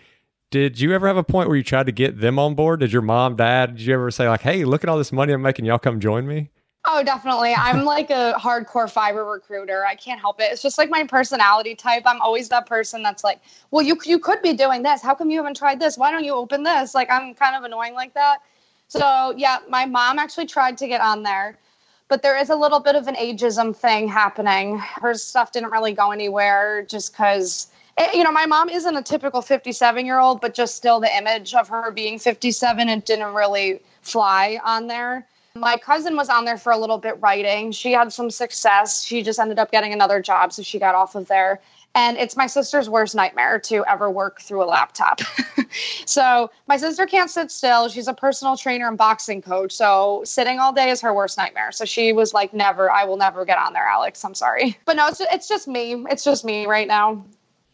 Did 0.53 0.81
you 0.81 0.95
ever 0.95 1.09
have 1.09 1.17
a 1.17 1.25
point 1.25 1.49
where 1.49 1.57
you 1.57 1.65
tried 1.65 1.87
to 1.87 1.93
get 1.93 2.21
them 2.21 2.39
on 2.39 2.55
board? 2.55 2.79
Did 2.79 2.93
your 2.93 3.03
mom, 3.03 3.35
dad, 3.35 3.77
did 3.77 3.87
you 3.87 3.95
ever 3.95 4.13
say, 4.13 4.29
like, 4.29 4.43
hey, 4.43 4.65
look 4.65 4.85
at 4.85 4.89
all 4.89 4.99
this 4.99 5.13
money 5.13 5.33
I'm 5.33 5.43
making, 5.43 5.65
y'all 5.65 5.81
come 5.81 5.99
join 5.99 6.29
me? 6.29 6.51
Oh, 6.89 7.03
definitely. 7.03 7.53
I'm 7.53 7.85
like 7.85 8.11
a 8.11 8.35
hardcore 8.39 8.91
Fiverr 8.93 9.31
recruiter. 9.31 9.85
I 9.85 9.97
can't 9.97 10.21
help 10.21 10.41
it. 10.41 10.53
It's 10.53 10.63
just 10.63 10.79
like 10.79 10.89
my 10.89 11.03
personality 11.05 11.75
type. 11.75 12.05
I'm 12.07 12.21
always 12.21 12.49
that 12.51 12.67
person 12.67 13.03
that's 13.03 13.25
like, 13.25 13.41
well, 13.73 13.85
you 13.85 13.99
you 14.05 14.21
could 14.21 14.41
be 14.41 14.53
doing 14.53 14.85
this. 14.85 15.03
How 15.03 15.15
come 15.15 15.29
you 15.31 15.39
haven't 15.39 15.57
tried 15.57 15.81
this? 15.81 15.99
Why 15.99 16.13
don't 16.13 16.23
you 16.25 16.35
open 16.35 16.63
this? 16.63 16.95
Like 16.95 17.11
I'm 17.11 17.35
kind 17.35 17.57
of 17.57 17.65
annoying 17.65 17.95
like 17.95 18.15
that. 18.15 18.39
So 18.87 19.35
yeah, 19.37 19.59
my 19.69 19.85
mom 19.87 20.21
actually 20.21 20.47
tried 20.47 20.79
to 20.79 20.87
get 20.87 21.01
on 21.01 21.25
there, 21.25 21.59
but 22.09 22.23
there 22.23 22.39
is 22.39 22.51
a 22.51 22.57
little 22.57 22.79
bit 22.79 22.95
of 22.95 23.09
an 23.09 23.17
ageism 23.17 23.75
thing 23.75 24.07
happening. 24.07 24.79
Her 24.79 25.15
stuff 25.15 25.51
didn't 25.51 25.73
really 25.73 25.93
go 25.93 26.13
anywhere 26.13 26.83
just 26.89 27.13
because. 27.13 27.69
Eh, 27.99 28.11
you 28.15 28.23
know, 28.23 28.31
my 28.31 28.47
mom 28.47 28.69
isn't 28.69 28.95
a 28.95 29.03
typical 29.03 29.41
57 29.43 30.07
year 30.07 30.19
old, 30.21 30.41
but 30.41 30.55
just 30.55 30.77
still 30.77 31.01
the 31.01 31.17
image 31.17 31.55
of 31.55 31.69
her 31.69 31.91
being 31.91 32.19
57, 32.19 32.89
it 32.91 33.07
didn't 33.07 33.35
really 33.35 33.81
fly 34.03 34.61
on 34.63 34.87
there. 34.87 35.27
My 35.57 35.77
cousin 35.77 36.17
was 36.17 36.29
on 36.29 36.45
there 36.45 36.59
for 36.59 36.73
a 36.73 36.79
little 36.79 36.99
bit 36.99 37.21
writing. 37.21 37.73
She 37.73 37.93
had 37.93 38.13
some 38.13 38.31
success. 38.31 39.03
She 39.03 39.23
just 39.23 39.39
ended 39.39 39.59
up 39.59 39.71
getting 39.71 39.93
another 39.93 40.21
job, 40.21 40.53
so 40.53 40.63
she 40.63 40.79
got 40.79 40.95
off 40.95 41.15
of 41.15 41.29
there. 41.29 41.61
And 41.95 42.19
it's 42.19 42.37
my 42.37 42.47
sister's 42.47 42.91
worst 42.91 43.15
nightmare 43.15 43.59
to 43.61 43.83
ever 43.89 44.11
work 44.11 44.43
through 44.43 44.63
a 44.63 44.67
laptop. 44.67 45.21
so 46.05 46.51
my 46.69 46.77
sister 46.77 47.07
can't 47.07 47.31
sit 47.31 47.51
still. 47.51 47.89
She's 47.89 48.07
a 48.07 48.13
personal 48.13 48.55
trainer 48.59 48.87
and 48.87 48.99
boxing 48.99 49.41
coach. 49.41 49.73
So 49.73 50.21
sitting 50.25 50.59
all 50.59 50.75
day 50.75 50.91
is 50.91 51.01
her 51.01 51.15
worst 51.15 51.39
nightmare. 51.39 51.73
So 51.73 51.87
she 51.87 52.13
was 52.13 52.35
like, 52.35 52.53
never, 52.53 52.91
I 52.91 53.05
will 53.05 53.17
never 53.17 53.47
get 53.47 53.57
on 53.57 53.73
there, 53.73 53.87
Alex. 53.87 54.23
I'm 54.27 54.35
sorry. 54.35 54.77
But 54.85 54.97
no, 54.97 55.09
it's, 55.09 55.21
it's 55.21 55.49
just 55.49 55.67
me. 55.67 56.05
It's 56.11 56.23
just 56.23 56.45
me 56.45 56.67
right 56.67 56.87
now. 56.87 57.25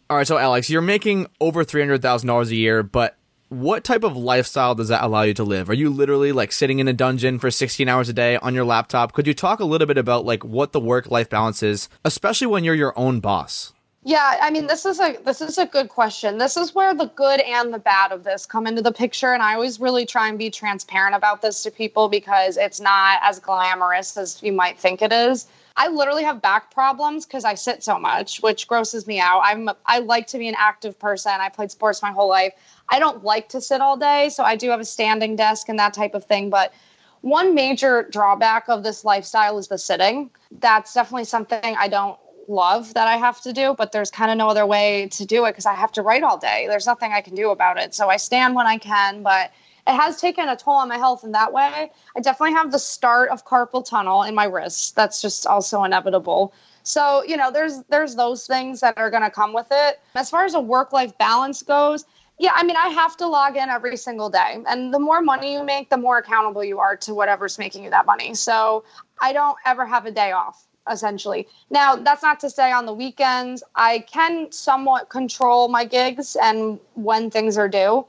All 0.09 0.17
right. 0.17 0.27
So, 0.27 0.39
Alex, 0.39 0.71
you're 0.71 0.83
making 0.83 1.27
over 1.41 1.65
$300,000 1.65 2.47
a 2.47 2.55
year, 2.55 2.85
but 2.85 3.17
what 3.53 3.85
type 3.85 4.03
of 4.03 4.17
lifestyle 4.17 4.75
does 4.75 4.89
that 4.89 5.05
allow 5.05 5.23
you 5.23 5.35
to 5.35 5.45
live? 5.45 5.69
Are 5.69 5.75
you 5.75 5.91
literally 5.91 6.33
like 6.33 6.53
sitting 6.53 6.79
in 6.79 6.89
a 6.89 6.93
dungeon 6.95 7.39
for 7.39 7.51
16 7.51 7.87
hours 7.87 8.09
a 8.09 8.13
day 8.15 8.37
on 8.37 8.55
your 8.55 8.65
laptop? 8.65 9.13
Could 9.13 9.27
you 9.27 9.35
talk 9.35 9.61
a 9.61 9.65
little 9.65 9.87
bit 9.87 9.99
about 9.99 10.25
like 10.25 10.43
what 10.43 10.73
the 10.73 10.81
work 10.81 11.11
life 11.11 11.29
balance 11.29 11.63
is, 11.63 11.91
especially 12.05 12.47
when 12.47 12.65
you're 12.65 12.75
your 12.75 12.99
own 12.99 13.21
boss? 13.21 13.75
Yeah, 14.05 14.39
I 14.41 14.51
mean 14.51 14.67
this 14.67 14.85
is 14.85 14.99
a 14.99 15.17
this 15.25 15.41
is 15.41 15.59
a 15.59 15.67
good 15.67 15.89
question. 15.89 16.39
This 16.39 16.57
is 16.57 16.75
where 16.75 16.93
the 16.93 17.05
good 17.05 17.41
and 17.41 17.73
the 17.73 17.79
bad 17.79 18.11
of 18.11 18.25
this 18.25 18.47
come 18.47 18.67
into 18.67 18.83
the 18.83 18.91
picture 18.91 19.33
and 19.33 19.43
I 19.43 19.55
always 19.55 19.79
really 19.79 20.07
try 20.07 20.29
and 20.29 20.39
be 20.39 20.51
transparent 20.51 21.15
about 21.15 21.41
this 21.43 21.63
to 21.63 21.71
people 21.71 22.09
because 22.09 22.57
it's 22.57 22.81
not 22.81 23.21
as 23.23 23.39
glamorous 23.39 24.17
as 24.17 24.43
you 24.43 24.53
might 24.53 24.79
think 24.79 25.03
it 25.03 25.13
is. 25.13 25.47
I 25.77 25.89
literally 25.89 26.25
have 26.25 26.43
back 26.43 26.73
problems 26.73 27.27
because 27.27 27.45
I 27.45 27.55
sit 27.55 27.83
so 27.83 27.99
much, 27.99 28.43
which 28.43 28.67
grosses 28.67 29.07
me 29.07 29.21
out. 29.21 29.41
I'm 29.45 29.69
I 29.87 30.01
like 30.01 30.27
to 30.29 30.39
be 30.39 30.49
an 30.49 30.57
active 30.59 30.99
person. 30.99 31.33
I 31.33 31.49
played 31.49 31.71
sports 31.71 32.03
my 32.03 32.11
whole 32.11 32.29
life. 32.29 32.55
I 32.93 32.99
don't 32.99 33.25
like 33.25 33.49
to 33.49 33.61
sit 33.63 33.81
all 33.81 33.97
day, 33.97 34.29
so 34.29 34.45
I 34.45 34.55
do 34.55 34.69
have 34.69 34.79
a 34.79 34.85
standing 34.85 35.35
desk 35.35 35.71
and 35.71 35.79
that 35.79 35.95
type 35.95 36.15
of 36.15 36.27
thing. 36.27 36.51
But 36.51 36.75
one 37.23 37.55
major 37.55 38.07
drawback 38.11 38.69
of 38.69 38.83
this 38.83 39.03
lifestyle 39.03 39.57
is 39.57 39.69
the 39.69 39.79
sitting. 39.79 40.31
That's 40.61 40.93
definitely 40.93 41.25
something 41.25 41.75
I 41.79 41.89
don't 41.89 42.19
love 42.49 42.93
that 42.93 43.09
I 43.09 43.17
have 43.17 43.41
to 43.43 43.53
do, 43.55 43.75
but 43.79 43.93
there's 43.93 44.11
kind 44.11 44.31
of 44.31 44.37
no 44.37 44.49
other 44.49 44.67
way 44.67 45.09
to 45.13 45.25
do 45.25 45.47
it 45.47 45.53
because 45.53 45.65
I 45.65 45.73
have 45.73 45.93
to 45.93 46.03
write 46.03 46.23
all 46.23 46.37
day. 46.37 46.67
There's 46.69 46.87
nothing 46.87 47.13
I 47.13 47.23
can 47.23 47.35
do 47.35 47.51
about 47.51 47.79
it. 47.79 47.95
So 47.95 48.11
I 48.11 48.19
stand 48.19 48.55
when 48.55 48.67
I 48.67 48.77
can, 48.77 49.23
but 49.23 49.53
it 49.87 49.95
has 49.95 50.21
taken 50.21 50.49
a 50.51 50.57
toll 50.57 50.75
on 50.75 50.89
my 50.89 50.99
health 50.99 51.25
in 51.25 51.33
that 51.33 51.53
way. 51.53 51.91
I 52.15 52.21
definitely 52.21 52.55
have 52.57 52.73
the 52.73 52.79
start 52.79 53.31
of 53.31 53.47
carpal 53.47 53.89
tunnel 53.89 54.23
in 54.23 54.35
my 54.35 54.45
wrists. 54.45 54.91
That's 54.91 55.23
just 55.23 55.47
also 55.47 55.83
inevitable. 55.83 56.53
So, 56.83 57.23
you 57.25 57.37
know, 57.37 57.51
there's 57.51 57.83
there's 57.89 58.17
those 58.17 58.47
things 58.47 58.81
that 58.81 58.99
are 58.99 59.11
going 59.11 59.23
to 59.23 59.31
come 59.31 59.55
with 59.55 59.69
it. 59.71 60.01
As 60.15 60.29
far 60.29 60.45
as 60.45 60.55
a 60.55 60.61
work-life 60.61 61.17
balance 61.17 61.63
goes, 61.63 62.05
yeah, 62.39 62.53
I 62.55 62.65
mean, 62.65 62.77
I 62.77 62.89
have 62.89 63.17
to 63.19 63.27
log 63.27 63.57
in 63.57 63.69
every 63.69 63.97
single 63.97 64.31
day. 64.31 64.63
And 64.67 64.93
the 64.93 64.99
more 64.99 65.21
money 65.21 65.53
you 65.53 65.63
make, 65.63 65.91
the 65.91 65.97
more 65.97 66.19
accountable 66.19 66.65
you 66.65 66.79
are 66.81 66.97
to 66.97 67.15
whatever's 67.15 67.59
making 67.59 67.85
you 67.85 67.91
that 67.91 68.07
money. 68.07 68.35
So 68.35 68.85
I 69.21 69.33
don't 69.33 69.57
ever 69.65 69.87
have 69.87 70.07
a 70.07 70.11
day 70.11 70.33
off, 70.33 70.67
essentially. 70.91 71.47
Now, 71.71 71.97
that's 71.97 72.23
not 72.23 72.41
to 72.41 72.51
say 72.51 72.73
on 72.73 72.87
the 72.87 72.95
weekends, 72.95 73.63
I 73.75 74.01
can 74.01 74.51
somewhat 74.51 75.09
control 75.09 75.69
my 75.69 75.85
gigs 75.85 76.37
and 76.41 76.81
when 76.95 77.31
things 77.31 77.57
are 77.59 77.69
due. 77.69 78.07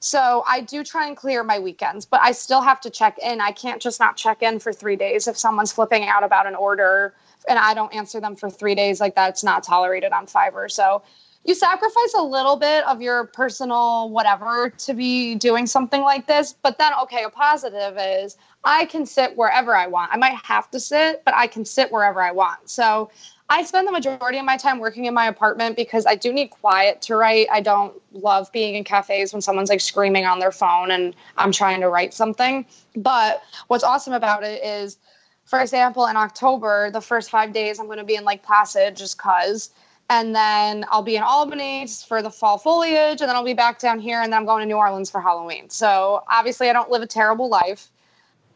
So 0.00 0.42
I 0.48 0.60
do 0.60 0.82
try 0.82 1.06
and 1.06 1.16
clear 1.16 1.44
my 1.44 1.60
weekends, 1.60 2.04
but 2.04 2.20
I 2.22 2.32
still 2.32 2.60
have 2.60 2.80
to 2.80 2.90
check 2.90 3.18
in. 3.18 3.40
I 3.40 3.52
can't 3.52 3.80
just 3.80 4.00
not 4.00 4.16
check 4.16 4.42
in 4.42 4.58
for 4.58 4.72
three 4.72 4.96
days 4.96 5.28
if 5.28 5.38
someone's 5.38 5.70
flipping 5.70 6.08
out 6.08 6.24
about 6.24 6.48
an 6.48 6.56
order 6.56 7.14
and 7.48 7.56
I 7.56 7.72
don't 7.74 7.94
answer 7.94 8.20
them 8.20 8.34
for 8.34 8.50
three 8.50 8.74
days. 8.74 9.00
Like 9.00 9.14
that's 9.14 9.44
not 9.44 9.62
tolerated 9.62 10.12
on 10.12 10.26
Fiverr. 10.26 10.68
So 10.68 11.02
you 11.44 11.54
sacrifice 11.54 12.14
a 12.16 12.22
little 12.22 12.56
bit 12.56 12.84
of 12.84 13.02
your 13.02 13.24
personal 13.24 14.08
whatever 14.10 14.70
to 14.70 14.94
be 14.94 15.34
doing 15.34 15.66
something 15.66 16.02
like 16.02 16.26
this 16.26 16.54
but 16.62 16.78
then 16.78 16.92
okay 17.02 17.24
a 17.24 17.30
positive 17.30 17.96
is 17.98 18.36
i 18.64 18.84
can 18.86 19.06
sit 19.06 19.36
wherever 19.36 19.74
i 19.74 19.86
want 19.86 20.12
i 20.12 20.16
might 20.16 20.36
have 20.44 20.70
to 20.70 20.78
sit 20.78 21.22
but 21.24 21.34
i 21.34 21.46
can 21.46 21.64
sit 21.64 21.90
wherever 21.90 22.22
i 22.22 22.30
want 22.30 22.68
so 22.68 23.10
I 23.52 23.64
spend 23.64 23.86
the 23.86 23.92
majority 23.92 24.38
of 24.38 24.46
my 24.46 24.56
time 24.56 24.78
working 24.78 25.04
in 25.04 25.12
my 25.12 25.26
apartment 25.26 25.76
because 25.76 26.06
I 26.06 26.14
do 26.14 26.32
need 26.32 26.48
quiet 26.48 27.02
to 27.02 27.16
write. 27.16 27.48
I 27.52 27.60
don't 27.60 27.92
love 28.12 28.50
being 28.50 28.76
in 28.76 28.82
cafes 28.82 29.34
when 29.34 29.42
someone's 29.42 29.68
like 29.68 29.82
screaming 29.82 30.24
on 30.24 30.38
their 30.38 30.52
phone 30.52 30.90
and 30.90 31.14
I'm 31.36 31.52
trying 31.52 31.82
to 31.82 31.90
write 31.90 32.14
something. 32.14 32.64
But 32.96 33.42
what's 33.66 33.84
awesome 33.84 34.14
about 34.14 34.42
it 34.42 34.64
is, 34.64 34.96
for 35.44 35.60
example, 35.60 36.06
in 36.06 36.16
October, 36.16 36.90
the 36.90 37.02
first 37.02 37.28
five 37.28 37.52
days 37.52 37.78
I'm 37.78 37.84
going 37.84 37.98
to 37.98 38.04
be 38.04 38.14
in 38.14 38.24
Lake 38.24 38.42
Placid 38.42 38.96
just 38.96 39.18
because. 39.18 39.68
And 40.12 40.34
then 40.34 40.84
I'll 40.90 41.02
be 41.02 41.16
in 41.16 41.22
Albany 41.22 41.86
for 42.06 42.20
the 42.20 42.30
fall 42.30 42.58
foliage, 42.58 43.20
and 43.20 43.28
then 43.28 43.34
I'll 43.34 43.44
be 43.44 43.54
back 43.54 43.78
down 43.78 43.98
here, 43.98 44.20
and 44.20 44.32
then 44.32 44.40
I'm 44.40 44.46
going 44.46 44.60
to 44.60 44.66
New 44.66 44.76
Orleans 44.76 45.10
for 45.10 45.20
Halloween. 45.20 45.70
So 45.70 46.22
obviously, 46.30 46.68
I 46.68 46.72
don't 46.74 46.90
live 46.90 47.02
a 47.02 47.06
terrible 47.06 47.48
life 47.48 47.90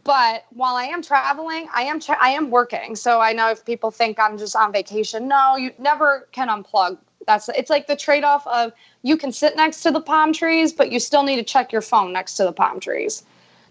but 0.06 0.44
while 0.50 0.76
I 0.76 0.84
am 0.84 1.02
traveling, 1.02 1.68
I 1.74 1.82
am 1.82 1.98
tra- 1.98 2.18
I 2.20 2.30
am 2.30 2.50
working. 2.50 2.94
So 2.94 3.20
I 3.20 3.32
know 3.32 3.50
if 3.50 3.64
people 3.64 3.90
think 3.90 4.20
I'm 4.20 4.38
just 4.38 4.54
on 4.54 4.72
vacation, 4.72 5.26
no, 5.26 5.56
you 5.56 5.72
never 5.80 6.28
can 6.30 6.46
unplug. 6.46 6.96
That's 7.26 7.48
it's 7.48 7.70
like 7.70 7.88
the 7.88 7.96
trade 7.96 8.22
off 8.22 8.46
of 8.46 8.72
you 9.02 9.16
can 9.16 9.32
sit 9.32 9.56
next 9.56 9.82
to 9.82 9.90
the 9.90 10.00
palm 10.00 10.32
trees, 10.32 10.72
but 10.72 10.92
you 10.92 11.00
still 11.00 11.24
need 11.24 11.36
to 11.36 11.42
check 11.42 11.72
your 11.72 11.82
phone 11.82 12.12
next 12.12 12.34
to 12.34 12.44
the 12.44 12.52
palm 12.52 12.78
trees. 12.78 13.24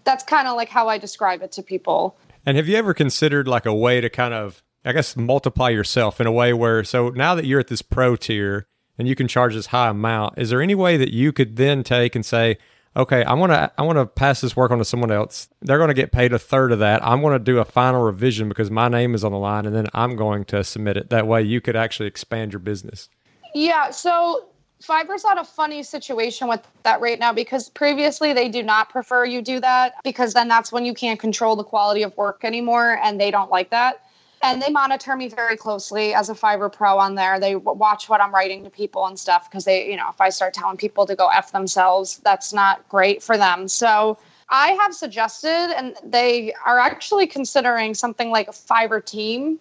That's 0.04 0.22
kind 0.22 0.46
of 0.46 0.56
like 0.56 0.68
how 0.68 0.88
I 0.88 0.98
describe 0.98 1.40
it 1.40 1.52
to 1.52 1.62
people. 1.62 2.18
And 2.44 2.58
have 2.58 2.68
you 2.68 2.76
ever 2.76 2.92
considered 2.92 3.48
like 3.48 3.64
a 3.64 3.74
way 3.74 4.02
to 4.02 4.10
kind 4.10 4.34
of, 4.34 4.62
I 4.86 4.92
guess, 4.92 5.16
multiply 5.16 5.70
yourself 5.70 6.20
in 6.20 6.28
a 6.28 6.32
way 6.32 6.52
where, 6.52 6.84
so 6.84 7.10
now 7.10 7.34
that 7.34 7.44
you're 7.44 7.58
at 7.58 7.66
this 7.66 7.82
pro 7.82 8.14
tier 8.14 8.68
and 8.96 9.08
you 9.08 9.16
can 9.16 9.26
charge 9.26 9.54
this 9.54 9.66
high 9.66 9.88
amount, 9.88 10.38
is 10.38 10.50
there 10.50 10.62
any 10.62 10.76
way 10.76 10.96
that 10.96 11.12
you 11.12 11.32
could 11.32 11.56
then 11.56 11.82
take 11.82 12.14
and 12.14 12.24
say, 12.24 12.56
okay, 12.96 13.24
I 13.24 13.34
want 13.34 13.52
to 13.52 13.70
I 13.76 13.82
want 13.82 13.98
to 13.98 14.06
pass 14.06 14.40
this 14.40 14.56
work 14.56 14.70
on 14.70 14.78
to 14.78 14.84
someone 14.84 15.10
else. 15.10 15.48
They're 15.60 15.78
going 15.78 15.88
to 15.88 15.94
get 15.94 16.12
paid 16.12 16.32
a 16.32 16.38
third 16.38 16.72
of 16.72 16.78
that. 16.78 17.04
I'm 17.04 17.20
going 17.20 17.34
to 17.34 17.44
do 17.44 17.58
a 17.58 17.64
final 17.64 18.02
revision 18.02 18.48
because 18.48 18.70
my 18.70 18.88
name 18.88 19.14
is 19.14 19.24
on 19.24 19.32
the 19.32 19.38
line, 19.38 19.66
and 19.66 19.74
then 19.74 19.88
I'm 19.92 20.16
going 20.16 20.44
to 20.46 20.64
submit 20.64 20.96
it. 20.96 21.10
That 21.10 21.26
way, 21.26 21.42
you 21.42 21.60
could 21.60 21.76
actually 21.76 22.06
expand 22.06 22.52
your 22.52 22.60
business. 22.60 23.08
Yeah. 23.54 23.90
So 23.90 24.46
Fiverr's 24.82 25.24
at 25.24 25.36
a 25.36 25.44
funny 25.44 25.82
situation 25.82 26.48
with 26.48 26.66
that 26.84 27.00
right 27.00 27.18
now 27.18 27.32
because 27.32 27.68
previously 27.70 28.32
they 28.32 28.48
do 28.48 28.62
not 28.62 28.88
prefer 28.88 29.24
you 29.24 29.42
do 29.42 29.58
that 29.60 29.94
because 30.04 30.32
then 30.32 30.48
that's 30.48 30.70
when 30.70 30.84
you 30.84 30.94
can't 30.94 31.18
control 31.18 31.56
the 31.56 31.64
quality 31.64 32.02
of 32.02 32.16
work 32.16 32.44
anymore, 32.44 32.98
and 33.02 33.20
they 33.20 33.30
don't 33.30 33.50
like 33.50 33.70
that 33.70 34.00
and 34.42 34.60
they 34.60 34.70
monitor 34.70 35.16
me 35.16 35.28
very 35.28 35.56
closely 35.56 36.14
as 36.14 36.28
a 36.28 36.34
Fiverr 36.34 36.72
Pro 36.72 36.98
on 36.98 37.14
there. 37.14 37.40
They 37.40 37.56
watch 37.56 38.08
what 38.08 38.20
I'm 38.20 38.34
writing 38.34 38.64
to 38.64 38.70
people 38.70 39.06
and 39.06 39.18
stuff 39.18 39.50
because 39.50 39.64
they, 39.64 39.88
you 39.90 39.96
know, 39.96 40.08
if 40.10 40.20
I 40.20 40.28
start 40.28 40.54
telling 40.54 40.76
people 40.76 41.06
to 41.06 41.16
go 41.16 41.28
F 41.28 41.52
themselves, 41.52 42.18
that's 42.18 42.52
not 42.52 42.86
great 42.88 43.22
for 43.22 43.36
them. 43.36 43.68
So 43.68 44.18
I 44.48 44.72
have 44.72 44.94
suggested, 44.94 45.74
and 45.76 45.96
they 46.04 46.52
are 46.64 46.78
actually 46.78 47.26
considering 47.26 47.94
something 47.94 48.30
like 48.30 48.48
a 48.48 48.52
Fiverr 48.52 49.04
team 49.04 49.58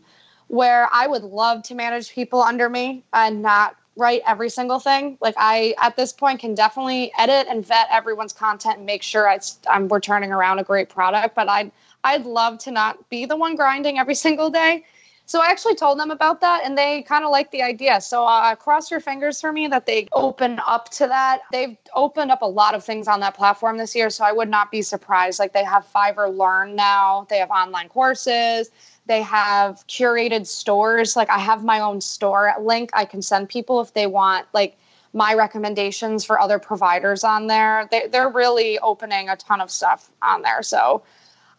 where 0.48 0.88
I 0.94 1.08
would 1.08 1.24
love 1.24 1.64
to 1.64 1.76
manage 1.76 2.12
people 2.12 2.42
under 2.42 2.70
me 2.70 3.04
and 3.14 3.42
not 3.42 3.76
write 3.98 4.22
every 4.28 4.50
single 4.50 4.80
thing. 4.80 5.18
Like 5.22 5.36
I, 5.38 5.74
at 5.82 5.96
this 5.96 6.12
point, 6.12 6.40
can 6.42 6.54
definitely 6.54 7.12
edit 7.18 7.48
and 7.50 7.66
vet 7.66 7.88
everyone's 7.90 8.34
content 8.34 8.78
and 8.78 8.86
make 8.86 9.02
sure 9.02 9.28
I, 9.28 9.40
I'm, 9.70 9.88
we're 9.88 10.02
turning 10.02 10.32
around 10.32 10.60
a 10.60 10.64
great 10.64 10.90
product. 10.90 11.34
But 11.34 11.50
I'd 11.50 11.72
I'd 12.06 12.26
love 12.26 12.60
to 12.60 12.72
not 12.72 13.10
be 13.10 13.26
the 13.26 13.36
one 13.36 13.56
grinding 13.56 13.98
every 13.98 14.16
single 14.26 14.50
day. 14.50 14.86
So 15.28 15.42
I 15.42 15.48
actually 15.48 15.74
told 15.74 16.00
them 16.00 16.12
about 16.12 16.42
that 16.42 16.62
and 16.64 16.78
they 16.78 17.02
kind 17.02 17.26
of 17.26 17.32
like 17.32 17.50
the 17.50 17.64
idea. 17.64 18.00
So 18.00 18.26
uh, 18.26 18.54
cross 18.54 18.92
your 18.92 19.00
fingers 19.00 19.42
for 19.42 19.52
me 19.52 19.66
that 19.68 19.88
they 19.88 20.08
open 20.14 20.62
up 20.68 20.90
to 20.92 21.08
that. 21.08 21.42
They've 21.52 21.76
opened 21.96 22.30
up 22.30 22.44
a 22.44 22.48
lot 22.48 22.76
of 22.76 22.84
things 22.84 23.08
on 23.08 23.22
that 23.22 23.34
platform 23.34 23.78
this 23.78 23.96
year. 23.96 24.12
So 24.12 24.24
I 24.24 24.32
would 24.32 24.50
not 24.50 24.70
be 24.70 24.84
surprised. 24.84 25.40
Like 25.40 25.52
they 25.52 25.64
have 25.64 25.88
Fiverr 25.92 26.32
Learn 26.32 26.76
now, 26.76 27.26
they 27.28 27.40
have 27.40 27.50
online 27.50 27.90
courses, 27.90 28.70
they 29.08 29.24
have 29.24 29.84
curated 29.88 30.46
stores. 30.46 31.16
Like 31.16 31.32
I 31.32 31.40
have 31.40 31.64
my 31.64 31.80
own 31.80 32.02
store 32.02 32.54
link 32.62 32.92
I 32.94 33.06
can 33.06 33.24
send 33.24 33.50
people 33.50 33.82
if 33.82 33.94
they 33.94 34.06
want, 34.06 34.46
like, 34.54 34.78
my 35.16 35.34
recommendations 35.34 36.26
for 36.26 36.42
other 36.42 36.60
providers 36.60 37.24
on 37.24 37.48
there. 37.48 37.88
They, 37.90 38.08
they're 38.08 38.30
really 38.30 38.78
opening 38.80 39.30
a 39.30 39.38
ton 39.38 39.62
of 39.62 39.72
stuff 39.72 40.12
on 40.22 40.42
there. 40.42 40.62
So 40.62 41.04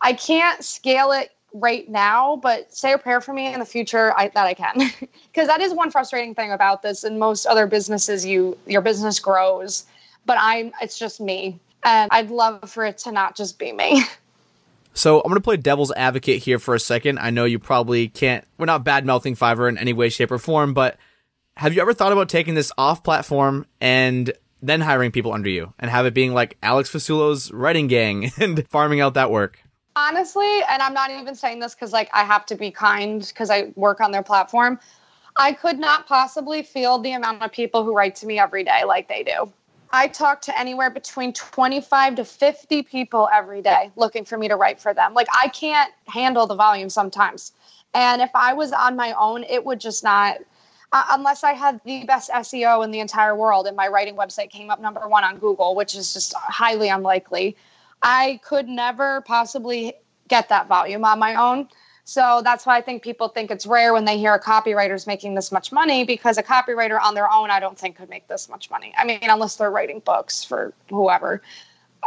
I 0.00 0.12
can't 0.12 0.62
scale 0.64 1.12
it 1.12 1.30
right 1.52 1.88
now, 1.88 2.36
but 2.36 2.74
say 2.74 2.92
a 2.92 2.98
prayer 2.98 3.20
for 3.20 3.32
me 3.32 3.52
in 3.52 3.60
the 3.60 3.66
future 3.66 4.12
I, 4.16 4.28
that 4.28 4.46
I 4.46 4.54
can, 4.54 4.78
because 5.32 5.48
that 5.48 5.60
is 5.60 5.72
one 5.72 5.90
frustrating 5.90 6.34
thing 6.34 6.52
about 6.52 6.82
this. 6.82 7.04
In 7.04 7.18
most 7.18 7.46
other 7.46 7.66
businesses, 7.66 8.24
you 8.24 8.56
your 8.66 8.82
business 8.82 9.18
grows, 9.18 9.84
but 10.24 10.36
I'm 10.40 10.72
it's 10.80 10.98
just 10.98 11.20
me, 11.20 11.58
and 11.82 12.10
I'd 12.12 12.30
love 12.30 12.70
for 12.70 12.84
it 12.84 12.98
to 12.98 13.12
not 13.12 13.36
just 13.36 13.58
be 13.58 13.72
me. 13.72 14.02
So 14.96 15.20
I'm 15.20 15.28
gonna 15.28 15.42
play 15.42 15.58
devil's 15.58 15.92
advocate 15.92 16.42
here 16.42 16.58
for 16.58 16.74
a 16.74 16.80
second. 16.80 17.18
I 17.18 17.28
know 17.28 17.44
you 17.44 17.58
probably 17.58 18.08
can't. 18.08 18.46
We're 18.56 18.64
not 18.64 18.82
bad 18.82 19.04
mouthing 19.04 19.36
Fiverr 19.36 19.68
in 19.68 19.76
any 19.76 19.92
way, 19.92 20.08
shape, 20.08 20.30
or 20.30 20.38
form, 20.38 20.72
but 20.72 20.96
have 21.58 21.74
you 21.74 21.82
ever 21.82 21.92
thought 21.92 22.12
about 22.12 22.30
taking 22.30 22.54
this 22.54 22.72
off 22.78 23.02
platform 23.02 23.66
and 23.78 24.32
then 24.62 24.80
hiring 24.80 25.12
people 25.12 25.34
under 25.34 25.50
you 25.50 25.74
and 25.78 25.90
have 25.90 26.06
it 26.06 26.14
being 26.14 26.32
like 26.32 26.56
Alex 26.62 26.90
Fasulo's 26.90 27.52
writing 27.52 27.88
gang 27.88 28.32
and 28.40 28.66
farming 28.68 29.02
out 29.02 29.12
that 29.14 29.30
work? 29.30 29.60
Honestly, 29.96 30.62
and 30.68 30.82
I'm 30.82 30.94
not 30.94 31.10
even 31.10 31.34
saying 31.34 31.58
this 31.58 31.74
because 31.74 31.92
like 31.92 32.10
I 32.12 32.22
have 32.22 32.46
to 32.46 32.54
be 32.54 32.70
kind 32.70 33.26
because 33.26 33.50
I 33.50 33.72
work 33.74 34.00
on 34.00 34.12
their 34.12 34.22
platform. 34.22 34.78
I 35.36 35.52
could 35.52 35.78
not 35.78 36.06
possibly 36.06 36.62
feel 36.62 36.98
the 36.98 37.12
amount 37.12 37.42
of 37.42 37.50
people 37.50 37.84
who 37.84 37.94
write 37.94 38.14
to 38.16 38.26
me 38.26 38.38
every 38.38 38.62
day 38.62 38.84
like 38.84 39.08
they 39.08 39.22
do. 39.22 39.52
I 39.90 40.08
talk 40.08 40.42
to 40.42 40.58
anywhere 40.58 40.90
between 40.90 41.32
25 41.32 42.16
to 42.16 42.24
50 42.24 42.82
people 42.82 43.28
every 43.32 43.62
day 43.62 43.90
looking 43.96 44.24
for 44.24 44.36
me 44.36 44.48
to 44.48 44.56
write 44.56 44.80
for 44.80 44.92
them. 44.92 45.14
Like 45.14 45.28
I 45.32 45.48
can't 45.48 45.92
handle 46.06 46.46
the 46.46 46.54
volume 46.54 46.90
sometimes. 46.90 47.52
And 47.94 48.20
if 48.20 48.30
I 48.34 48.52
was 48.52 48.72
on 48.72 48.96
my 48.96 49.14
own, 49.18 49.44
it 49.44 49.64
would 49.64 49.80
just 49.80 50.04
not 50.04 50.38
uh, 50.92 51.04
unless 51.10 51.42
I 51.42 51.52
had 51.52 51.80
the 51.84 52.04
best 52.04 52.30
SEO 52.30 52.84
in 52.84 52.90
the 52.90 53.00
entire 53.00 53.34
world 53.34 53.66
and 53.66 53.76
my 53.76 53.88
writing 53.88 54.16
website 54.16 54.50
came 54.50 54.70
up 54.70 54.80
number 54.80 55.06
1 55.06 55.24
on 55.24 55.38
Google, 55.38 55.74
which 55.74 55.94
is 55.96 56.12
just 56.12 56.32
highly 56.34 56.88
unlikely. 56.88 57.56
I 58.02 58.40
could 58.44 58.68
never 58.68 59.22
possibly 59.22 59.94
get 60.28 60.48
that 60.48 60.68
volume 60.68 61.04
on 61.04 61.18
my 61.18 61.34
own. 61.34 61.68
So 62.04 62.40
that's 62.44 62.64
why 62.64 62.76
I 62.76 62.82
think 62.82 63.02
people 63.02 63.28
think 63.28 63.50
it's 63.50 63.66
rare 63.66 63.92
when 63.92 64.04
they 64.04 64.16
hear 64.16 64.32
a 64.32 64.40
copywriter's 64.40 65.08
making 65.08 65.34
this 65.34 65.50
much 65.50 65.72
money 65.72 66.04
because 66.04 66.38
a 66.38 66.42
copywriter 66.42 67.00
on 67.00 67.14
their 67.14 67.30
own, 67.30 67.50
I 67.50 67.58
don't 67.58 67.76
think 67.76 67.96
could 67.96 68.08
make 68.08 68.28
this 68.28 68.48
much 68.48 68.70
money. 68.70 68.94
I 68.96 69.04
mean, 69.04 69.18
unless 69.22 69.56
they're 69.56 69.72
writing 69.72 69.98
books 70.00 70.44
for 70.44 70.72
whoever. 70.88 71.42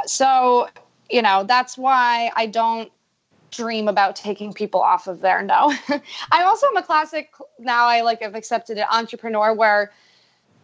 So, 0.06 0.70
you 1.10 1.22
know, 1.22 1.44
that's 1.44 1.78
why 1.78 2.32
I 2.34 2.46
don't 2.46 2.90
dream 3.52 3.90
about 3.90 4.16
taking 4.16 4.54
people 4.54 4.80
off 4.80 5.08
of 5.08 5.20
there. 5.20 5.42
No. 5.42 5.74
I 6.32 6.44
also 6.44 6.68
am 6.68 6.78
a 6.78 6.84
classic 6.84 7.32
now 7.58 7.86
I 7.86 8.02
like 8.02 8.22
have 8.22 8.36
accepted 8.36 8.78
an 8.78 8.86
entrepreneur 8.90 9.54
where 9.54 9.92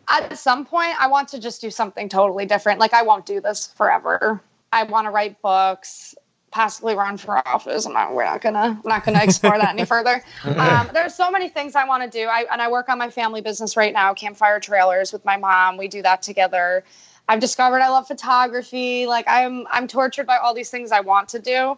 at 0.07 0.37
some 0.37 0.65
point 0.65 0.93
I 0.97 1.07
want 1.07 1.27
to 1.29 1.39
just 1.39 1.59
do 1.59 1.69
something 1.69 2.07
totally 2.07 2.45
different. 2.45 2.79
Like 2.79 2.93
I 2.93 3.01
won't 3.01 3.25
do 3.25 3.41
this 3.41 3.67
forever. 3.67 4.41
I 4.75 4.83
want 4.83 5.05
to 5.05 5.11
write 5.11 5.41
books, 5.41 6.15
possibly 6.51 6.95
run 6.95 7.15
for 7.17 7.37
office. 7.47 7.85
I'm 7.85 7.93
not, 7.93 8.13
we're 8.13 8.25
not 8.25 8.41
gonna, 8.41 8.79
I'm 8.83 8.89
not 8.89 9.05
gonna 9.05 9.23
explore 9.23 9.57
that 9.57 9.69
any 9.69 9.85
further. 9.93 10.21
Um, 10.43 10.89
there's 10.93 11.15
so 11.15 11.31
many 11.31 11.47
things 11.47 11.75
I 11.75 11.85
want 11.85 12.03
to 12.03 12.09
do. 12.09 12.27
I, 12.27 12.45
and 12.51 12.61
I 12.61 12.69
work 12.69 12.89
on 12.89 12.97
my 12.97 13.09
family 13.09 13.39
business 13.39 13.77
right 13.77 13.93
now, 13.93 14.13
Campfire 14.13 14.59
Trailers 14.59 15.13
with 15.13 15.23
my 15.23 15.37
mom. 15.37 15.77
We 15.77 15.87
do 15.87 16.01
that 16.01 16.21
together. 16.21 16.83
I've 17.27 17.39
discovered 17.39 17.79
I 17.79 17.87
love 17.87 18.05
photography. 18.07 19.05
Like 19.07 19.25
I'm, 19.29 19.65
I'm 19.71 19.87
tortured 19.87 20.27
by 20.27 20.37
all 20.37 20.53
these 20.53 20.69
things 20.69 20.91
I 20.91 20.99
want 20.99 21.29
to 21.29 21.39
do. 21.39 21.77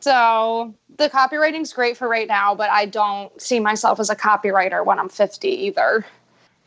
So 0.00 0.74
the 0.98 1.08
copywriting's 1.08 1.72
great 1.72 1.96
for 1.96 2.06
right 2.06 2.28
now, 2.28 2.54
but 2.54 2.68
I 2.68 2.84
don't 2.84 3.40
see 3.40 3.60
myself 3.60 3.98
as 3.98 4.10
a 4.10 4.14
copywriter 4.14 4.84
when 4.84 4.98
I'm 4.98 5.08
50 5.08 5.48
either. 5.48 6.04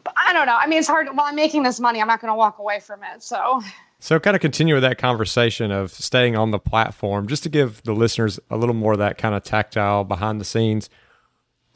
But 0.04 0.16
I 0.18 0.34
don't 0.34 0.48
know. 0.48 0.58
I 0.60 0.66
mean, 0.66 0.80
it's 0.80 0.88
hard. 0.88 1.08
While 1.08 1.28
I'm 1.28 1.36
making 1.36 1.62
this 1.62 1.80
money, 1.80 2.02
I'm 2.02 2.08
not 2.08 2.22
going 2.22 2.32
to 2.32 2.36
walk 2.36 2.58
away 2.58 2.80
from 2.80 3.02
it. 3.04 3.22
So 3.22 3.62
so, 4.00 4.18
kind 4.20 4.36
of 4.36 4.42
continue 4.42 4.76
with 4.76 4.84
that 4.84 4.98
conversation 4.98 5.72
of 5.72 5.92
staying 5.92 6.38
on 6.38 6.52
the 6.52 6.60
platform, 6.60 7.28
just 7.28 7.44
to 7.44 7.50
give 7.50 7.84
the 7.84 7.94
listeners 7.94 8.40
a 8.50 8.56
little 8.56 8.76
more 8.76 8.94
of 8.94 9.00
that 9.00 9.18
kind 9.18 9.36
of 9.36 9.44
tactile 9.44 10.06
behind 10.06 10.40
the 10.40 10.46
scenes. 10.46 10.90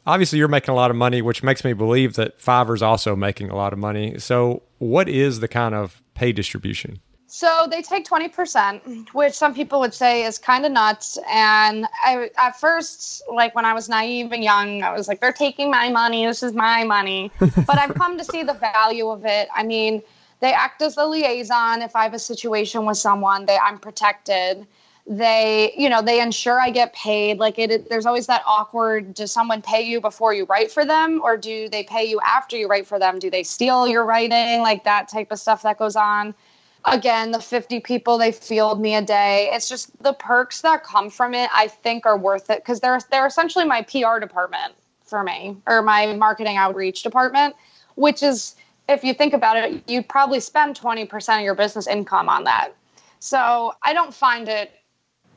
Obviously, 0.05 0.39
you're 0.39 0.47
making 0.47 0.71
a 0.71 0.75
lot 0.75 0.89
of 0.89 0.95
money, 0.97 1.21
which 1.21 1.43
makes 1.43 1.65
me 1.65 1.73
believe 1.73 2.13
that 2.15 2.39
Fiverr's 2.39 2.81
also 2.81 3.15
making 3.15 3.49
a 3.49 3.55
lot 3.55 3.73
of 3.73 3.79
money. 3.79 4.17
So, 4.19 4.63
what 4.77 5.09
is 5.09 5.41
the 5.41 5.49
kind 5.49 5.75
of 5.75 6.01
pay 6.13 6.31
distribution? 6.31 6.99
So 7.33 7.67
they 7.67 7.81
take 7.81 8.05
20%, 8.07 9.09
which 9.15 9.33
some 9.33 9.55
people 9.55 9.79
would 9.79 9.95
say 9.95 10.23
is 10.23 10.37
kind 10.37 10.67
of 10.67 10.71
nuts. 10.71 11.17
And 11.27 11.87
I, 12.03 12.29
at 12.37 12.59
first, 12.59 13.23
like 13.27 13.55
when 13.55 13.65
I 13.65 13.73
was 13.73 13.89
naive 13.89 14.31
and 14.31 14.43
young, 14.43 14.83
I 14.83 14.93
was 14.95 15.07
like, 15.07 15.19
they're 15.19 15.33
taking 15.33 15.71
my 15.71 15.89
money. 15.89 16.27
This 16.27 16.43
is 16.43 16.53
my 16.53 16.83
money. 16.83 17.31
but 17.39 17.79
I've 17.79 17.95
come 17.95 18.19
to 18.19 18.23
see 18.23 18.43
the 18.43 18.53
value 18.53 19.09
of 19.09 19.25
it. 19.25 19.49
I 19.51 19.63
mean, 19.63 20.03
they 20.43 20.51
act 20.51 20.81
as 20.81 20.95
the 20.95 21.07
liaison. 21.07 21.81
If 21.81 21.95
i 21.95 22.03
have 22.03 22.13
a 22.13 22.19
situation 22.19 22.85
with 22.85 22.97
someone 22.97 23.45
they 23.45 23.57
i'm 23.57 23.79
protected. 23.79 24.67
They 25.07 25.73
you 25.77 25.89
know 25.89 26.01
they 26.01 26.19
ensure 26.19 26.59
i 26.59 26.69
get 26.69 26.93
paid. 26.93 27.39
Like 27.39 27.57
it 27.57 27.89
there's 27.89 28.05
always 28.05 28.27
that 28.27 28.43
awkward 28.45 29.13
does 29.13 29.31
someone 29.31 29.61
pay 29.61 29.81
you 29.83 30.01
before 30.01 30.33
you 30.33 30.43
write 30.45 30.69
for 30.69 30.83
them? 30.85 31.21
Or 31.23 31.37
do 31.37 31.69
they 31.69 31.83
pay 31.83 32.03
you 32.03 32.19
after 32.19 32.57
you 32.57 32.67
write 32.67 32.85
for 32.85 32.99
them? 32.99 33.19
Do 33.19 33.29
they 33.29 33.43
steal 33.43 33.87
your 33.87 34.03
writing? 34.03 34.59
Like 34.61 34.83
that 34.83 35.07
type 35.07 35.31
of 35.31 35.39
stuff 35.39 35.61
that 35.63 35.79
goes 35.79 35.95
on. 35.95 36.35
Again 36.83 37.31
the 37.31 37.39
50 37.39 37.79
people 37.79 38.17
they 38.17 38.33
field 38.33 38.81
me 38.81 38.95
a 38.95 39.01
day. 39.01 39.49
It's 39.53 39.69
just 39.69 39.91
the 40.03 40.11
perks 40.11 40.59
that 40.61 40.83
come 40.83 41.09
from 41.09 41.33
it 41.33 41.49
i 41.53 41.69
think 41.69 42.05
are 42.05 42.17
worth 42.17 42.49
it. 42.49 42.59
Because 42.59 42.81
they're 42.81 42.99
they're 43.11 43.27
essentially 43.27 43.63
my 43.63 43.81
pr 43.83 44.19
department 44.19 44.73
for 45.05 45.23
me 45.23 45.55
or 45.67 45.81
my 45.81 46.13
marketing 46.13 46.57
outreach 46.57 47.03
department, 47.03 47.55
which 47.95 48.21
is, 48.23 48.55
if 48.93 49.03
you 49.03 49.13
think 49.13 49.33
about 49.33 49.57
it, 49.57 49.83
you'd 49.87 50.07
probably 50.07 50.39
spend 50.39 50.79
20% 50.79 51.37
of 51.37 51.43
your 51.43 51.55
business 51.55 51.87
income 51.87 52.29
on 52.29 52.43
that. 52.45 52.71
So 53.19 53.73
I 53.83 53.93
don't 53.93 54.13
find 54.13 54.47
it 54.47 54.71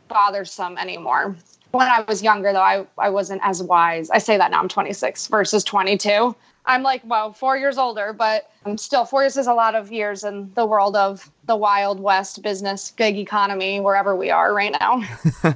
bothersome 0.09 0.79
anymore. 0.79 1.37
When 1.73 1.89
I 1.89 2.03
was 2.03 2.23
younger, 2.23 2.53
though, 2.53 2.61
I, 2.61 2.87
I 2.99 3.11
wasn't 3.11 3.43
as 3.45 3.63
wise. 3.63 4.11
I 4.11 4.19
say 4.19 4.39
that 4.39 4.51
now 4.51 4.61
I'm 4.61 4.69
26 4.69 5.27
versus 5.29 5.65
22. 5.65 6.35
I'm 6.67 6.83
like, 6.83 7.03
well, 7.05 7.33
four 7.33 7.57
years 7.57 7.79
older, 7.79 8.13
but 8.13 8.51
I'm 8.65 8.77
still 8.77 9.05
four 9.05 9.23
years 9.23 9.37
is 9.37 9.47
a 9.47 9.55
lot 9.55 9.75
of 9.75 9.93
years 9.93 10.25
in 10.25 10.51
the 10.55 10.67
world 10.67 10.97
of 10.97 11.31
the 11.45 11.57
Wild 11.57 12.01
West 12.01 12.43
business, 12.43 12.91
gig 12.91 13.17
economy, 13.17 13.79
wherever 13.79 14.17
we 14.17 14.31
are 14.31 14.53
right 14.53 14.75
now. 14.81 15.05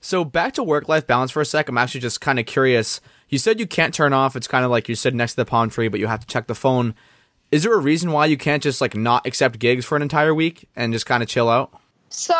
so 0.00 0.24
back 0.24 0.54
to 0.54 0.64
work 0.64 0.88
life 0.88 1.06
balance 1.06 1.30
for 1.30 1.40
a 1.40 1.44
sec. 1.44 1.68
I'm 1.68 1.78
actually 1.78 2.00
just 2.00 2.20
kind 2.20 2.40
of 2.40 2.46
curious. 2.46 3.00
You 3.28 3.38
said 3.38 3.60
you 3.60 3.66
can't 3.66 3.94
turn 3.94 4.12
off. 4.12 4.34
It's 4.34 4.48
kind 4.48 4.64
of 4.64 4.72
like 4.72 4.88
you're 4.88 4.96
sitting 4.96 5.18
next 5.18 5.32
to 5.32 5.36
the 5.36 5.44
palm 5.44 5.70
tree, 5.70 5.86
but 5.86 6.00
you 6.00 6.08
have 6.08 6.20
to 6.20 6.26
check 6.26 6.48
the 6.48 6.54
phone. 6.54 6.94
Is 7.50 7.64
there 7.64 7.74
a 7.74 7.78
reason 7.78 8.12
why 8.12 8.26
you 8.26 8.36
can't 8.36 8.62
just 8.62 8.80
like 8.80 8.94
not 8.94 9.26
accept 9.26 9.58
gigs 9.58 9.84
for 9.84 9.96
an 9.96 10.02
entire 10.02 10.34
week 10.34 10.68
and 10.76 10.92
just 10.92 11.06
kind 11.06 11.22
of 11.22 11.28
chill 11.28 11.48
out? 11.48 11.72
So 12.08 12.34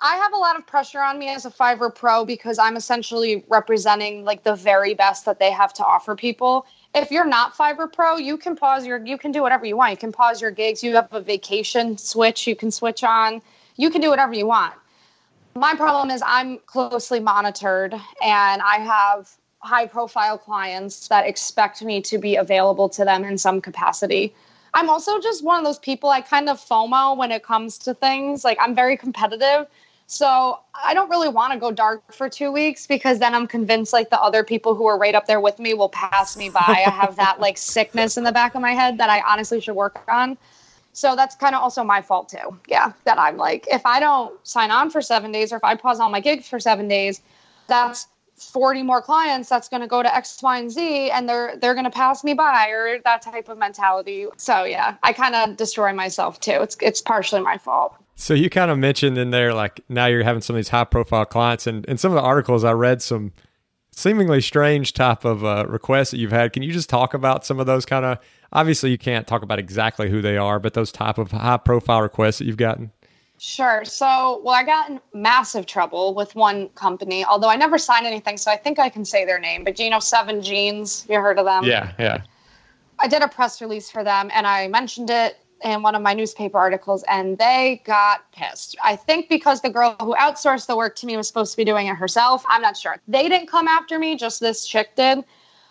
I 0.00 0.16
have 0.16 0.32
a 0.34 0.36
lot 0.36 0.56
of 0.56 0.66
pressure 0.66 1.00
on 1.00 1.18
me 1.18 1.28
as 1.28 1.46
a 1.46 1.50
Fiverr 1.50 1.94
Pro 1.94 2.24
because 2.24 2.58
I'm 2.58 2.76
essentially 2.76 3.44
representing 3.48 4.24
like 4.24 4.42
the 4.42 4.54
very 4.54 4.94
best 4.94 5.24
that 5.24 5.38
they 5.38 5.50
have 5.50 5.72
to 5.74 5.84
offer 5.84 6.14
people 6.14 6.66
if 6.94 7.10
you're 7.10 7.24
not 7.24 7.54
Fiverr 7.54 7.92
Pro, 7.92 8.16
you 8.16 8.36
can 8.36 8.56
pause 8.56 8.86
your 8.86 9.04
you 9.04 9.18
can 9.18 9.32
do 9.32 9.42
whatever 9.42 9.66
you 9.66 9.76
want. 9.76 9.90
You 9.90 9.96
can 9.96 10.12
pause 10.12 10.40
your 10.40 10.50
gigs. 10.50 10.82
You 10.82 10.94
have 10.94 11.12
a 11.12 11.20
vacation 11.20 11.98
switch 11.98 12.46
you 12.46 12.54
can 12.54 12.70
switch 12.70 13.02
on. 13.02 13.42
You 13.76 13.90
can 13.90 14.00
do 14.00 14.10
whatever 14.10 14.34
you 14.34 14.46
want. 14.46 14.74
My 15.56 15.74
problem 15.74 16.10
is 16.10 16.22
I'm 16.24 16.58
closely 16.66 17.20
monitored 17.20 17.94
and 18.22 18.62
I 18.62 18.78
have 18.78 19.30
high 19.58 19.86
profile 19.86 20.38
clients 20.38 21.08
that 21.08 21.26
expect 21.26 21.82
me 21.82 22.00
to 22.02 22.18
be 22.18 22.36
available 22.36 22.88
to 22.90 23.04
them 23.04 23.24
in 23.24 23.38
some 23.38 23.60
capacity. 23.60 24.34
I'm 24.74 24.90
also 24.90 25.20
just 25.20 25.44
one 25.44 25.58
of 25.58 25.64
those 25.64 25.78
people 25.78 26.10
I 26.10 26.20
kind 26.20 26.48
of 26.48 26.58
FOMO 26.58 27.16
when 27.16 27.30
it 27.30 27.42
comes 27.42 27.78
to 27.78 27.94
things. 27.94 28.44
Like 28.44 28.58
I'm 28.60 28.74
very 28.74 28.96
competitive. 28.96 29.66
So 30.06 30.58
I 30.74 30.92
don't 30.92 31.08
really 31.08 31.28
want 31.28 31.52
to 31.54 31.58
go 31.58 31.70
dark 31.70 32.12
for 32.12 32.28
two 32.28 32.52
weeks 32.52 32.86
because 32.86 33.20
then 33.20 33.34
I'm 33.34 33.46
convinced 33.46 33.92
like 33.92 34.10
the 34.10 34.20
other 34.20 34.44
people 34.44 34.74
who 34.74 34.84
are 34.86 34.98
right 34.98 35.14
up 35.14 35.26
there 35.26 35.40
with 35.40 35.58
me 35.58 35.72
will 35.72 35.88
pass 35.88 36.36
me 36.36 36.50
by. 36.50 36.60
I 36.60 36.90
have 36.90 37.16
that 37.16 37.40
like 37.40 37.56
sickness 37.76 38.16
in 38.18 38.24
the 38.24 38.32
back 38.32 38.54
of 38.54 38.60
my 38.60 38.72
head 38.72 38.98
that 38.98 39.08
I 39.08 39.22
honestly 39.22 39.60
should 39.60 39.76
work 39.76 40.02
on. 40.08 40.36
So 40.92 41.16
that's 41.16 41.34
kind 41.34 41.54
of 41.54 41.62
also 41.62 41.82
my 41.82 42.02
fault 42.02 42.28
too. 42.28 42.58
Yeah, 42.68 42.92
that 43.04 43.18
I'm 43.18 43.36
like, 43.36 43.66
if 43.70 43.84
I 43.86 43.98
don't 43.98 44.34
sign 44.46 44.70
on 44.70 44.90
for 44.90 45.00
seven 45.00 45.32
days 45.32 45.52
or 45.52 45.56
if 45.56 45.64
I 45.64 45.74
pause 45.74 46.00
all 46.00 46.10
my 46.10 46.20
gigs 46.20 46.48
for 46.48 46.60
seven 46.60 46.86
days, 46.86 47.20
that's 47.66 48.06
40 48.50 48.82
more 48.82 49.02
clients 49.02 49.48
that's 49.48 49.68
going 49.68 49.82
to 49.82 49.86
go 49.86 50.02
to 50.02 50.14
X, 50.14 50.42
Y, 50.42 50.58
and 50.58 50.70
Z 50.70 51.10
and 51.10 51.28
they're 51.28 51.56
they're 51.56 51.74
going 51.74 51.84
to 51.84 51.90
pass 51.90 52.24
me 52.24 52.34
by 52.34 52.68
or 52.68 53.00
that 53.04 53.22
type 53.22 53.48
of 53.48 53.58
mentality. 53.58 54.26
So 54.36 54.64
yeah, 54.64 54.96
I 55.02 55.12
kind 55.12 55.34
of 55.34 55.56
destroy 55.56 55.92
myself 55.92 56.40
too. 56.40 56.58
It's 56.60 56.76
it's 56.80 57.00
partially 57.00 57.40
my 57.40 57.58
fault. 57.58 57.96
So 58.16 58.32
you 58.34 58.48
kind 58.48 58.70
of 58.70 58.78
mentioned 58.78 59.18
in 59.18 59.30
there, 59.30 59.52
like 59.54 59.80
now 59.88 60.06
you're 60.06 60.22
having 60.22 60.42
some 60.42 60.54
of 60.54 60.58
these 60.58 60.68
high 60.68 60.84
profile 60.84 61.24
clients, 61.24 61.66
and 61.66 61.84
in 61.86 61.98
some 61.98 62.12
of 62.12 62.16
the 62.16 62.22
articles 62.22 62.64
I 62.64 62.72
read 62.72 63.02
some 63.02 63.32
seemingly 63.96 64.40
strange 64.40 64.92
type 64.92 65.24
of 65.24 65.44
uh, 65.44 65.66
requests 65.68 66.10
that 66.10 66.18
you've 66.18 66.32
had. 66.32 66.52
Can 66.52 66.62
you 66.62 66.72
just 66.72 66.88
talk 66.88 67.14
about 67.14 67.44
some 67.44 67.60
of 67.60 67.66
those 67.66 67.86
kind 67.86 68.04
of? 68.04 68.18
Obviously, 68.52 68.90
you 68.90 68.98
can't 68.98 69.26
talk 69.26 69.42
about 69.42 69.58
exactly 69.58 70.08
who 70.08 70.22
they 70.22 70.36
are, 70.36 70.60
but 70.60 70.74
those 70.74 70.92
type 70.92 71.18
of 71.18 71.32
high 71.32 71.56
profile 71.56 72.02
requests 72.02 72.38
that 72.38 72.44
you've 72.44 72.56
gotten. 72.56 72.92
Sure. 73.38 73.84
So, 73.84 74.40
well, 74.44 74.54
I 74.54 74.64
got 74.64 74.90
in 74.90 75.00
massive 75.12 75.66
trouble 75.66 76.14
with 76.14 76.34
one 76.34 76.68
company, 76.70 77.24
although 77.24 77.48
I 77.48 77.56
never 77.56 77.78
signed 77.78 78.06
anything, 78.06 78.36
so 78.36 78.50
I 78.50 78.56
think 78.56 78.78
I 78.78 78.88
can 78.88 79.04
say 79.04 79.24
their 79.24 79.38
name. 79.38 79.64
But 79.64 79.76
do 79.76 79.84
you 79.84 79.90
know 79.90 79.98
Seven 79.98 80.40
Jeans? 80.40 81.04
You 81.08 81.20
heard 81.20 81.38
of 81.38 81.44
them? 81.44 81.64
Yeah, 81.64 81.92
yeah. 81.98 82.22
I 82.98 83.08
did 83.08 83.22
a 83.22 83.28
press 83.28 83.60
release 83.60 83.90
for 83.90 84.04
them, 84.04 84.30
and 84.32 84.46
I 84.46 84.68
mentioned 84.68 85.10
it 85.10 85.38
in 85.64 85.82
one 85.82 85.94
of 85.94 86.02
my 86.02 86.12
newspaper 86.12 86.58
articles 86.58 87.04
and 87.08 87.38
they 87.38 87.82
got 87.84 88.30
pissed. 88.32 88.76
I 88.84 88.96
think 88.96 89.28
because 89.28 89.62
the 89.62 89.70
girl 89.70 89.96
who 90.00 90.14
outsourced 90.14 90.66
the 90.66 90.76
work 90.76 90.94
to 90.96 91.06
me 91.06 91.16
was 91.16 91.26
supposed 91.26 91.52
to 91.52 91.56
be 91.56 91.64
doing 91.64 91.86
it 91.86 91.96
herself. 91.96 92.44
I'm 92.48 92.60
not 92.60 92.76
sure. 92.76 92.96
They 93.08 93.28
didn't 93.28 93.48
come 93.48 93.66
after 93.66 93.98
me, 93.98 94.16
just 94.16 94.40
this 94.40 94.66
chick 94.66 94.94
did. 94.94 95.24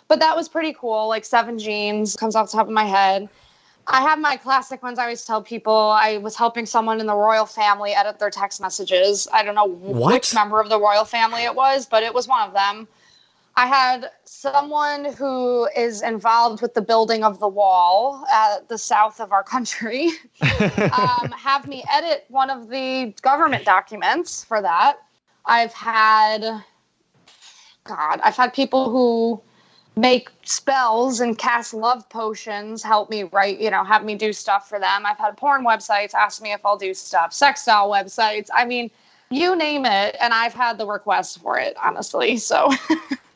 But 0.08 0.20
that 0.20 0.36
was 0.36 0.50
pretty 0.50 0.74
cool. 0.74 1.08
Like 1.08 1.26
seven 1.26 1.60
jeans 1.60 2.16
comes 2.16 2.36
off 2.36 2.52
the 2.52 2.58
top 2.58 2.68
of 2.68 2.74
my 2.74 2.86
head. 2.86 3.30
I 3.88 4.02
have 4.02 4.20
my 4.20 4.38
classic 4.38 4.82
ones. 4.82 4.98
I 4.98 5.04
always 5.04 5.26
tell 5.26 5.42
people 5.42 5.74
I 5.74 6.18
was 6.18 6.36
helping 6.36 6.66
someone 6.66 7.00
in 7.00 7.06
the 7.06 7.16
royal 7.16 7.46
family 7.46 7.94
edit 7.94 8.20
their 8.20 8.30
text 8.30 8.62
messages. 8.62 9.28
I 9.34 9.44
don't 9.44 9.56
know 9.56 9.66
what? 9.66 10.14
which 10.14 10.34
member 10.34 10.60
of 10.62 10.70
the 10.70 10.80
royal 10.80 11.06
family 11.06 11.44
it 11.44 11.54
was, 11.54 11.86
but 11.86 12.04
it 12.04 12.14
was 12.14 12.28
one 12.28 12.48
of 12.48 12.54
them. 12.54 12.88
I 13.56 13.68
had 13.68 14.10
someone 14.26 15.14
who 15.14 15.68
is 15.78 16.02
involved 16.02 16.62
with 16.62 16.74
the 16.74 16.82
building 16.82 17.24
of 17.24 17.40
the 17.40 17.48
wall 17.48 18.26
at 18.34 18.68
the 18.68 18.80
south 18.80 19.20
of 19.20 19.32
our 19.32 19.44
country 19.44 20.10
um, 20.42 21.32
have 21.38 21.68
me 21.68 21.84
edit 21.92 22.26
one 22.30 22.50
of 22.50 22.70
the 22.70 23.14
government 23.22 23.64
documents 23.64 24.44
for 24.44 24.62
that. 24.62 24.98
I've 25.46 25.74
had, 25.74 26.42
God, 27.84 28.22
I've 28.24 28.36
had 28.36 28.54
people 28.54 28.90
who 28.90 29.42
make 29.96 30.30
spells 30.44 31.20
and 31.20 31.38
cast 31.38 31.74
love 31.74 32.08
potions 32.10 32.82
help 32.82 33.10
me 33.10 33.24
write, 33.24 33.60
you 33.60 33.70
know, 33.70 33.84
have 33.84 34.04
me 34.04 34.16
do 34.16 34.34
stuff 34.34 34.68
for 34.68 34.80
them. 34.80 35.06
I've 35.06 35.20
had 35.20 35.38
porn 35.38 35.64
websites 35.64 36.14
ask 36.14 36.42
me 36.42 36.52
if 36.52 36.66
I'll 36.66 36.78
do 36.78 36.94
stuff, 36.94 37.34
sex 37.34 37.66
doll 37.66 37.90
websites. 37.92 38.50
I 38.54 38.66
mean, 38.66 38.90
you 39.30 39.56
name 39.56 39.86
it, 39.86 40.16
and 40.20 40.34
I've 40.34 40.54
had 40.54 40.78
the 40.78 40.86
request 40.86 41.42
for 41.42 41.60
it, 41.60 41.76
honestly. 41.82 42.38
So. 42.38 42.70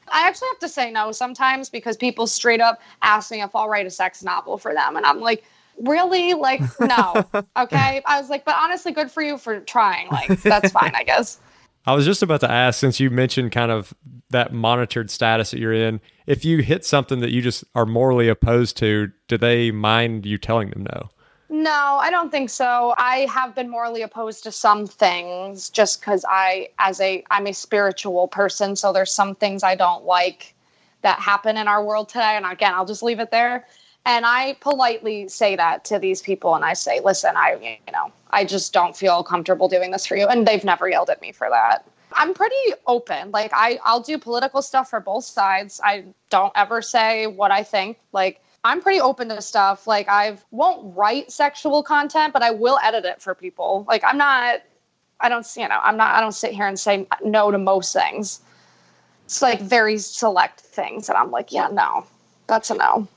I 0.09 0.25
actually 0.25 0.47
have 0.53 0.59
to 0.59 0.69
say 0.69 0.89
no 0.89 1.11
sometimes 1.11 1.69
because 1.69 1.97
people 1.97 2.27
straight 2.27 2.61
up 2.61 2.81
ask 3.01 3.29
me 3.29 3.41
if 3.41 3.53
I'll 3.53 3.67
write 3.67 3.85
a 3.85 3.89
sex 3.89 4.23
novel 4.23 4.57
for 4.57 4.73
them. 4.73 4.95
And 4.95 5.05
I'm 5.05 5.19
like, 5.19 5.43
really? 5.81 6.33
Like, 6.33 6.61
no. 6.79 7.25
okay. 7.57 8.01
I 8.05 8.19
was 8.19 8.29
like, 8.29 8.45
but 8.45 8.55
honestly, 8.55 8.91
good 8.91 9.11
for 9.11 9.21
you 9.21 9.37
for 9.37 9.59
trying. 9.59 10.07
Like, 10.07 10.41
that's 10.41 10.71
fine, 10.71 10.93
I 10.95 11.03
guess. 11.03 11.39
I 11.87 11.95
was 11.95 12.03
just 12.03 12.21
about 12.21 12.41
to 12.41 12.51
ask, 12.51 12.79
since 12.79 12.99
you 12.99 13.09
mentioned 13.09 13.53
kind 13.53 13.71
of 13.71 13.93
that 14.29 14.51
monitored 14.51 15.09
status 15.09 15.51
that 15.51 15.59
you're 15.59 15.71
in, 15.71 16.01
if 16.25 16.43
you 16.43 16.57
hit 16.57 16.83
something 16.83 17.21
that 17.21 17.31
you 17.31 17.41
just 17.41 17.63
are 17.75 17.85
morally 17.85 18.27
opposed 18.27 18.75
to, 18.77 19.09
do 19.29 19.37
they 19.37 19.71
mind 19.71 20.25
you 20.25 20.37
telling 20.37 20.69
them 20.71 20.85
no? 20.93 21.09
No, 21.49 21.71
I 21.71 22.11
don't 22.11 22.29
think 22.29 22.49
so. 22.49 22.93
I 22.97 23.19
have 23.31 23.55
been 23.55 23.69
morally 23.69 24.01
opposed 24.01 24.43
to 24.43 24.51
some 24.51 24.85
things 24.85 25.69
just 25.69 26.01
because 26.01 26.25
I, 26.27 26.67
as 26.77 26.99
a, 26.99 27.23
I'm 27.31 27.47
a 27.47 27.53
spiritual 27.53 28.27
person, 28.27 28.75
so 28.75 28.91
there's 28.91 29.13
some 29.13 29.33
things 29.33 29.63
I 29.63 29.75
don't 29.75 30.03
like 30.03 30.55
that 31.03 31.19
happen 31.19 31.55
in 31.55 31.69
our 31.69 31.81
world 31.81 32.09
today. 32.09 32.35
And 32.35 32.45
again, 32.45 32.73
I'll 32.73 32.85
just 32.85 33.01
leave 33.01 33.21
it 33.21 33.31
there. 33.31 33.65
And 34.07 34.25
I 34.25 34.53
politely 34.61 35.27
say 35.27 35.57
that 35.57 35.83
to 35.85 35.99
these 35.99 36.21
people, 36.21 36.55
and 36.55 36.63
I 36.63 36.73
say, 36.73 37.01
"Listen, 37.01 37.35
I, 37.35 37.77
you 37.85 37.91
know, 37.91 38.13
I 38.31 38.45
just 38.45 38.71
don't 38.71 38.95
feel 38.95 39.21
comfortable 39.21 39.67
doing 39.67 39.91
this 39.91 40.05
for 40.05 40.15
you." 40.15 40.25
And 40.27 40.47
they've 40.47 40.63
never 40.63 40.87
yelled 40.89 41.09
at 41.09 41.21
me 41.21 41.33
for 41.33 41.49
that. 41.49 41.83
I'm 42.13 42.33
pretty 42.33 42.55
open. 42.87 43.31
Like 43.31 43.51
I, 43.53 43.79
I'll 43.83 43.99
do 43.99 44.17
political 44.17 44.61
stuff 44.61 44.89
for 44.89 45.01
both 45.01 45.25
sides. 45.25 45.81
I 45.83 46.05
don't 46.29 46.53
ever 46.55 46.81
say 46.81 47.27
what 47.27 47.51
I 47.51 47.63
think. 47.63 47.99
Like 48.13 48.41
I'm 48.63 48.81
pretty 48.81 49.01
open 49.01 49.27
to 49.27 49.41
stuff. 49.41 49.85
Like 49.87 50.07
I 50.07 50.37
won't 50.51 50.95
write 50.95 51.29
sexual 51.29 51.83
content, 51.83 52.31
but 52.31 52.41
I 52.43 52.51
will 52.51 52.79
edit 52.81 53.03
it 53.03 53.21
for 53.21 53.35
people. 53.35 53.83
Like 53.89 54.05
I'm 54.05 54.17
not 54.17 54.61
I 55.19 55.27
don't 55.27 55.45
you 55.57 55.67
know, 55.67 55.79
I'm 55.83 55.97
not 55.97 56.15
I 56.15 56.21
don't 56.21 56.31
sit 56.31 56.53
here 56.53 56.65
and 56.65 56.79
say 56.79 57.05
no 57.25 57.51
to 57.51 57.57
most 57.57 57.91
things. 57.91 58.39
It's 59.25 59.41
like 59.41 59.59
very 59.59 59.97
select 59.97 60.61
things 60.61 61.09
and 61.09 61.17
I'm 61.17 61.29
like, 61.29 61.51
yeah, 61.51 61.67
no. 61.67 62.05
That's 62.47 62.71
a 62.71 62.75
no. 62.75 63.09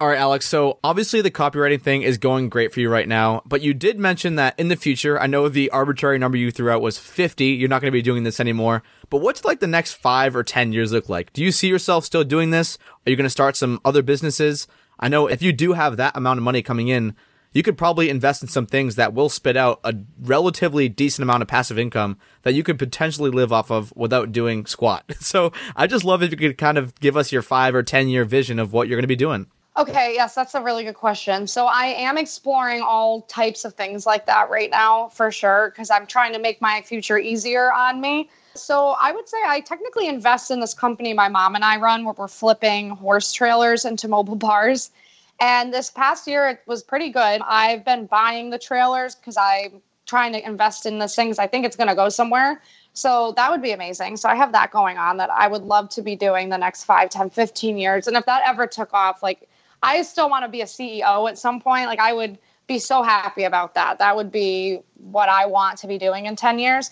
All 0.00 0.06
right, 0.06 0.18
Alex. 0.18 0.46
So 0.46 0.78
obviously 0.84 1.22
the 1.22 1.30
copywriting 1.30 1.82
thing 1.82 2.02
is 2.02 2.18
going 2.18 2.50
great 2.50 2.72
for 2.72 2.78
you 2.78 2.88
right 2.88 3.08
now, 3.08 3.42
but 3.44 3.62
you 3.62 3.74
did 3.74 3.98
mention 3.98 4.36
that 4.36 4.54
in 4.56 4.68
the 4.68 4.76
future, 4.76 5.20
I 5.20 5.26
know 5.26 5.48
the 5.48 5.70
arbitrary 5.70 6.20
number 6.20 6.38
you 6.38 6.52
threw 6.52 6.70
out 6.70 6.80
was 6.80 7.00
50. 7.00 7.46
You're 7.46 7.68
not 7.68 7.80
going 7.80 7.90
to 7.90 7.96
be 7.96 8.00
doing 8.00 8.22
this 8.22 8.38
anymore. 8.38 8.84
But 9.10 9.22
what's 9.22 9.44
like 9.44 9.58
the 9.58 9.66
next 9.66 9.94
five 9.94 10.36
or 10.36 10.44
10 10.44 10.72
years 10.72 10.92
look 10.92 11.08
like? 11.08 11.32
Do 11.32 11.42
you 11.42 11.50
see 11.50 11.66
yourself 11.66 12.04
still 12.04 12.22
doing 12.22 12.50
this? 12.50 12.78
Are 13.04 13.10
you 13.10 13.16
going 13.16 13.24
to 13.24 13.30
start 13.30 13.56
some 13.56 13.80
other 13.84 14.02
businesses? 14.02 14.68
I 15.00 15.08
know 15.08 15.26
if 15.26 15.42
you 15.42 15.52
do 15.52 15.72
have 15.72 15.96
that 15.96 16.16
amount 16.16 16.38
of 16.38 16.44
money 16.44 16.62
coming 16.62 16.86
in, 16.86 17.16
you 17.52 17.64
could 17.64 17.76
probably 17.76 18.08
invest 18.08 18.40
in 18.40 18.48
some 18.48 18.66
things 18.66 18.94
that 18.94 19.14
will 19.14 19.28
spit 19.28 19.56
out 19.56 19.80
a 19.82 19.96
relatively 20.20 20.88
decent 20.88 21.24
amount 21.24 21.42
of 21.42 21.48
passive 21.48 21.78
income 21.78 22.18
that 22.42 22.54
you 22.54 22.62
could 22.62 22.78
potentially 22.78 23.30
live 23.30 23.52
off 23.52 23.72
of 23.72 23.92
without 23.96 24.30
doing 24.30 24.64
squat. 24.64 25.12
So 25.20 25.52
I 25.74 25.88
just 25.88 26.04
love 26.04 26.22
if 26.22 26.30
you 26.30 26.36
could 26.36 26.56
kind 26.56 26.78
of 26.78 26.94
give 27.00 27.16
us 27.16 27.32
your 27.32 27.42
five 27.42 27.74
or 27.74 27.82
10 27.82 28.06
year 28.08 28.24
vision 28.24 28.60
of 28.60 28.72
what 28.72 28.86
you're 28.86 28.96
going 28.96 29.02
to 29.02 29.08
be 29.08 29.16
doing. 29.16 29.48
Okay, 29.78 30.14
yes, 30.14 30.34
that's 30.34 30.56
a 30.56 30.60
really 30.60 30.82
good 30.82 30.96
question. 30.96 31.46
So 31.46 31.66
I 31.66 31.84
am 31.86 32.18
exploring 32.18 32.82
all 32.82 33.22
types 33.22 33.64
of 33.64 33.74
things 33.74 34.06
like 34.06 34.26
that 34.26 34.50
right 34.50 34.68
now 34.72 35.08
for 35.10 35.30
sure 35.30 35.70
because 35.70 35.88
I'm 35.88 36.04
trying 36.04 36.32
to 36.32 36.40
make 36.40 36.60
my 36.60 36.82
future 36.82 37.16
easier 37.16 37.72
on 37.72 38.00
me. 38.00 38.28
So 38.56 38.96
I 39.00 39.12
would 39.12 39.28
say 39.28 39.36
I 39.46 39.60
technically 39.60 40.08
invest 40.08 40.50
in 40.50 40.58
this 40.58 40.74
company 40.74 41.12
my 41.14 41.28
mom 41.28 41.54
and 41.54 41.64
I 41.64 41.76
run 41.76 42.04
where 42.04 42.14
we're 42.14 42.26
flipping 42.26 42.90
horse 42.90 43.32
trailers 43.32 43.84
into 43.84 44.08
mobile 44.08 44.34
bars. 44.34 44.90
And 45.38 45.72
this 45.72 45.90
past 45.90 46.26
year 46.26 46.48
it 46.48 46.62
was 46.66 46.82
pretty 46.82 47.10
good. 47.10 47.40
I've 47.46 47.84
been 47.84 48.06
buying 48.06 48.50
the 48.50 48.58
trailers 48.58 49.14
because 49.14 49.36
I'm 49.36 49.80
trying 50.06 50.32
to 50.32 50.44
invest 50.44 50.86
in 50.86 50.98
this 50.98 51.14
things. 51.14 51.38
I 51.38 51.46
think 51.46 51.64
it's 51.64 51.76
going 51.76 51.88
to 51.88 51.94
go 51.94 52.08
somewhere. 52.08 52.60
So 52.94 53.32
that 53.36 53.48
would 53.48 53.62
be 53.62 53.70
amazing. 53.70 54.16
So 54.16 54.28
I 54.28 54.34
have 54.34 54.50
that 54.50 54.72
going 54.72 54.98
on 54.98 55.18
that 55.18 55.30
I 55.30 55.46
would 55.46 55.62
love 55.62 55.88
to 55.90 56.02
be 56.02 56.16
doing 56.16 56.48
the 56.48 56.58
next 56.58 56.82
5, 56.82 57.10
10, 57.10 57.30
15 57.30 57.78
years. 57.78 58.08
And 58.08 58.16
if 58.16 58.26
that 58.26 58.42
ever 58.44 58.66
took 58.66 58.92
off, 58.92 59.22
like 59.22 59.48
I 59.82 60.02
still 60.02 60.28
want 60.28 60.44
to 60.44 60.48
be 60.48 60.60
a 60.60 60.66
CEO 60.66 61.28
at 61.28 61.38
some 61.38 61.60
point. 61.60 61.86
Like 61.86 62.00
I 62.00 62.12
would 62.12 62.38
be 62.66 62.78
so 62.78 63.02
happy 63.02 63.44
about 63.44 63.74
that. 63.74 63.98
That 63.98 64.16
would 64.16 64.30
be 64.30 64.80
what 64.94 65.28
I 65.28 65.46
want 65.46 65.78
to 65.78 65.86
be 65.86 65.98
doing 65.98 66.26
in 66.26 66.36
10 66.36 66.58
years. 66.58 66.90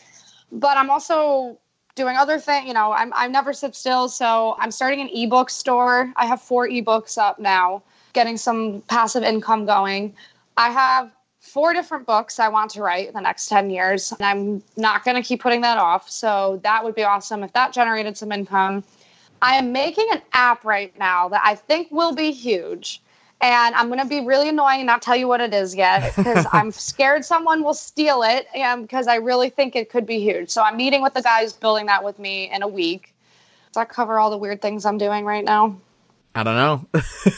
But 0.51 0.77
I'm 0.77 0.91
also 0.91 1.59
doing 1.97 2.17
other 2.17 2.39
things, 2.39 2.69
you 2.69 2.75
know, 2.75 2.93
I'm 2.93 3.13
I 3.15 3.27
never 3.27 3.53
sit 3.53 3.75
still. 3.75 4.09
So 4.09 4.57
I'm 4.59 4.71
starting 4.71 5.01
an 5.01 5.09
ebook 5.13 5.51
store. 5.51 6.13
I 6.17 6.27
have 6.27 6.41
four 6.41 6.69
ebooks 6.69 7.19
up 7.19 7.39
now, 7.39 7.83
getting 8.13 8.37
some 8.37 8.83
passive 8.83 9.23
income 9.23 9.67
going. 9.67 10.15
I 10.57 10.71
have 10.71 11.11
four 11.41 11.73
different 11.73 12.07
books 12.07 12.39
I 12.39 12.49
want 12.49 12.71
to 12.73 12.83
write 12.83 13.09
in 13.09 13.15
the 13.15 13.21
next 13.21 13.47
10 13.49 13.71
years. 13.71 14.13
And 14.13 14.23
I'm 14.23 14.63
not 14.77 15.05
going 15.05 15.17
to 15.17 15.23
keep 15.23 15.41
putting 15.41 15.63
that 15.63 15.79
off. 15.79 16.11
So 16.11 16.61
that 16.63 16.85
would 16.85 16.95
be 16.95 17.05
awesome 17.05 17.43
if 17.43 17.53
that 17.53 17.73
generated 17.73 18.17
some 18.17 18.33
income. 18.33 18.85
I 19.43 19.57
am 19.57 19.73
making 19.73 20.07
an 20.13 20.23
app 20.33 20.65
right 20.65 20.97
now 20.99 21.29
that 21.29 21.43
I 21.45 21.55
think 21.55 21.89
will 21.91 22.15
be 22.15 22.33
huge. 22.33 23.03
And 23.41 23.75
I'm 23.75 23.89
going 23.89 24.01
to 24.01 24.07
be 24.07 24.21
really 24.21 24.49
annoying 24.49 24.81
and 24.81 24.87
not 24.87 25.03
tell 25.03 25.15
you 25.15 25.29
what 25.29 25.43
it 25.43 25.53
is 25.53 25.75
yet 25.75 26.17
because 26.17 26.47
I'm 26.53 26.71
scared 26.71 27.25
someone 27.25 27.63
will 27.63 27.75
steal 27.75 28.23
it 28.23 28.47
because 28.81 29.07
I 29.07 29.17
really 29.17 29.51
think 29.51 29.77
it 29.77 29.91
could 29.91 30.07
be 30.07 30.21
huge. 30.21 30.49
So 30.49 30.63
I'm 30.63 30.77
meeting 30.77 31.03
with 31.03 31.13
the 31.13 31.21
guys 31.21 31.53
building 31.53 31.87
that 31.87 32.03
with 32.03 32.19
me 32.19 32.51
in 32.51 32.63
a 32.63 32.69
week. 32.69 33.15
Does 33.67 33.83
that 33.83 33.91
cover 33.91 34.19
all 34.19 34.31
the 34.31 34.39
weird 34.39 34.63
things 34.63 34.87
I'm 34.87 34.97
doing 34.97 35.27
right 35.27 35.45
now? 35.45 35.79
I 36.35 36.43
don't 36.43 36.57
know. 36.57 36.87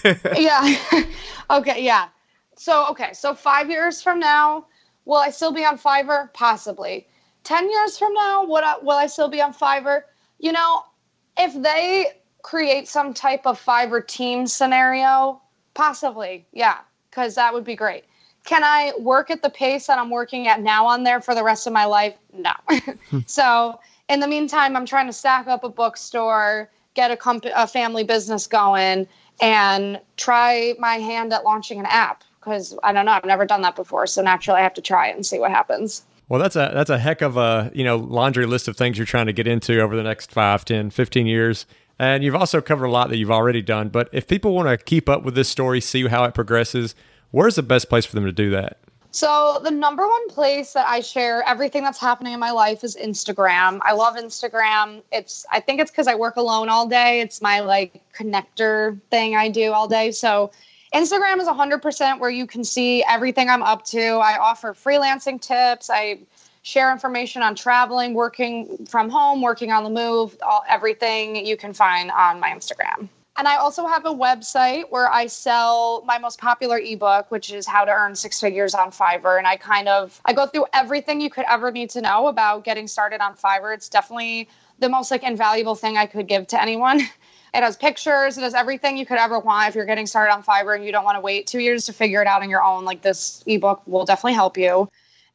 yeah. 0.37 1.05
okay. 1.51 1.83
Yeah. 1.83 2.09
So, 2.57 2.87
okay. 2.91 3.13
So, 3.13 3.35
five 3.35 3.71
years 3.71 4.03
from 4.03 4.19
now, 4.19 4.67
will 5.05 5.19
I 5.19 5.31
still 5.31 5.53
be 5.53 5.65
on 5.65 5.79
Fiverr? 5.79 6.33
Possibly. 6.33 7.07
10 7.45 7.71
years 7.71 7.97
from 7.97 8.13
now, 8.13 8.45
will 8.45 8.57
I, 8.57 8.77
will 8.83 8.97
I 8.97 9.07
still 9.07 9.29
be 9.29 9.41
on 9.41 9.55
Fiverr? 9.55 10.03
You 10.41 10.53
know, 10.53 10.83
if 11.39 11.61
they 11.63 12.07
create 12.43 12.89
some 12.89 13.15
type 13.15 13.47
of 13.47 13.63
Fiverr 13.63 14.07
team 14.07 14.47
scenario, 14.47 15.41
possibly. 15.75 16.47
Yeah. 16.53 16.79
Because 17.11 17.35
that 17.37 17.55
would 17.55 17.65
be 17.65 17.77
great. 17.77 18.05
Can 18.45 18.65
I 18.65 18.93
work 18.99 19.31
at 19.31 19.43
the 19.43 19.51
pace 19.51 19.87
that 19.87 19.99
I'm 19.99 20.11
working 20.11 20.49
at 20.49 20.61
now 20.61 20.87
on 20.87 21.03
there 21.03 21.21
for 21.21 21.35
the 21.35 21.45
rest 21.45 21.67
of 21.67 21.73
my 21.73 21.85
life? 21.85 22.15
No. 22.33 22.53
Hmm. 23.11 23.21
so, 23.27 23.81
in 24.09 24.21
the 24.21 24.29
meantime, 24.29 24.77
I'm 24.77 24.85
trying 24.85 25.07
to 25.07 25.13
stack 25.15 25.47
up 25.47 25.65
a 25.65 25.69
bookstore, 25.69 26.71
get 26.95 27.11
a, 27.11 27.17
comp- 27.17 27.47
a 27.55 27.67
family 27.67 28.05
business 28.05 28.47
going, 28.47 29.07
and 29.41 30.01
try 30.17 30.75
my 30.79 30.97
hand 30.97 31.33
at 31.33 31.45
launching 31.45 31.79
an 31.79 31.87
app 31.87 32.23
because 32.41 32.77
I 32.83 32.93
don't 32.93 33.07
know, 33.07 33.13
I've 33.13 33.25
never 33.25 33.45
done 33.45 33.63
that 33.63 33.77
before. 33.77 34.07
So 34.07 34.23
naturally, 34.23 34.61
I 34.61 34.63
have 34.63 34.75
to 34.75 34.83
try 34.83 35.09
it 35.09 35.17
and 35.17 35.25
see 35.25 35.39
what 35.39 35.51
happens. 35.51 36.03
Well, 36.29 36.41
that's 36.41 36.57
a 36.57 36.71
that's 36.75 36.91
a 36.91 36.99
heck 36.99 37.23
of 37.23 37.37
a 37.37 37.71
you 37.75 37.85
know 37.85 37.97
laundry 37.97 38.47
list 38.47 38.69
of 38.69 38.77
things 38.77 38.99
you're 38.99 39.07
trying 39.07 39.27
to 39.27 39.33
get 39.33 39.47
into 39.47 39.81
over 39.81 39.97
the 39.97 40.03
next 40.03 40.31
5, 40.31 40.65
10, 40.65 40.91
15 40.91 41.27
years. 41.27 41.67
And 41.99 42.23
you've 42.23 42.37
also 42.37 42.61
covered 42.61 42.87
a 42.87 42.91
lot 42.91 43.09
that 43.09 43.17
you've 43.17 43.31
already 43.31 43.63
done. 43.63 43.89
But 43.89 44.09
if 44.13 44.29
people 44.29 44.55
want 44.55 44.69
to 44.69 44.77
keep 44.77 45.09
up 45.09 45.25
with 45.25 45.35
this 45.35 45.49
story, 45.49 45.81
see 45.81 46.07
how 46.07 46.25
it 46.25 46.35
progresses, 46.35 46.95
where's 47.33 47.57
the 47.57 47.63
best 47.63 47.89
place 47.89 48.07
for 48.07 48.15
them 48.15 48.25
to 48.25 48.33
do 48.33 48.51
that? 48.51 48.79
So 49.11 49.61
the 49.65 49.71
number 49.71 50.07
one 50.07 50.29
place 50.29 50.75
that 50.75 50.87
I 50.87 51.01
share 51.01 51.43
everything 51.43 51.83
that's 51.83 51.99
happening 51.99 52.35
in 52.35 52.41
my 52.41 52.51
life 52.51 52.85
is 52.85 52.95
Instagram. 52.95 53.81
I 53.83 53.93
love 53.95 54.17
Instagram. 54.17 55.03
It's 55.11 55.47
I 55.51 55.61
think 55.61 55.81
it's 55.81 55.91
because 55.91 56.07
I 56.07 56.15
work 56.15 56.37
alone 56.37 56.69
all 56.69 56.87
day. 56.87 57.21
It's 57.21 57.41
my 57.41 57.61
like 57.61 58.03
connector 58.15 59.01
thing 59.11 59.35
I 59.35 59.49
do 59.49 59.73
all 59.73 59.89
day. 59.89 60.13
So 60.13 60.53
Instagram 60.95 61.39
is 61.39 61.49
100% 61.49 62.19
where 62.19 62.31
you 62.31 62.47
can 62.47 62.65
see 62.65 63.05
everything 63.05 63.51
I'm 63.51 63.63
up 63.63 63.85
to. 63.87 64.01
I 64.01 64.39
offer 64.39 64.73
freelancing 64.73 65.41
tips. 65.41 65.91
I 65.91 66.21
share 66.63 66.93
information 66.93 67.43
on 67.43 67.55
traveling, 67.55 68.15
working 68.15 68.87
from 68.87 69.11
home, 69.11 69.43
working 69.43 69.71
on 69.71 69.85
the 69.85 69.91
move, 69.91 70.37
all, 70.43 70.65
everything 70.69 71.47
you 71.47 71.57
can 71.57 71.73
find 71.73 72.11
on 72.11 72.41
my 72.41 72.51
Instagram. 72.51 73.09
And 73.39 73.47
I 73.47 73.57
also 73.57 73.87
have 73.87 74.05
a 74.05 74.13
website 74.13 74.91
where 74.91 75.09
I 75.09 75.29
sell 75.29 76.03
my 76.05 76.19
most 76.19 76.41
popular 76.41 76.79
ebook, 76.79 77.31
which 77.31 77.53
is 77.53 77.67
how 77.69 77.85
to 77.85 77.93
earn 77.93 78.17
six 78.17 78.41
figures 78.41 78.75
on 78.75 78.91
Fiverr. 78.91 79.39
And 79.39 79.47
I 79.47 79.57
kind 79.57 79.89
of 79.89 80.21
I 80.25 80.33
go 80.33 80.47
through 80.47 80.67
everything 80.73 81.21
you 81.21 81.31
could 81.31 81.45
ever 81.49 81.71
need 81.71 81.91
to 81.91 82.01
know 82.01 82.27
about 82.27 82.65
getting 82.65 82.89
started 82.89 83.21
on 83.21 83.37
Fiverr. 83.37 83.73
It's 83.75 83.89
definitely 83.89 84.49
the 84.81 84.89
most 84.89 85.13
like 85.13 85.23
invaluable 85.23 85.77
thing 85.77 85.97
I 85.97 86.07
could 86.07 86.27
give 86.27 86.49
to 86.49 86.61
anyone. 86.61 87.03
It 87.55 87.63
has 87.63 87.77
pictures. 87.77 88.39
It 88.39 88.43
has 88.43 88.55
everything 88.55 88.97
you 88.97 89.07
could 89.07 89.19
ever 89.19 89.39
want 89.39 89.69
if 89.69 89.75
you're 89.75 89.87
getting 89.87 90.07
started 90.07 90.33
on 90.33 90.43
Fiverr 90.43 90.75
and 90.75 90.85
you 90.85 90.93
don't 90.93 91.05
want 91.05 91.17
to 91.17 91.21
wait 91.21 91.47
two 91.47 91.61
years 91.61 91.87
to 91.87 91.93
figure 91.93 92.21
it 92.21 92.27
out 92.27 92.43
on 92.43 92.51
your 92.51 92.63
own. 92.63 92.85
Like 92.85 93.03
this 93.03 93.43
ebook 93.47 93.83
will 93.87 94.05
definitely 94.05 94.35
help 94.35 94.57
you. 94.57 94.89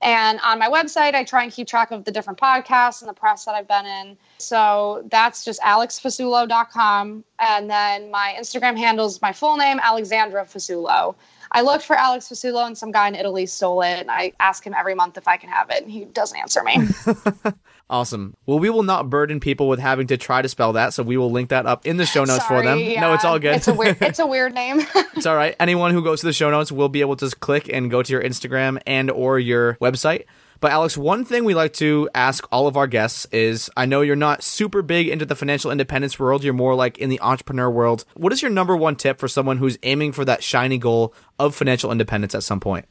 And 0.04 0.40
on 0.44 0.60
my 0.60 0.70
website, 0.70 1.16
I 1.16 1.24
try 1.24 1.44
and 1.44 1.52
keep 1.52 1.66
track 1.66 1.92
of 1.92 2.04
the 2.04 2.12
different 2.12 2.38
podcasts 2.38 3.02
and 3.02 3.10
the 3.10 3.14
press 3.14 3.46
that 3.46 3.56
I've 3.56 3.70
been 3.70 3.86
in. 3.86 4.18
So 4.38 5.08
that's 5.10 5.46
just 5.46 5.62
alexfasulo.com. 5.62 7.24
And 7.40 7.70
then 7.70 8.12
my 8.12 8.36
Instagram 8.38 8.78
handle 8.78 9.06
is 9.06 9.22
my 9.22 9.32
full 9.32 9.56
name, 9.56 9.80
Alexandra 9.82 10.44
Fasulo. 10.44 11.16
I 11.54 11.62
looked 11.62 11.86
for 11.86 11.96
Alex 11.96 12.28
Fasulo 12.30 12.66
and 12.66 12.78
some 12.78 12.92
guy 12.92 13.08
in 13.08 13.16
Italy 13.16 13.46
stole 13.46 13.82
it. 13.82 14.00
And 14.00 14.10
I 14.12 14.34
ask 14.40 14.66
him 14.66 14.74
every 14.74 14.96
month 14.96 15.18
if 15.18 15.28
I 15.28 15.38
can 15.38 15.50
have 15.50 15.70
it. 15.70 15.84
And 15.84 15.92
he 15.92 16.06
doesn't 16.06 16.38
answer 16.38 16.64
me. 16.64 16.88
Awesome. 17.90 18.36
Well, 18.48 18.60
we 18.60 18.72
will 18.72 18.82
not 18.82 19.10
burden 19.10 19.40
people 19.40 19.68
with 19.68 19.80
having 19.80 20.08
to 20.08 20.18
try 20.18 20.42
to 20.42 20.50
spell 20.50 20.74
that, 20.74 20.94
so 20.94 21.04
we 21.04 21.16
will 21.18 21.30
link 21.30 21.50
that 21.50 21.66
up 21.66 21.86
in 21.86 21.98
the 21.98 22.08
show 22.08 22.24
notes 22.24 22.48
Sorry, 22.48 22.62
for 22.62 22.68
them. 22.68 22.80
Yeah. 22.80 23.02
No, 23.02 23.14
it's 23.14 23.26
all 23.26 23.38
good. 23.38 23.56
It's 23.56 23.68
a 23.68 23.74
weird, 23.74 23.98
it's 24.02 24.20
a 24.20 24.26
weird 24.36 24.54
name. 24.54 24.80
it's 25.16 25.26
all 25.26 25.36
right. 25.36 25.56
Anyone 25.60 25.92
who 25.92 26.04
goes 26.04 26.22
to 26.22 26.26
the 26.26 26.34
show 26.34 26.50
notes 26.50 26.72
will 26.72 26.90
be 26.90 27.02
able 27.02 27.16
to 27.18 27.26
just 27.26 27.40
click 27.40 27.70
and 27.72 27.92
go 27.92 28.02
to 28.02 28.12
your 28.12 28.24
Instagram 28.24 28.82
and 28.88 29.12
or 29.12 29.38
your 29.38 29.76
website. 29.76 30.26
But 30.64 30.72
Alex, 30.72 30.96
one 30.96 31.26
thing 31.26 31.44
we 31.44 31.56
like 31.56 31.74
to 31.74 32.10
ask 32.16 32.48
all 32.50 32.68
of 32.68 32.78
our 32.78 32.88
guests 32.88 33.26
is 33.34 33.70
I 33.76 33.86
know 33.86 34.00
you're 34.00 34.16
not 34.16 34.44
super 34.44 34.82
big 34.82 35.10
into 35.10 35.26
the 35.26 35.36
financial 35.36 35.72
independence 35.72 36.18
world, 36.18 36.42
you're 36.42 36.54
more 36.54 36.74
like 36.74 36.98
in 37.00 37.10
the 37.10 37.20
entrepreneur 37.20 37.70
world. 37.70 38.06
What 38.14 38.32
is 38.32 38.42
your 38.42 38.50
number 38.50 38.74
one 38.78 38.96
tip 38.96 39.20
for 39.20 39.28
someone 39.28 39.58
who's 39.58 39.78
aiming 39.84 40.14
for 40.14 40.24
that 40.24 40.42
shiny 40.42 40.78
goal 40.78 41.14
of 41.38 41.54
financial 41.54 41.92
independence 41.92 42.34
at 42.34 42.44
some 42.44 42.62
point? 42.62 42.86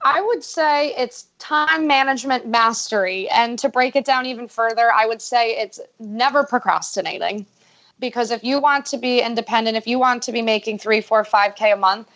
I 0.00 0.20
would 0.20 0.42
say 0.42 0.96
it's 0.96 1.28
time 1.38 1.86
management 1.86 2.48
mastery. 2.48 3.28
And 3.28 3.56
to 3.60 3.68
break 3.68 3.94
it 3.94 4.04
down 4.04 4.26
even 4.26 4.48
further, 4.48 4.90
I 4.92 5.06
would 5.06 5.22
say 5.22 5.52
it's 5.52 5.78
never 6.00 6.42
procrastinating. 6.42 7.46
Because 8.00 8.32
if 8.32 8.42
you 8.42 8.58
want 8.58 8.86
to 8.86 8.96
be 8.96 9.20
independent, 9.20 9.76
if 9.76 9.86
you 9.86 10.00
want 10.00 10.24
to 10.24 10.32
be 10.32 10.42
making 10.42 10.80
three, 10.80 11.00
four, 11.00 11.22
five 11.22 11.54
K 11.54 11.70
a 11.70 11.76
month, 11.76 12.08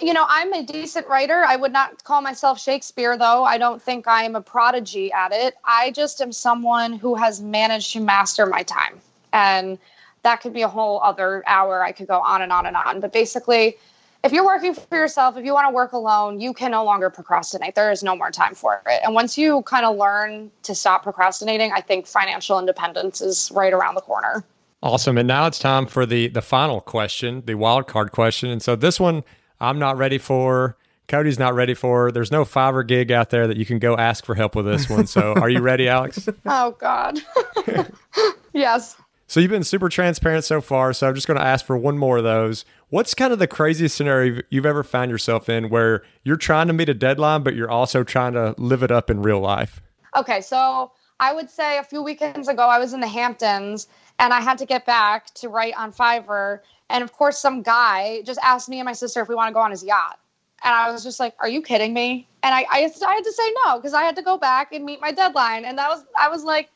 you 0.00 0.12
know, 0.12 0.24
I'm 0.28 0.52
a 0.52 0.62
decent 0.62 1.08
writer. 1.08 1.44
I 1.44 1.56
would 1.56 1.72
not 1.72 2.04
call 2.04 2.20
myself 2.20 2.60
Shakespeare, 2.60 3.16
though. 3.16 3.44
I 3.44 3.58
don't 3.58 3.82
think 3.82 4.06
I 4.06 4.22
am 4.22 4.36
a 4.36 4.40
prodigy 4.40 5.12
at 5.12 5.32
it. 5.32 5.56
I 5.64 5.90
just 5.90 6.20
am 6.20 6.32
someone 6.32 6.92
who 6.92 7.14
has 7.16 7.40
managed 7.40 7.92
to 7.94 8.00
master 8.00 8.46
my 8.46 8.62
time. 8.62 9.00
And 9.32 9.78
that 10.22 10.40
could 10.40 10.52
be 10.52 10.62
a 10.62 10.68
whole 10.68 11.00
other 11.02 11.42
hour. 11.46 11.82
I 11.82 11.92
could 11.92 12.06
go 12.06 12.20
on 12.20 12.42
and 12.42 12.52
on 12.52 12.66
and 12.66 12.76
on. 12.76 13.00
But 13.00 13.12
basically, 13.12 13.76
if 14.24 14.32
you're 14.32 14.44
working 14.44 14.74
for 14.74 14.96
yourself, 14.96 15.36
if 15.36 15.44
you 15.44 15.52
want 15.52 15.68
to 15.68 15.74
work 15.74 15.92
alone, 15.92 16.40
you 16.40 16.52
can 16.52 16.72
no 16.72 16.84
longer 16.84 17.10
procrastinate. 17.10 17.74
There 17.74 17.90
is 17.90 18.02
no 18.02 18.16
more 18.16 18.30
time 18.30 18.54
for 18.54 18.82
it. 18.86 19.00
And 19.04 19.14
once 19.14 19.38
you 19.38 19.62
kind 19.62 19.84
of 19.84 19.96
learn 19.96 20.50
to 20.64 20.74
stop 20.74 21.02
procrastinating, 21.02 21.72
I 21.72 21.80
think 21.80 22.06
financial 22.06 22.58
independence 22.58 23.20
is 23.20 23.50
right 23.54 23.72
around 23.72 23.94
the 23.94 24.00
corner. 24.00 24.44
Awesome. 24.82 25.18
And 25.18 25.26
now 25.26 25.46
it's 25.46 25.58
time 25.58 25.86
for 25.86 26.06
the 26.06 26.28
the 26.28 26.42
final 26.42 26.80
question, 26.80 27.42
the 27.46 27.54
wild 27.54 27.88
card 27.88 28.12
question. 28.12 28.50
And 28.50 28.62
so 28.62 28.76
this 28.76 29.00
one 29.00 29.24
I'm 29.60 29.78
not 29.78 29.96
ready 29.96 30.18
for. 30.18 30.76
Cody's 31.08 31.38
not 31.38 31.54
ready 31.54 31.74
for. 31.74 32.12
There's 32.12 32.30
no 32.30 32.44
Fiverr 32.44 32.86
gig 32.86 33.10
out 33.10 33.30
there 33.30 33.46
that 33.46 33.56
you 33.56 33.64
can 33.64 33.78
go 33.78 33.96
ask 33.96 34.26
for 34.26 34.34
help 34.34 34.54
with 34.54 34.66
this 34.66 34.90
one. 34.90 35.06
So 35.06 35.32
are 35.36 35.48
you 35.48 35.60
ready, 35.60 35.88
Alex? 35.88 36.28
oh 36.44 36.72
God. 36.72 37.18
yes. 38.52 38.94
So 39.26 39.40
you've 39.40 39.50
been 39.50 39.64
super 39.64 39.88
transparent 39.88 40.44
so 40.44 40.60
far. 40.60 40.92
So 40.92 41.08
I'm 41.08 41.14
just 41.14 41.26
going 41.26 41.38
to 41.38 41.44
ask 41.44 41.64
for 41.64 41.76
one 41.76 41.98
more 41.98 42.18
of 42.18 42.24
those. 42.24 42.64
What's 42.90 43.14
kind 43.14 43.32
of 43.32 43.38
the 43.38 43.46
craziest 43.46 43.96
scenario 43.96 44.42
you've 44.50 44.66
ever 44.66 44.82
found 44.82 45.10
yourself 45.10 45.48
in 45.48 45.68
where 45.68 46.02
you're 46.24 46.36
trying 46.36 46.66
to 46.68 46.72
meet 46.72 46.88
a 46.88 46.94
deadline, 46.94 47.42
but 47.42 47.54
you're 47.54 47.70
also 47.70 48.04
trying 48.04 48.34
to 48.34 48.54
live 48.58 48.82
it 48.82 48.90
up 48.90 49.10
in 49.10 49.22
real 49.22 49.40
life? 49.40 49.82
Okay, 50.16 50.40
so 50.40 50.92
I 51.20 51.34
would 51.34 51.50
say 51.50 51.78
a 51.78 51.84
few 51.84 52.02
weekends 52.02 52.48
ago, 52.48 52.62
I 52.62 52.78
was 52.78 52.92
in 52.94 53.00
the 53.00 53.08
Hamptons 53.08 53.86
and 54.18 54.32
I 54.32 54.40
had 54.40 54.58
to 54.58 54.66
get 54.66 54.86
back 54.86 55.32
to 55.34 55.48
write 55.48 55.74
on 55.76 55.92
Fiverr. 55.92 56.60
And 56.90 57.04
of 57.04 57.12
course, 57.12 57.38
some 57.38 57.62
guy 57.62 58.22
just 58.22 58.40
asked 58.42 58.68
me 58.68 58.78
and 58.78 58.86
my 58.86 58.92
sister 58.92 59.20
if 59.20 59.28
we 59.28 59.34
want 59.34 59.48
to 59.48 59.54
go 59.54 59.60
on 59.60 59.70
his 59.70 59.84
yacht. 59.84 60.18
And 60.64 60.74
I 60.74 60.90
was 60.90 61.04
just 61.04 61.20
like, 61.20 61.34
"Are 61.38 61.48
you 61.48 61.62
kidding 61.62 61.94
me?" 61.94 62.26
And 62.42 62.54
I, 62.54 62.66
I, 62.70 62.92
I 63.06 63.14
had 63.14 63.24
to 63.24 63.32
say 63.32 63.54
no 63.64 63.76
because 63.76 63.94
I 63.94 64.02
had 64.02 64.16
to 64.16 64.22
go 64.22 64.38
back 64.38 64.72
and 64.72 64.84
meet 64.84 65.00
my 65.00 65.12
deadline. 65.12 65.64
And 65.64 65.78
that 65.78 65.88
was, 65.88 66.04
I 66.18 66.28
was 66.28 66.44
like, 66.44 66.70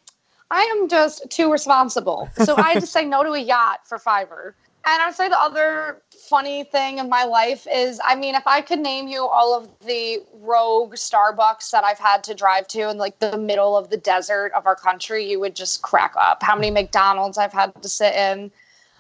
I 0.51 0.63
am 0.63 0.89
just 0.89 1.29
too 1.31 1.51
responsible. 1.51 2.29
So 2.45 2.57
I 2.57 2.73
had 2.73 2.81
to 2.81 2.87
say 2.87 3.05
no 3.05 3.23
to 3.25 3.33
a 3.33 3.39
yacht 3.39 3.87
for 3.87 3.99
Fiverr. 3.99 4.53
And 4.85 5.03
I'd 5.03 5.15
say 5.15 5.29
the 5.29 5.41
other 5.41 6.03
funny 6.29 6.65
thing 6.65 6.99
in 6.99 7.09
my 7.09 7.25
life 7.25 7.67
is 7.73 8.01
I 8.05 8.17
mean, 8.17 8.35
if 8.35 8.47
I 8.47 8.61
could 8.61 8.81
name 8.81 9.07
you 9.07 9.27
all 9.27 9.55
of 9.55 9.69
the 9.87 10.19
rogue 10.35 10.95
Starbucks 10.95 11.71
that 11.71 11.85
I've 11.85 11.99
had 11.99 12.25
to 12.25 12.35
drive 12.35 12.67
to 12.69 12.91
in 12.91 12.99
like 12.99 13.19
the 13.19 13.39
middle 13.39 13.77
of 13.77 13.91
the 13.91 13.97
desert 13.97 14.53
of 14.55 14.67
our 14.67 14.77
country, 14.77 15.29
you 15.29 15.39
would 15.41 15.55
just 15.55 15.83
crack 15.83 16.15
up. 16.19 16.43
How 16.43 16.57
many 16.57 16.71
McDonald's 16.71 17.39
I've 17.39 17.53
had 17.53 17.81
to 17.83 17.89
sit 17.89 18.15
in. 18.15 18.51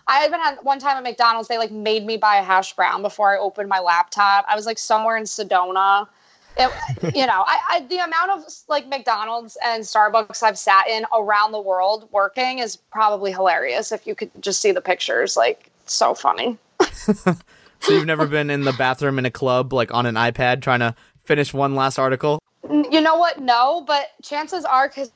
I 0.08 0.18
had 0.18 0.58
one 0.62 0.78
time 0.78 0.96
at 0.96 1.02
McDonald's, 1.02 1.48
they 1.48 1.58
like 1.58 1.70
made 1.70 2.04
me 2.04 2.16
buy 2.16 2.36
a 2.36 2.42
hash 2.42 2.74
brown 2.74 3.02
before 3.02 3.34
I 3.34 3.38
opened 3.38 3.68
my 3.68 3.78
laptop. 3.78 4.44
I 4.48 4.56
was 4.56 4.66
like 4.66 4.78
somewhere 4.78 5.16
in 5.16 5.24
Sedona 5.24 6.08
it, 6.56 6.70
you 7.14 7.26
know, 7.26 7.44
I, 7.46 7.58
I, 7.70 7.80
the 7.88 7.98
amount 7.98 8.30
of 8.30 8.44
like 8.68 8.88
McDonald's 8.88 9.56
and 9.64 9.82
Starbucks 9.84 10.42
I've 10.42 10.58
sat 10.58 10.88
in 10.88 11.04
around 11.16 11.52
the 11.52 11.60
world 11.60 12.08
working 12.12 12.58
is 12.58 12.76
probably 12.76 13.32
hilarious. 13.32 13.92
If 13.92 14.06
you 14.06 14.14
could 14.14 14.30
just 14.40 14.60
see 14.60 14.72
the 14.72 14.80
pictures, 14.80 15.36
like 15.36 15.70
so 15.86 16.14
funny. 16.14 16.58
so 16.80 17.34
you've 17.88 18.06
never 18.06 18.26
been 18.26 18.50
in 18.50 18.62
the 18.62 18.72
bathroom 18.72 19.18
in 19.18 19.26
a 19.26 19.30
club, 19.30 19.72
like 19.72 19.92
on 19.92 20.06
an 20.06 20.14
iPad, 20.14 20.62
trying 20.62 20.80
to 20.80 20.94
finish 21.24 21.54
one 21.54 21.74
last 21.74 21.98
article? 21.98 22.38
You 22.70 23.00
know 23.00 23.16
what? 23.16 23.40
No, 23.40 23.82
but 23.84 24.12
chances 24.22 24.64
are 24.64 24.88
because 24.88 25.10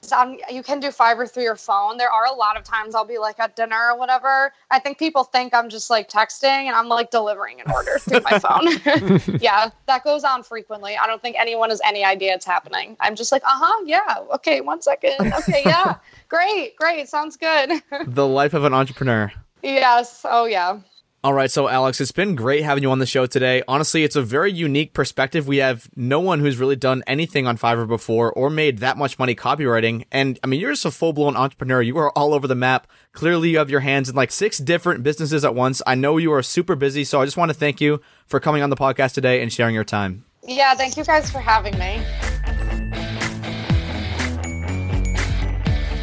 you 0.51 0.65
can 0.65 0.81
do 0.81 0.89
Fiverr 0.89 1.31
through 1.31 1.45
your 1.45 1.55
phone. 1.55 1.97
There 1.97 2.11
are 2.11 2.27
a 2.27 2.33
lot 2.33 2.57
of 2.57 2.65
times 2.65 2.97
I'll 2.97 3.05
be 3.05 3.19
like 3.19 3.39
at 3.39 3.55
dinner 3.55 3.93
or 3.93 3.97
whatever. 3.97 4.53
I 4.73 4.81
think 4.81 4.99
people 4.99 5.23
think 5.23 5.55
I'm 5.55 5.69
just 5.69 5.89
like 5.89 6.11
texting 6.11 6.45
and 6.45 6.75
I'm 6.75 6.89
like 6.89 7.13
delivering 7.13 7.61
an 7.61 7.71
order 7.71 7.99
through 8.01 8.23
my 8.23 8.41
phone. 8.41 9.39
yeah, 9.41 9.71
that 9.87 10.03
goes 10.03 10.25
on 10.25 10.43
frequently. 10.43 10.97
I 10.97 11.07
don't 11.07 11.23
think 11.23 11.37
anyone 11.39 11.71
has 11.71 11.81
any 11.85 12.05
idea 12.05 12.35
it's 12.35 12.45
happening. 12.45 12.97
I'm 12.99 13.15
just 13.15 13.31
like, 13.31 13.45
uh 13.45 13.51
huh, 13.53 13.85
yeah, 13.87 14.25
okay, 14.35 14.61
one 14.61 14.83
second, 14.83 15.15
okay, 15.21 15.63
yeah, 15.65 15.95
great, 16.29 16.75
great, 16.77 17.09
sounds 17.09 17.37
good. 17.37 17.81
the 18.07 18.27
life 18.27 18.55
of 18.55 18.65
an 18.65 18.75
entrepreneur. 18.75 19.33
Yes. 19.67 20.25
Oh 20.25 20.45
yeah. 20.45 20.79
All 21.25 21.35
right, 21.35 21.51
so 21.51 21.67
Alex, 21.67 22.01
it's 22.01 22.13
been 22.13 22.37
great 22.37 22.63
having 22.63 22.85
you 22.85 22.91
on 22.93 23.01
the 23.01 23.07
show 23.07 23.27
today. 23.27 23.61
Honestly, 23.67 24.05
it's 24.05 24.15
a 24.15 24.23
very 24.23 24.53
unique 24.53 24.93
perspective. 24.93 25.49
We 25.49 25.57
have 25.57 25.91
no 25.97 26.21
one 26.21 26.39
who's 26.39 26.57
really 26.57 26.77
done 26.77 27.03
anything 27.09 27.49
on 27.49 27.59
Fiverr 27.59 27.89
before 27.89 28.33
or 28.33 28.49
made 28.49 28.79
that 28.79 28.97
much 28.97 29.19
money 29.19 29.35
copywriting. 29.35 30.05
And 30.13 30.39
I 30.45 30.47
mean, 30.47 30.61
you're 30.61 30.71
just 30.71 30.85
a 30.85 30.93
full 30.93 31.13
blown 31.13 31.35
entrepreneur. 31.35 31.83
You 31.83 31.99
are 31.99 32.13
all 32.13 32.33
over 32.33 32.47
the 32.47 32.55
map. 32.55 32.87
Clearly, 33.11 33.49
you 33.49 33.59
have 33.59 33.71
your 33.71 33.81
hands 33.81 34.09
in 34.09 34.15
like 34.15 34.31
six 34.31 34.59
different 34.59 35.03
businesses 35.03 35.45
at 35.45 35.57
once. 35.57 35.83
I 35.85 35.97
know 35.97 36.17
you 36.17 36.33
are 36.33 36.45
super 36.45 36.77
busy, 36.77 37.03
so 37.03 37.21
I 37.21 37.25
just 37.25 37.37
want 37.37 37.49
to 37.49 37.55
thank 37.59 37.81
you 37.81 38.01
for 38.29 38.39
coming 38.39 38.63
on 38.63 38.71
the 38.71 38.77
podcast 38.77 39.15
today 39.15 39.43
and 39.43 39.53
sharing 39.53 39.75
your 39.75 39.83
time. 39.83 40.27
Yeah, 40.47 40.77
thank 40.77 40.97
you 40.97 41.03
guys 41.03 41.29
for 41.29 41.41
having 41.41 41.77
me. 41.77 42.05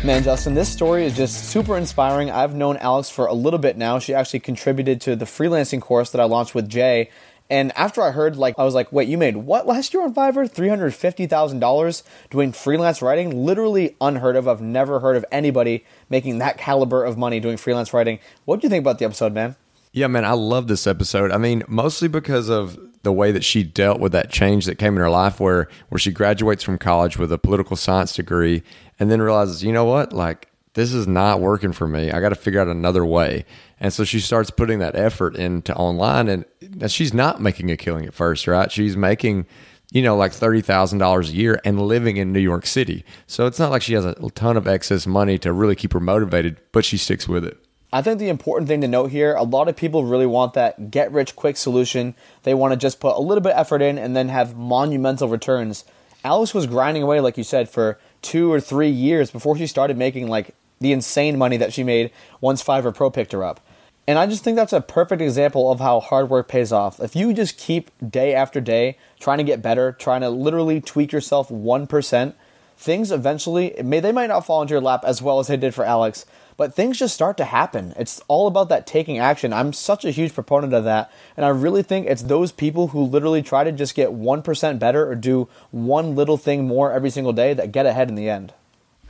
Man, 0.04 0.22
Justin, 0.22 0.54
this 0.54 0.68
story 0.68 1.06
is 1.06 1.16
just 1.16 1.46
super 1.46 1.78
inspiring. 1.78 2.30
I've 2.30 2.54
known 2.54 2.76
Alex 2.76 3.10
for 3.10 3.26
a 3.26 3.34
little 3.34 3.58
bit 3.58 3.78
now. 3.78 4.00
She 4.00 4.14
actually 4.14 4.42
contributed 4.42 5.00
to 5.00 5.16
the 5.16 5.24
freelancing 5.24 5.80
course 5.80 6.10
that 6.10 6.20
I 6.20 6.26
launched 6.26 6.54
with 6.54 6.68
Jay. 6.68 7.10
And 7.50 7.72
after 7.78 8.02
I 8.02 8.12
heard, 8.12 8.36
like, 8.36 8.60
I 8.60 8.66
was 8.66 8.74
like, 8.74 8.92
wait, 8.92 9.08
you 9.08 9.18
made 9.18 9.38
what 9.38 9.66
last 9.66 9.94
year 9.94 10.04
on 10.04 10.14
Fiverr? 10.14 10.54
$350,000 10.54 12.04
doing 12.30 12.52
freelance 12.52 13.02
writing? 13.02 13.46
Literally 13.46 13.96
unheard 14.02 14.36
of. 14.36 14.46
I've 14.46 14.60
never 14.60 15.00
heard 15.00 15.16
of 15.16 15.24
anybody 15.32 15.86
making 16.10 16.40
that 16.40 16.58
caliber 16.58 17.06
of 17.06 17.18
money 17.18 17.40
doing 17.40 17.56
freelance 17.56 17.94
writing. 17.94 18.20
What 18.44 18.60
do 18.60 18.66
you 18.66 18.70
think 18.70 18.84
about 18.84 19.00
the 19.00 19.06
episode, 19.06 19.34
man? 19.34 19.56
Yeah, 19.96 20.08
man, 20.08 20.26
I 20.26 20.32
love 20.32 20.68
this 20.68 20.88
episode. 20.88 21.32
I 21.32 21.38
mean, 21.38 21.64
mostly 21.68 22.08
because 22.08 22.50
of 22.50 22.80
the 23.04 23.14
way 23.14 23.32
that 23.32 23.44
she 23.44 23.64
dealt 23.64 24.00
with 24.00 24.12
that 24.14 24.32
change 24.32 24.66
that 24.66 24.80
came 24.80 24.96
in 24.96 25.02
her 25.02 25.10
life 25.10 25.40
where 25.40 25.68
where 25.90 26.00
she 26.00 26.12
graduates 26.12 26.64
from 26.64 26.80
college 26.80 27.18
with 27.18 27.32
a 27.32 27.38
political 27.38 27.76
science 27.76 28.16
degree 28.16 28.64
and 29.00 29.12
then 29.12 29.22
realizes, 29.22 29.64
you 29.64 29.72
know 29.72 29.86
what, 29.86 30.12
like 30.12 30.50
this 30.74 30.94
is 30.94 31.06
not 31.06 31.40
working 31.40 31.74
for 31.74 31.88
me. 31.88 32.12
I 32.12 32.20
got 32.22 32.30
to 32.30 32.36
figure 32.36 32.60
out 32.60 32.68
another 32.68 33.06
way. 33.06 33.46
And 33.80 33.94
so 33.94 34.04
she 34.04 34.20
starts 34.20 34.50
putting 34.50 34.80
that 34.80 34.96
effort 34.96 35.36
into 35.36 35.76
online 35.76 36.28
and 36.28 36.46
she's 36.92 37.14
not 37.14 37.40
making 37.40 37.70
a 37.70 37.78
killing 37.78 38.06
at 38.06 38.16
first, 38.16 38.48
right? 38.48 38.72
She's 38.72 38.98
making 38.98 39.46
you 39.92 40.02
know, 40.02 40.18
like 40.18 40.32
$30,000 40.32 41.30
a 41.30 41.32
year 41.32 41.62
and 41.64 41.80
living 41.80 42.18
in 42.18 42.34
New 42.34 42.40
York 42.40 42.66
City. 42.66 43.06
So 43.28 43.46
it's 43.46 43.60
not 43.60 43.70
like 43.70 43.84
she 43.84 43.94
has 43.94 44.06
a 44.06 44.16
ton 44.34 44.58
of 44.58 44.68
excess 44.68 45.06
money 45.06 45.38
to 45.38 45.54
really 45.54 45.76
keep 45.76 45.94
her 45.94 46.00
motivated, 46.00 46.60
but 46.72 46.84
she 46.84 46.98
sticks 46.98 47.28
with 47.28 47.46
it. 47.46 47.63
I 47.94 48.02
think 48.02 48.18
the 48.18 48.28
important 48.28 48.68
thing 48.68 48.82
to 48.82 48.88
note 48.88 49.12
here 49.12 49.36
a 49.36 49.44
lot 49.44 49.68
of 49.68 49.76
people 49.76 50.04
really 50.04 50.26
want 50.26 50.56
that 50.56 50.90
get 50.90 51.12
rich 51.12 51.36
quick 51.36 51.56
solution. 51.56 52.16
They 52.42 52.56
want 52.56 52.74
to 52.74 52.78
just 52.78 53.00
put 53.00 53.16
a 53.16 53.22
little 53.22 53.44
bit 53.44 53.52
of 53.52 53.60
effort 53.60 53.84
in 53.84 54.00
and 54.00 54.16
then 54.16 54.30
have 54.30 54.58
monumental 54.58 55.28
returns. 55.28 55.86
Alice 56.24 56.56
was 56.56 56.66
grinding 56.66 57.04
away, 57.04 57.20
like 57.20 57.38
you 57.38 57.44
said, 57.44 57.70
for 57.70 58.00
two 58.24 58.52
or 58.52 58.60
three 58.60 58.90
years 58.90 59.30
before 59.30 59.56
she 59.56 59.68
started 59.68 59.96
making 59.96 60.28
like 60.28 60.56
the 60.82 60.92
insane 60.92 61.38
money 61.38 61.56
that 61.58 61.72
she 61.72 61.84
made 61.84 62.10
once 62.42 62.64
Fiverr 62.64 62.96
Pro 62.96 63.12
picked 63.12 63.32
her 63.32 63.44
up. 63.44 63.60
And 64.08 64.18
I 64.18 64.26
just 64.26 64.44
think 64.44 64.56
that's 64.56 64.74
a 64.74 64.82
perfect 64.82 65.22
example 65.22 65.72
of 65.72 65.80
how 65.80 66.00
hard 66.00 66.32
work 66.32 66.48
pays 66.48 66.72
off. 66.72 67.00
If 67.00 67.16
you 67.16 67.32
just 67.32 67.60
keep 67.60 67.92
day 68.10 68.34
after 68.34 68.60
day 68.60 68.98
trying 69.20 69.38
to 69.38 69.44
get 69.44 69.62
better, 69.62 69.92
trying 69.92 70.22
to 70.22 70.32
literally 70.32 70.82
tweak 70.82 71.12
yourself 71.12 71.50
1%, 71.50 72.34
things 72.76 73.12
eventually 73.12 73.76
may 73.84 74.00
they 74.00 74.12
might 74.12 74.28
not 74.28 74.48
fall 74.48 74.64
into 74.64 74.74
your 74.74 74.82
lap 74.82 75.04
as 75.06 75.22
well 75.22 75.38
as 75.38 75.46
they 75.46 75.58
did 75.58 75.76
for 75.76 75.86
Alex, 75.86 76.26
but 76.58 76.74
things 76.74 77.00
just 77.00 77.14
start 77.14 77.38
to 77.38 77.46
happen. 77.46 77.94
It's 77.98 78.22
all 78.28 78.48
about 78.48 78.70
that 78.70 78.88
taking 78.88 79.20
action. 79.20 79.54
I'm 79.54 79.74
such 79.74 80.06
a 80.06 80.12
huge 80.12 80.34
proponent 80.34 80.74
of 80.74 80.84
that. 80.84 81.12
And 81.36 81.46
I 81.46 81.50
really 81.50 81.84
think 81.84 82.08
it's 82.08 82.24
those 82.24 82.52
people 82.52 82.90
who 82.90 83.04
literally 83.04 83.42
try 83.42 83.64
to 83.64 83.72
just 83.72 83.96
get 83.96 84.10
1% 84.10 84.80
better 84.80 85.10
or 85.10 85.16
do 85.16 85.48
one 85.72 86.16
little 86.16 86.38
thing 86.38 86.68
more 86.68 86.92
every 86.92 87.10
single 87.10 87.34
day 87.34 87.54
that 87.54 87.72
get 87.72 87.86
ahead 87.86 88.10
in 88.10 88.16
the 88.16 88.30
end. 88.30 88.54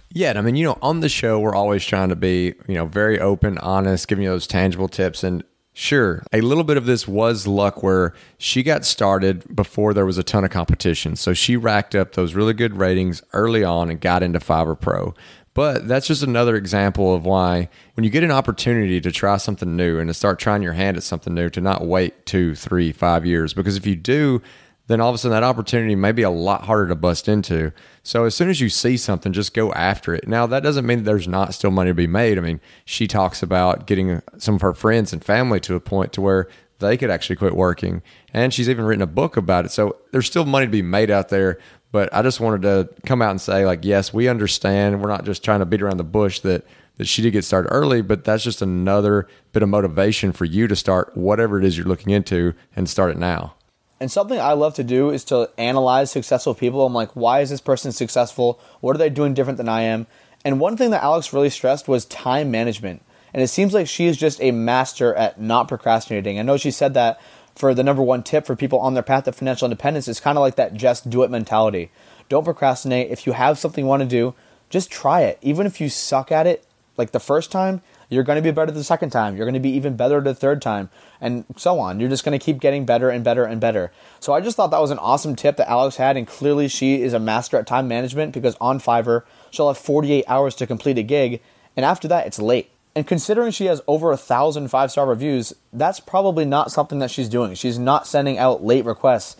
Yeah, 0.09 0.33
I 0.35 0.41
mean, 0.41 0.55
you 0.55 0.65
know, 0.65 0.77
on 0.81 0.99
the 0.99 1.09
show, 1.09 1.39
we're 1.39 1.55
always 1.55 1.83
trying 1.83 2.09
to 2.09 2.15
be, 2.15 2.53
you 2.67 2.75
know, 2.75 2.85
very 2.85 3.19
open, 3.19 3.57
honest, 3.57 4.07
giving 4.07 4.23
you 4.23 4.29
those 4.29 4.45
tangible 4.45 4.87
tips. 4.87 5.23
And 5.23 5.43
Sure. 5.75 6.23
A 6.31 6.41
little 6.41 6.63
bit 6.63 6.77
of 6.77 6.85
this 6.85 7.07
was 7.07 7.47
luck 7.47 7.81
where 7.81 8.13
she 8.37 8.61
got 8.61 8.85
started 8.85 9.55
before 9.55 9.95
there 9.95 10.05
was 10.05 10.19
a 10.19 10.23
ton 10.23 10.43
of 10.43 10.51
competition. 10.51 11.15
So 11.15 11.33
she 11.33 11.57
racked 11.57 11.95
up 11.95 12.13
those 12.13 12.35
really 12.35 12.53
good 12.53 12.77
ratings 12.77 13.23
early 13.33 13.63
on 13.63 13.89
and 13.89 13.99
got 13.99 14.21
into 14.21 14.37
Fiverr 14.37 14.79
Pro. 14.79 15.15
But 15.53 15.87
that's 15.87 16.07
just 16.07 16.23
another 16.23 16.55
example 16.55 17.13
of 17.13 17.25
why 17.25 17.69
when 17.93 18.03
you 18.03 18.09
get 18.09 18.23
an 18.23 18.31
opportunity 18.31 18.99
to 19.01 19.11
try 19.11 19.37
something 19.37 19.75
new 19.75 19.99
and 19.99 20.07
to 20.07 20.13
start 20.13 20.39
trying 20.39 20.63
your 20.63 20.73
hand 20.73 20.97
at 20.97 21.03
something 21.03 21.33
new, 21.33 21.49
to 21.51 21.61
not 21.61 21.85
wait 21.85 22.25
two, 22.25 22.55
three, 22.55 22.91
five 22.91 23.25
years. 23.25 23.53
Because 23.53 23.77
if 23.77 23.85
you 23.85 23.95
do, 23.95 24.41
then 24.87 24.99
all 24.99 25.09
of 25.09 25.15
a 25.15 25.17
sudden 25.17 25.33
that 25.33 25.43
opportunity 25.43 25.95
may 25.95 26.11
be 26.11 26.23
a 26.23 26.29
lot 26.29 26.63
harder 26.63 26.89
to 26.89 26.95
bust 26.95 27.27
into. 27.27 27.71
So 28.01 28.25
as 28.25 28.35
soon 28.35 28.49
as 28.49 28.59
you 28.59 28.69
see 28.69 28.97
something, 28.97 29.31
just 29.31 29.53
go 29.53 29.71
after 29.73 30.13
it. 30.13 30.27
Now, 30.27 30.45
that 30.47 30.63
doesn't 30.63 30.85
mean 30.85 30.99
that 30.99 31.05
there's 31.05 31.27
not 31.27 31.53
still 31.53 31.71
money 31.71 31.91
to 31.91 31.95
be 31.95 32.07
made. 32.07 32.37
I 32.37 32.41
mean, 32.41 32.59
she 32.83 33.07
talks 33.07 33.41
about 33.41 33.87
getting 33.87 34.21
some 34.37 34.55
of 34.55 34.61
her 34.61 34.73
friends 34.73 35.13
and 35.13 35.23
family 35.23 35.59
to 35.61 35.75
a 35.75 35.79
point 35.79 36.11
to 36.13 36.21
where 36.21 36.49
they 36.79 36.97
could 36.97 37.09
actually 37.09 37.37
quit 37.37 37.55
working. 37.55 38.01
And 38.33 38.53
she's 38.53 38.67
even 38.67 38.85
written 38.85 39.01
a 39.01 39.07
book 39.07 39.37
about 39.37 39.65
it. 39.65 39.71
So 39.71 39.97
there's 40.11 40.25
still 40.25 40.45
money 40.45 40.65
to 40.65 40.71
be 40.71 40.81
made 40.81 41.09
out 41.09 41.29
there. 41.29 41.59
But 41.93 42.11
I 42.11 42.23
just 42.23 42.39
wanted 42.39 42.63
to 42.63 42.89
come 43.05 43.21
out 43.21 43.29
and 43.29 43.39
say, 43.39 43.67
like, 43.67 43.85
yes, 43.85 44.11
we 44.11 44.27
understand. 44.27 44.99
We're 44.99 45.09
not 45.09 45.25
just 45.25 45.45
trying 45.45 45.59
to 45.59 45.65
beat 45.65 45.83
around 45.83 45.97
the 45.97 46.03
bush 46.03 46.39
that 46.39 46.65
that 46.97 47.07
she 47.07 47.21
did 47.21 47.31
get 47.31 47.43
started 47.43 47.69
early, 47.69 48.01
but 48.01 48.23
that's 48.23 48.43
just 48.43 48.61
another 48.61 49.27
bit 49.51 49.63
of 49.63 49.69
motivation 49.69 50.31
for 50.31 50.45
you 50.45 50.67
to 50.67 50.75
start 50.75 51.15
whatever 51.15 51.57
it 51.57 51.65
is 51.65 51.77
you're 51.77 51.87
looking 51.87 52.11
into 52.11 52.53
and 52.75 52.89
start 52.89 53.11
it 53.11 53.17
now. 53.17 53.55
And 53.99 54.11
something 54.11 54.39
I 54.39 54.53
love 54.53 54.75
to 54.75 54.83
do 54.83 55.09
is 55.09 55.23
to 55.25 55.49
analyze 55.57 56.11
successful 56.11 56.53
people. 56.53 56.85
I'm 56.85 56.93
like, 56.93 57.11
why 57.15 57.41
is 57.41 57.49
this 57.49 57.61
person 57.61 57.91
successful? 57.91 58.59
What 58.81 58.95
are 58.95 58.99
they 58.99 59.09
doing 59.09 59.33
different 59.33 59.57
than 59.57 59.69
I 59.69 59.81
am? 59.81 60.07
And 60.43 60.59
one 60.59 60.77
thing 60.77 60.91
that 60.91 61.03
Alex 61.03 61.31
really 61.31 61.49
stressed 61.49 61.87
was 61.87 62.05
time 62.05 62.51
management. 62.51 63.01
And 63.33 63.41
it 63.41 63.47
seems 63.47 63.73
like 63.73 63.87
she 63.87 64.05
is 64.05 64.17
just 64.17 64.41
a 64.41 64.51
master 64.51 65.15
at 65.15 65.39
not 65.39 65.67
procrastinating. 65.67 66.37
I 66.37 66.43
know 66.43 66.57
she 66.57 66.69
said 66.69 66.93
that 66.93 67.19
for 67.55 67.73
the 67.73 67.83
number 67.83 68.01
one 68.01 68.23
tip 68.23 68.45
for 68.45 68.55
people 68.55 68.79
on 68.79 68.93
their 68.93 69.03
path 69.03 69.25
to 69.25 69.31
financial 69.31 69.65
independence 69.65 70.07
is 70.07 70.19
kind 70.19 70.37
of 70.37 70.41
like 70.41 70.55
that 70.55 70.73
just 70.73 71.09
do 71.09 71.23
it 71.23 71.31
mentality. 71.31 71.91
Don't 72.29 72.43
procrastinate. 72.43 73.11
If 73.11 73.27
you 73.27 73.33
have 73.33 73.59
something 73.59 73.83
you 73.83 73.89
want 73.89 74.01
to 74.01 74.07
do, 74.07 74.33
just 74.69 74.91
try 74.91 75.21
it. 75.21 75.37
Even 75.41 75.67
if 75.67 75.79
you 75.79 75.89
suck 75.89 76.31
at 76.31 76.47
it 76.47 76.65
like 76.97 77.11
the 77.11 77.19
first 77.19 77.51
time, 77.51 77.81
you're 78.09 78.23
going 78.23 78.35
to 78.37 78.41
be 78.41 78.51
better 78.51 78.71
the 78.71 78.83
second 78.83 79.09
time. 79.09 79.35
You're 79.35 79.45
going 79.45 79.53
to 79.55 79.59
be 79.59 79.71
even 79.71 79.95
better 79.95 80.21
the 80.21 80.35
third 80.35 80.61
time, 80.61 80.89
and 81.19 81.45
so 81.57 81.79
on. 81.79 81.99
You're 81.99 82.09
just 82.09 82.23
going 82.23 82.37
to 82.37 82.43
keep 82.43 82.59
getting 82.59 82.85
better 82.85 83.09
and 83.09 83.23
better 83.23 83.43
and 83.43 83.59
better. 83.59 83.91
So 84.19 84.33
I 84.33 84.41
just 84.41 84.55
thought 84.55 84.71
that 84.71 84.81
was 84.81 84.91
an 84.91 84.99
awesome 84.99 85.35
tip 85.35 85.57
that 85.57 85.69
Alex 85.69 85.95
had, 85.95 86.15
and 86.15 86.27
clearly 86.27 86.67
she 86.67 87.01
is 87.01 87.13
a 87.13 87.19
master 87.19 87.57
at 87.57 87.65
time 87.65 87.87
management 87.87 88.33
because 88.33 88.55
on 88.61 88.79
Fiverr, 88.79 89.23
she'll 89.49 89.67
have 89.67 89.77
48 89.77 90.25
hours 90.27 90.55
to 90.55 90.67
complete 90.67 90.97
a 90.97 91.03
gig, 91.03 91.41
and 91.75 91.85
after 91.85 92.07
that, 92.07 92.27
it's 92.27 92.39
late. 92.39 92.69
And 92.95 93.07
considering 93.07 93.51
she 93.51 93.65
has 93.65 93.81
over 93.87 94.11
a 94.11 94.17
thousand 94.17 94.67
five 94.67 94.91
star 94.91 95.07
reviews, 95.07 95.53
that's 95.71 95.99
probably 95.99 96.45
not 96.45 96.71
something 96.71 96.99
that 96.99 97.09
she's 97.09 97.29
doing. 97.29 97.55
She's 97.55 97.79
not 97.79 98.07
sending 98.07 98.37
out 98.37 98.63
late 98.63 98.85
requests. 98.85 99.35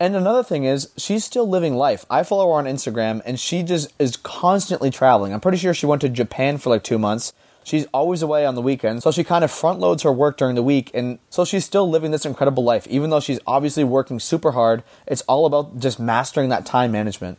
And 0.00 0.14
another 0.14 0.44
thing 0.44 0.64
is, 0.64 0.90
she's 0.96 1.24
still 1.24 1.48
living 1.48 1.74
life. 1.74 2.06
I 2.08 2.22
follow 2.22 2.46
her 2.46 2.58
on 2.58 2.66
Instagram, 2.66 3.20
and 3.24 3.40
she 3.40 3.64
just 3.64 3.92
is 3.98 4.16
constantly 4.16 4.90
traveling. 4.90 5.32
I'm 5.32 5.40
pretty 5.40 5.58
sure 5.58 5.74
she 5.74 5.86
went 5.86 6.02
to 6.02 6.08
Japan 6.08 6.58
for 6.58 6.70
like 6.70 6.84
two 6.84 6.98
months. 6.98 7.32
She's 7.64 7.84
always 7.92 8.22
away 8.22 8.46
on 8.46 8.54
the 8.54 8.62
weekend, 8.62 9.02
so 9.02 9.10
she 9.10 9.24
kind 9.24 9.42
of 9.42 9.50
front 9.50 9.80
loads 9.80 10.04
her 10.04 10.12
work 10.12 10.36
during 10.36 10.54
the 10.54 10.62
week, 10.62 10.90
and 10.94 11.18
so 11.30 11.44
she's 11.44 11.64
still 11.64 11.90
living 11.90 12.12
this 12.12 12.24
incredible 12.24 12.62
life. 12.62 12.86
Even 12.86 13.10
though 13.10 13.20
she's 13.20 13.40
obviously 13.46 13.84
working 13.84 14.20
super 14.20 14.52
hard, 14.52 14.84
it's 15.06 15.22
all 15.22 15.44
about 15.46 15.78
just 15.80 15.98
mastering 15.98 16.48
that 16.48 16.64
time 16.64 16.92
management. 16.92 17.36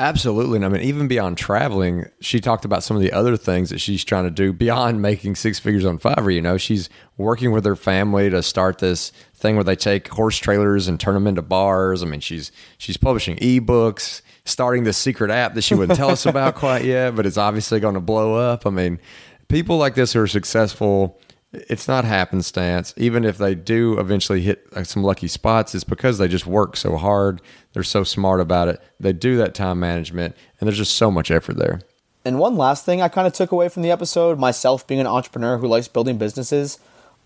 Absolutely. 0.00 0.56
And 0.56 0.64
I 0.64 0.68
mean, 0.68 0.82
even 0.82 1.08
beyond 1.08 1.38
traveling, 1.38 2.06
she 2.20 2.40
talked 2.40 2.64
about 2.64 2.84
some 2.84 2.96
of 2.96 3.02
the 3.02 3.12
other 3.12 3.36
things 3.36 3.70
that 3.70 3.80
she's 3.80 4.04
trying 4.04 4.24
to 4.24 4.30
do 4.30 4.52
beyond 4.52 5.02
making 5.02 5.34
six 5.34 5.58
figures 5.58 5.84
on 5.84 5.98
Fiverr. 5.98 6.32
You 6.32 6.42
know, 6.42 6.56
she's 6.56 6.88
working 7.16 7.50
with 7.50 7.64
her 7.64 7.74
family 7.74 8.30
to 8.30 8.42
start 8.42 8.78
this 8.78 9.10
thing 9.34 9.56
where 9.56 9.64
they 9.64 9.74
take 9.76 10.08
horse 10.08 10.38
trailers 10.38 10.86
and 10.86 11.00
turn 11.00 11.14
them 11.14 11.26
into 11.26 11.42
bars. 11.42 12.02
I 12.02 12.06
mean, 12.06 12.20
she's 12.20 12.52
she's 12.78 12.96
publishing 12.96 13.36
ebooks, 13.38 14.22
starting 14.44 14.84
this 14.84 14.98
secret 14.98 15.30
app 15.30 15.54
that 15.54 15.62
she 15.62 15.74
wouldn't 15.74 15.98
tell 15.98 16.10
us 16.10 16.26
about 16.26 16.54
quite 16.56 16.84
yet, 16.84 17.16
but 17.16 17.26
it's 17.26 17.38
obviously 17.38 17.80
going 17.80 17.94
to 17.94 18.00
blow 18.00 18.34
up. 18.34 18.66
I 18.66 18.70
mean, 18.70 19.00
people 19.48 19.78
like 19.78 19.96
this 19.96 20.12
who 20.12 20.20
are 20.20 20.28
successful 20.28 21.18
it's 21.52 21.88
not 21.88 22.04
happenstance. 22.04 22.92
Even 22.96 23.24
if 23.24 23.38
they 23.38 23.54
do 23.54 23.98
eventually 23.98 24.40
hit 24.40 24.66
uh, 24.74 24.84
some 24.84 25.02
lucky 25.02 25.28
spots, 25.28 25.74
it's 25.74 25.84
because 25.84 26.18
they 26.18 26.28
just 26.28 26.46
work 26.46 26.76
so 26.76 26.96
hard. 26.96 27.40
They're 27.72 27.82
so 27.82 28.04
smart 28.04 28.40
about 28.40 28.68
it. 28.68 28.82
They 29.00 29.12
do 29.12 29.36
that 29.38 29.54
time 29.54 29.80
management, 29.80 30.36
and 30.60 30.66
there's 30.66 30.78
just 30.78 30.96
so 30.96 31.10
much 31.10 31.30
effort 31.30 31.56
there. 31.56 31.80
And 32.24 32.38
one 32.38 32.56
last 32.56 32.84
thing 32.84 33.00
I 33.00 33.08
kind 33.08 33.26
of 33.26 33.32
took 33.32 33.52
away 33.52 33.68
from 33.68 33.82
the 33.82 33.90
episode, 33.90 34.38
myself 34.38 34.86
being 34.86 35.00
an 35.00 35.06
entrepreneur 35.06 35.56
who 35.56 35.68
likes 35.68 35.88
building 35.88 36.18
businesses, 36.18 36.78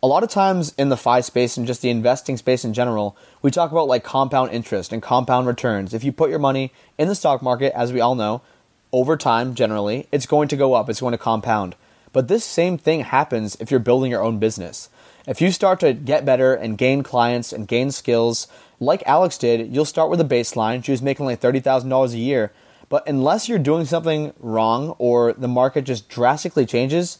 a 0.02 0.06
lot 0.06 0.22
of 0.22 0.30
times 0.30 0.74
in 0.76 0.88
the 0.88 0.96
FI 0.96 1.20
space 1.20 1.56
and 1.56 1.66
just 1.66 1.80
the 1.80 1.90
investing 1.90 2.36
space 2.36 2.64
in 2.64 2.74
general, 2.74 3.16
we 3.40 3.50
talk 3.50 3.70
about 3.70 3.86
like 3.86 4.04
compound 4.04 4.50
interest 4.52 4.92
and 4.92 5.02
compound 5.02 5.46
returns. 5.46 5.94
If 5.94 6.04
you 6.04 6.12
put 6.12 6.30
your 6.30 6.38
money 6.38 6.72
in 6.98 7.08
the 7.08 7.14
stock 7.14 7.42
market, 7.42 7.72
as 7.76 7.92
we 7.92 8.00
all 8.00 8.14
know, 8.14 8.42
over 8.92 9.16
time 9.16 9.54
generally, 9.54 10.08
it's 10.12 10.26
going 10.26 10.48
to 10.48 10.56
go 10.56 10.74
up, 10.74 10.90
it's 10.90 11.00
going 11.00 11.12
to 11.12 11.18
compound. 11.18 11.76
But 12.12 12.28
this 12.28 12.44
same 12.44 12.78
thing 12.78 13.00
happens 13.00 13.56
if 13.60 13.70
you're 13.70 13.80
building 13.80 14.10
your 14.10 14.22
own 14.22 14.38
business. 14.38 14.88
If 15.26 15.40
you 15.40 15.52
start 15.52 15.80
to 15.80 15.92
get 15.92 16.24
better 16.24 16.54
and 16.54 16.76
gain 16.76 17.02
clients 17.02 17.52
and 17.52 17.68
gain 17.68 17.90
skills, 17.90 18.48
like 18.80 19.02
Alex 19.06 19.38
did, 19.38 19.72
you'll 19.72 19.84
start 19.84 20.10
with 20.10 20.20
a 20.20 20.24
baseline. 20.24 20.84
She 20.84 20.90
was 20.90 21.02
making 21.02 21.26
like 21.26 21.40
$30,000 21.40 22.12
a 22.12 22.18
year. 22.18 22.52
But 22.88 23.08
unless 23.08 23.48
you're 23.48 23.58
doing 23.58 23.86
something 23.86 24.34
wrong 24.40 24.96
or 24.98 25.32
the 25.32 25.48
market 25.48 25.84
just 25.84 26.08
drastically 26.08 26.66
changes, 26.66 27.18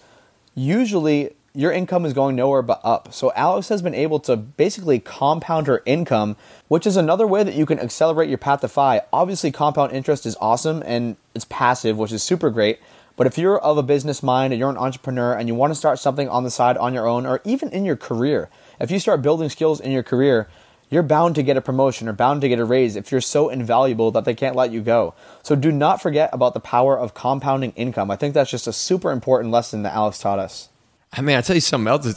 usually 0.54 1.34
your 1.54 1.70
income 1.72 2.04
is 2.04 2.12
going 2.12 2.34
nowhere 2.34 2.62
but 2.62 2.80
up. 2.82 3.12
So 3.12 3.32
Alex 3.34 3.68
has 3.68 3.82
been 3.82 3.94
able 3.94 4.20
to 4.20 4.36
basically 4.36 4.98
compound 4.98 5.66
her 5.66 5.82
income, 5.86 6.36
which 6.68 6.86
is 6.86 6.96
another 6.96 7.26
way 7.26 7.42
that 7.42 7.54
you 7.54 7.66
can 7.66 7.78
accelerate 7.78 8.28
your 8.28 8.38
path 8.38 8.60
to 8.62 8.68
FI. 8.68 9.02
Obviously, 9.12 9.52
compound 9.52 9.92
interest 9.92 10.26
is 10.26 10.36
awesome 10.40 10.82
and 10.84 11.16
it's 11.34 11.44
passive, 11.46 11.98
which 11.98 12.12
is 12.12 12.22
super 12.22 12.50
great. 12.50 12.78
But 13.16 13.26
if 13.26 13.36
you're 13.36 13.58
of 13.58 13.76
a 13.78 13.82
business 13.82 14.22
mind 14.22 14.52
and 14.52 14.60
you're 14.60 14.70
an 14.70 14.76
entrepreneur 14.76 15.34
and 15.34 15.48
you 15.48 15.54
want 15.54 15.70
to 15.70 15.74
start 15.74 15.98
something 15.98 16.28
on 16.28 16.44
the 16.44 16.50
side 16.50 16.76
on 16.78 16.94
your 16.94 17.06
own 17.06 17.26
or 17.26 17.40
even 17.44 17.68
in 17.70 17.84
your 17.84 17.96
career, 17.96 18.48
if 18.80 18.90
you 18.90 18.98
start 18.98 19.22
building 19.22 19.48
skills 19.48 19.80
in 19.80 19.92
your 19.92 20.02
career, 20.02 20.48
you're 20.88 21.02
bound 21.02 21.34
to 21.34 21.42
get 21.42 21.56
a 21.56 21.60
promotion 21.62 22.08
or 22.08 22.12
bound 22.12 22.42
to 22.42 22.48
get 22.48 22.58
a 22.58 22.64
raise 22.64 22.96
if 22.96 23.10
you're 23.10 23.20
so 23.20 23.48
invaluable 23.48 24.10
that 24.10 24.24
they 24.24 24.34
can't 24.34 24.56
let 24.56 24.72
you 24.72 24.82
go. 24.82 25.14
So 25.42 25.54
do 25.56 25.72
not 25.72 26.02
forget 26.02 26.30
about 26.32 26.52
the 26.54 26.60
power 26.60 26.98
of 26.98 27.14
compounding 27.14 27.72
income. 27.72 28.10
I 28.10 28.16
think 28.16 28.34
that's 28.34 28.50
just 28.50 28.66
a 28.66 28.72
super 28.72 29.10
important 29.10 29.50
lesson 29.52 29.82
that 29.84 29.94
Alex 29.94 30.18
taught 30.18 30.38
us. 30.38 30.68
I 31.12 31.22
mean, 31.22 31.36
I 31.36 31.40
tell 31.40 31.56
you 31.56 31.60
something 31.60 31.88
else. 31.88 32.14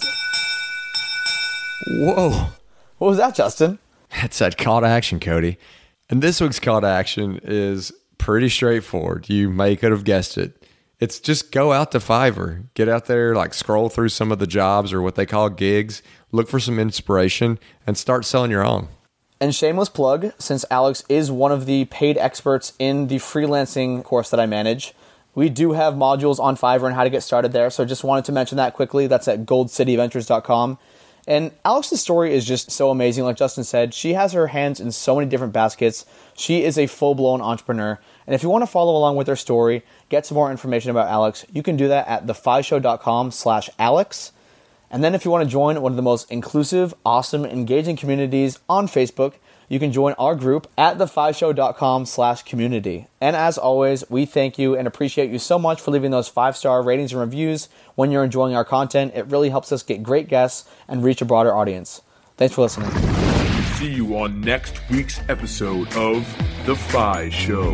Whoa. 1.88 2.48
What 2.98 3.08
was 3.08 3.18
that, 3.18 3.36
Justin? 3.36 3.80
That's 4.10 4.40
that 4.40 4.58
call 4.58 4.82
to 4.82 4.88
action, 4.88 5.20
Cody. 5.20 5.58
And 6.10 6.22
this 6.22 6.40
week's 6.40 6.60
call 6.60 6.82
to 6.82 6.88
action 6.88 7.40
is 7.44 7.92
pretty 8.18 8.50
straightforward. 8.50 9.30
You 9.30 9.50
may 9.50 9.76
could 9.76 9.92
have 9.92 10.04
guessed 10.04 10.38
it 10.38 10.65
it's 11.00 11.20
just 11.20 11.52
go 11.52 11.74
out 11.74 11.92
to 11.92 12.00
Fiverr, 12.00 12.66
get 12.74 12.88
out 12.88 13.06
there, 13.06 13.36
like 13.36 13.54
scroll 13.54 13.90
through 13.90 14.10
some 14.10 14.32
of 14.32 14.40
the 14.40 14.48
jobs 14.48 14.94
or 14.94 15.02
what 15.02 15.16
they 15.16 15.26
call 15.26 15.50
gigs, 15.50 16.02
look 16.32 16.48
for 16.48 16.60
some 16.60 16.80
inspiration, 16.80 17.60
and 17.86 17.98
start 17.98 18.26
selling 18.26 18.52
your 18.52 18.66
own. 18.66 18.88
And 19.42 19.54
shameless 19.54 19.90
plug, 19.90 20.32
since 20.40 20.64
Alex 20.72 21.04
is 21.10 21.30
one 21.30 21.52
of 21.52 21.66
the 21.66 21.86
paid 21.86 22.18
experts 22.18 22.74
in 22.80 23.08
the 23.08 23.18
freelancing 23.18 24.04
course 24.04 24.30
that 24.30 24.40
I 24.40 24.46
manage, 24.46 24.94
we 25.36 25.50
do 25.50 25.74
have 25.74 25.96
modules 25.96 26.40
on 26.40 26.56
Fiverr 26.56 26.86
and 26.86 26.96
how 26.96 27.04
to 27.04 27.10
get 27.10 27.22
started 27.22 27.52
there. 27.52 27.70
So 27.70 27.84
just 27.84 28.06
wanted 28.06 28.24
to 28.26 28.32
mention 28.32 28.56
that 28.58 28.74
quickly. 28.74 29.08
That's 29.08 29.28
at 29.28 29.46
goldcityventures.com. 29.46 30.78
And 31.28 31.52
Alex's 31.64 32.02
story 32.02 32.34
is 32.34 32.46
just 32.46 32.70
so 32.72 32.92
amazing. 32.92 33.24
Like 33.24 33.38
Justin 33.38 33.64
said, 33.64 33.94
she 33.94 34.14
has 34.14 34.34
her 34.34 34.48
hands 34.48 34.80
in 34.80 34.92
so 34.92 35.16
many 35.16 35.28
different 35.28 35.54
baskets. 35.54 36.06
She 36.36 36.64
is 36.64 36.78
a 36.78 36.86
full 36.88 37.16
blown 37.16 37.42
entrepreneur. 37.42 38.00
And 38.28 38.36
if 38.36 38.44
you 38.44 38.50
want 38.50 38.62
to 38.62 38.68
follow 38.68 38.96
along 38.96 39.16
with 39.16 39.28
her 39.28 39.36
story, 39.36 39.84
get 40.10 40.26
some 40.26 40.36
more 40.36 40.52
information 40.52 40.92
about 40.92 41.08
Alex, 41.08 41.46
you 41.52 41.64
can 41.64 41.78
do 41.78 41.88
that 41.88 42.08
at 42.08 42.28
thefishow.com 42.28 43.32
slash 43.32 43.70
Alex. 43.80 44.34
And 44.92 45.04
then 45.04 45.16
if 45.16 45.26
you 45.26 45.32
want 45.32 45.44
to 45.44 45.50
join 45.50 45.82
one 45.82 45.92
of 45.92 45.96
the 45.96 46.04
most 46.04 46.30
inclusive, 46.32 46.94
awesome, 47.04 47.44
engaging 47.44 47.96
communities 47.98 48.60
on 48.70 48.88
Facebook, 48.88 49.34
you 49.70 49.80
can 49.80 49.92
join 49.92 50.14
our 50.14 50.36
group 50.36 50.68
at 50.78 50.98
thefishow.com 50.98 52.06
slash 52.06 52.44
community. 52.44 53.08
And 53.20 53.36
as 53.36 53.58
always, 53.58 54.04
we 54.10 54.26
thank 54.26 54.58
you 54.58 54.76
and 54.76 54.88
appreciate 54.88 55.32
you 55.32 55.40
so 55.40 55.58
much 55.58 55.82
for 55.82 55.92
leaving 55.92 56.12
those 56.12 56.28
five-star 56.28 56.84
ratings 56.84 57.12
and 57.12 57.22
reviews 57.22 57.70
when 57.96 58.12
you're 58.12 58.24
enjoying 58.24 58.56
our 58.56 58.66
content. 58.66 59.14
It 59.16 59.26
really 59.28 59.50
helps 59.50 59.72
us 59.72 59.84
get 59.84 60.04
great 60.04 60.28
guests 60.28 60.70
and 60.88 61.04
reach 61.04 61.22
a 61.22 61.26
broader 61.26 61.56
audience. 61.56 62.02
Thanks 62.38 62.56
for 62.56 62.62
listening. 62.62 62.92
See 63.76 63.92
you 63.92 64.18
on 64.18 64.42
next 64.42 64.80
week's 64.90 65.20
episode 65.30 65.88
of 65.96 66.26
The 66.66 66.76
FI 66.76 67.30
Show. 67.30 67.74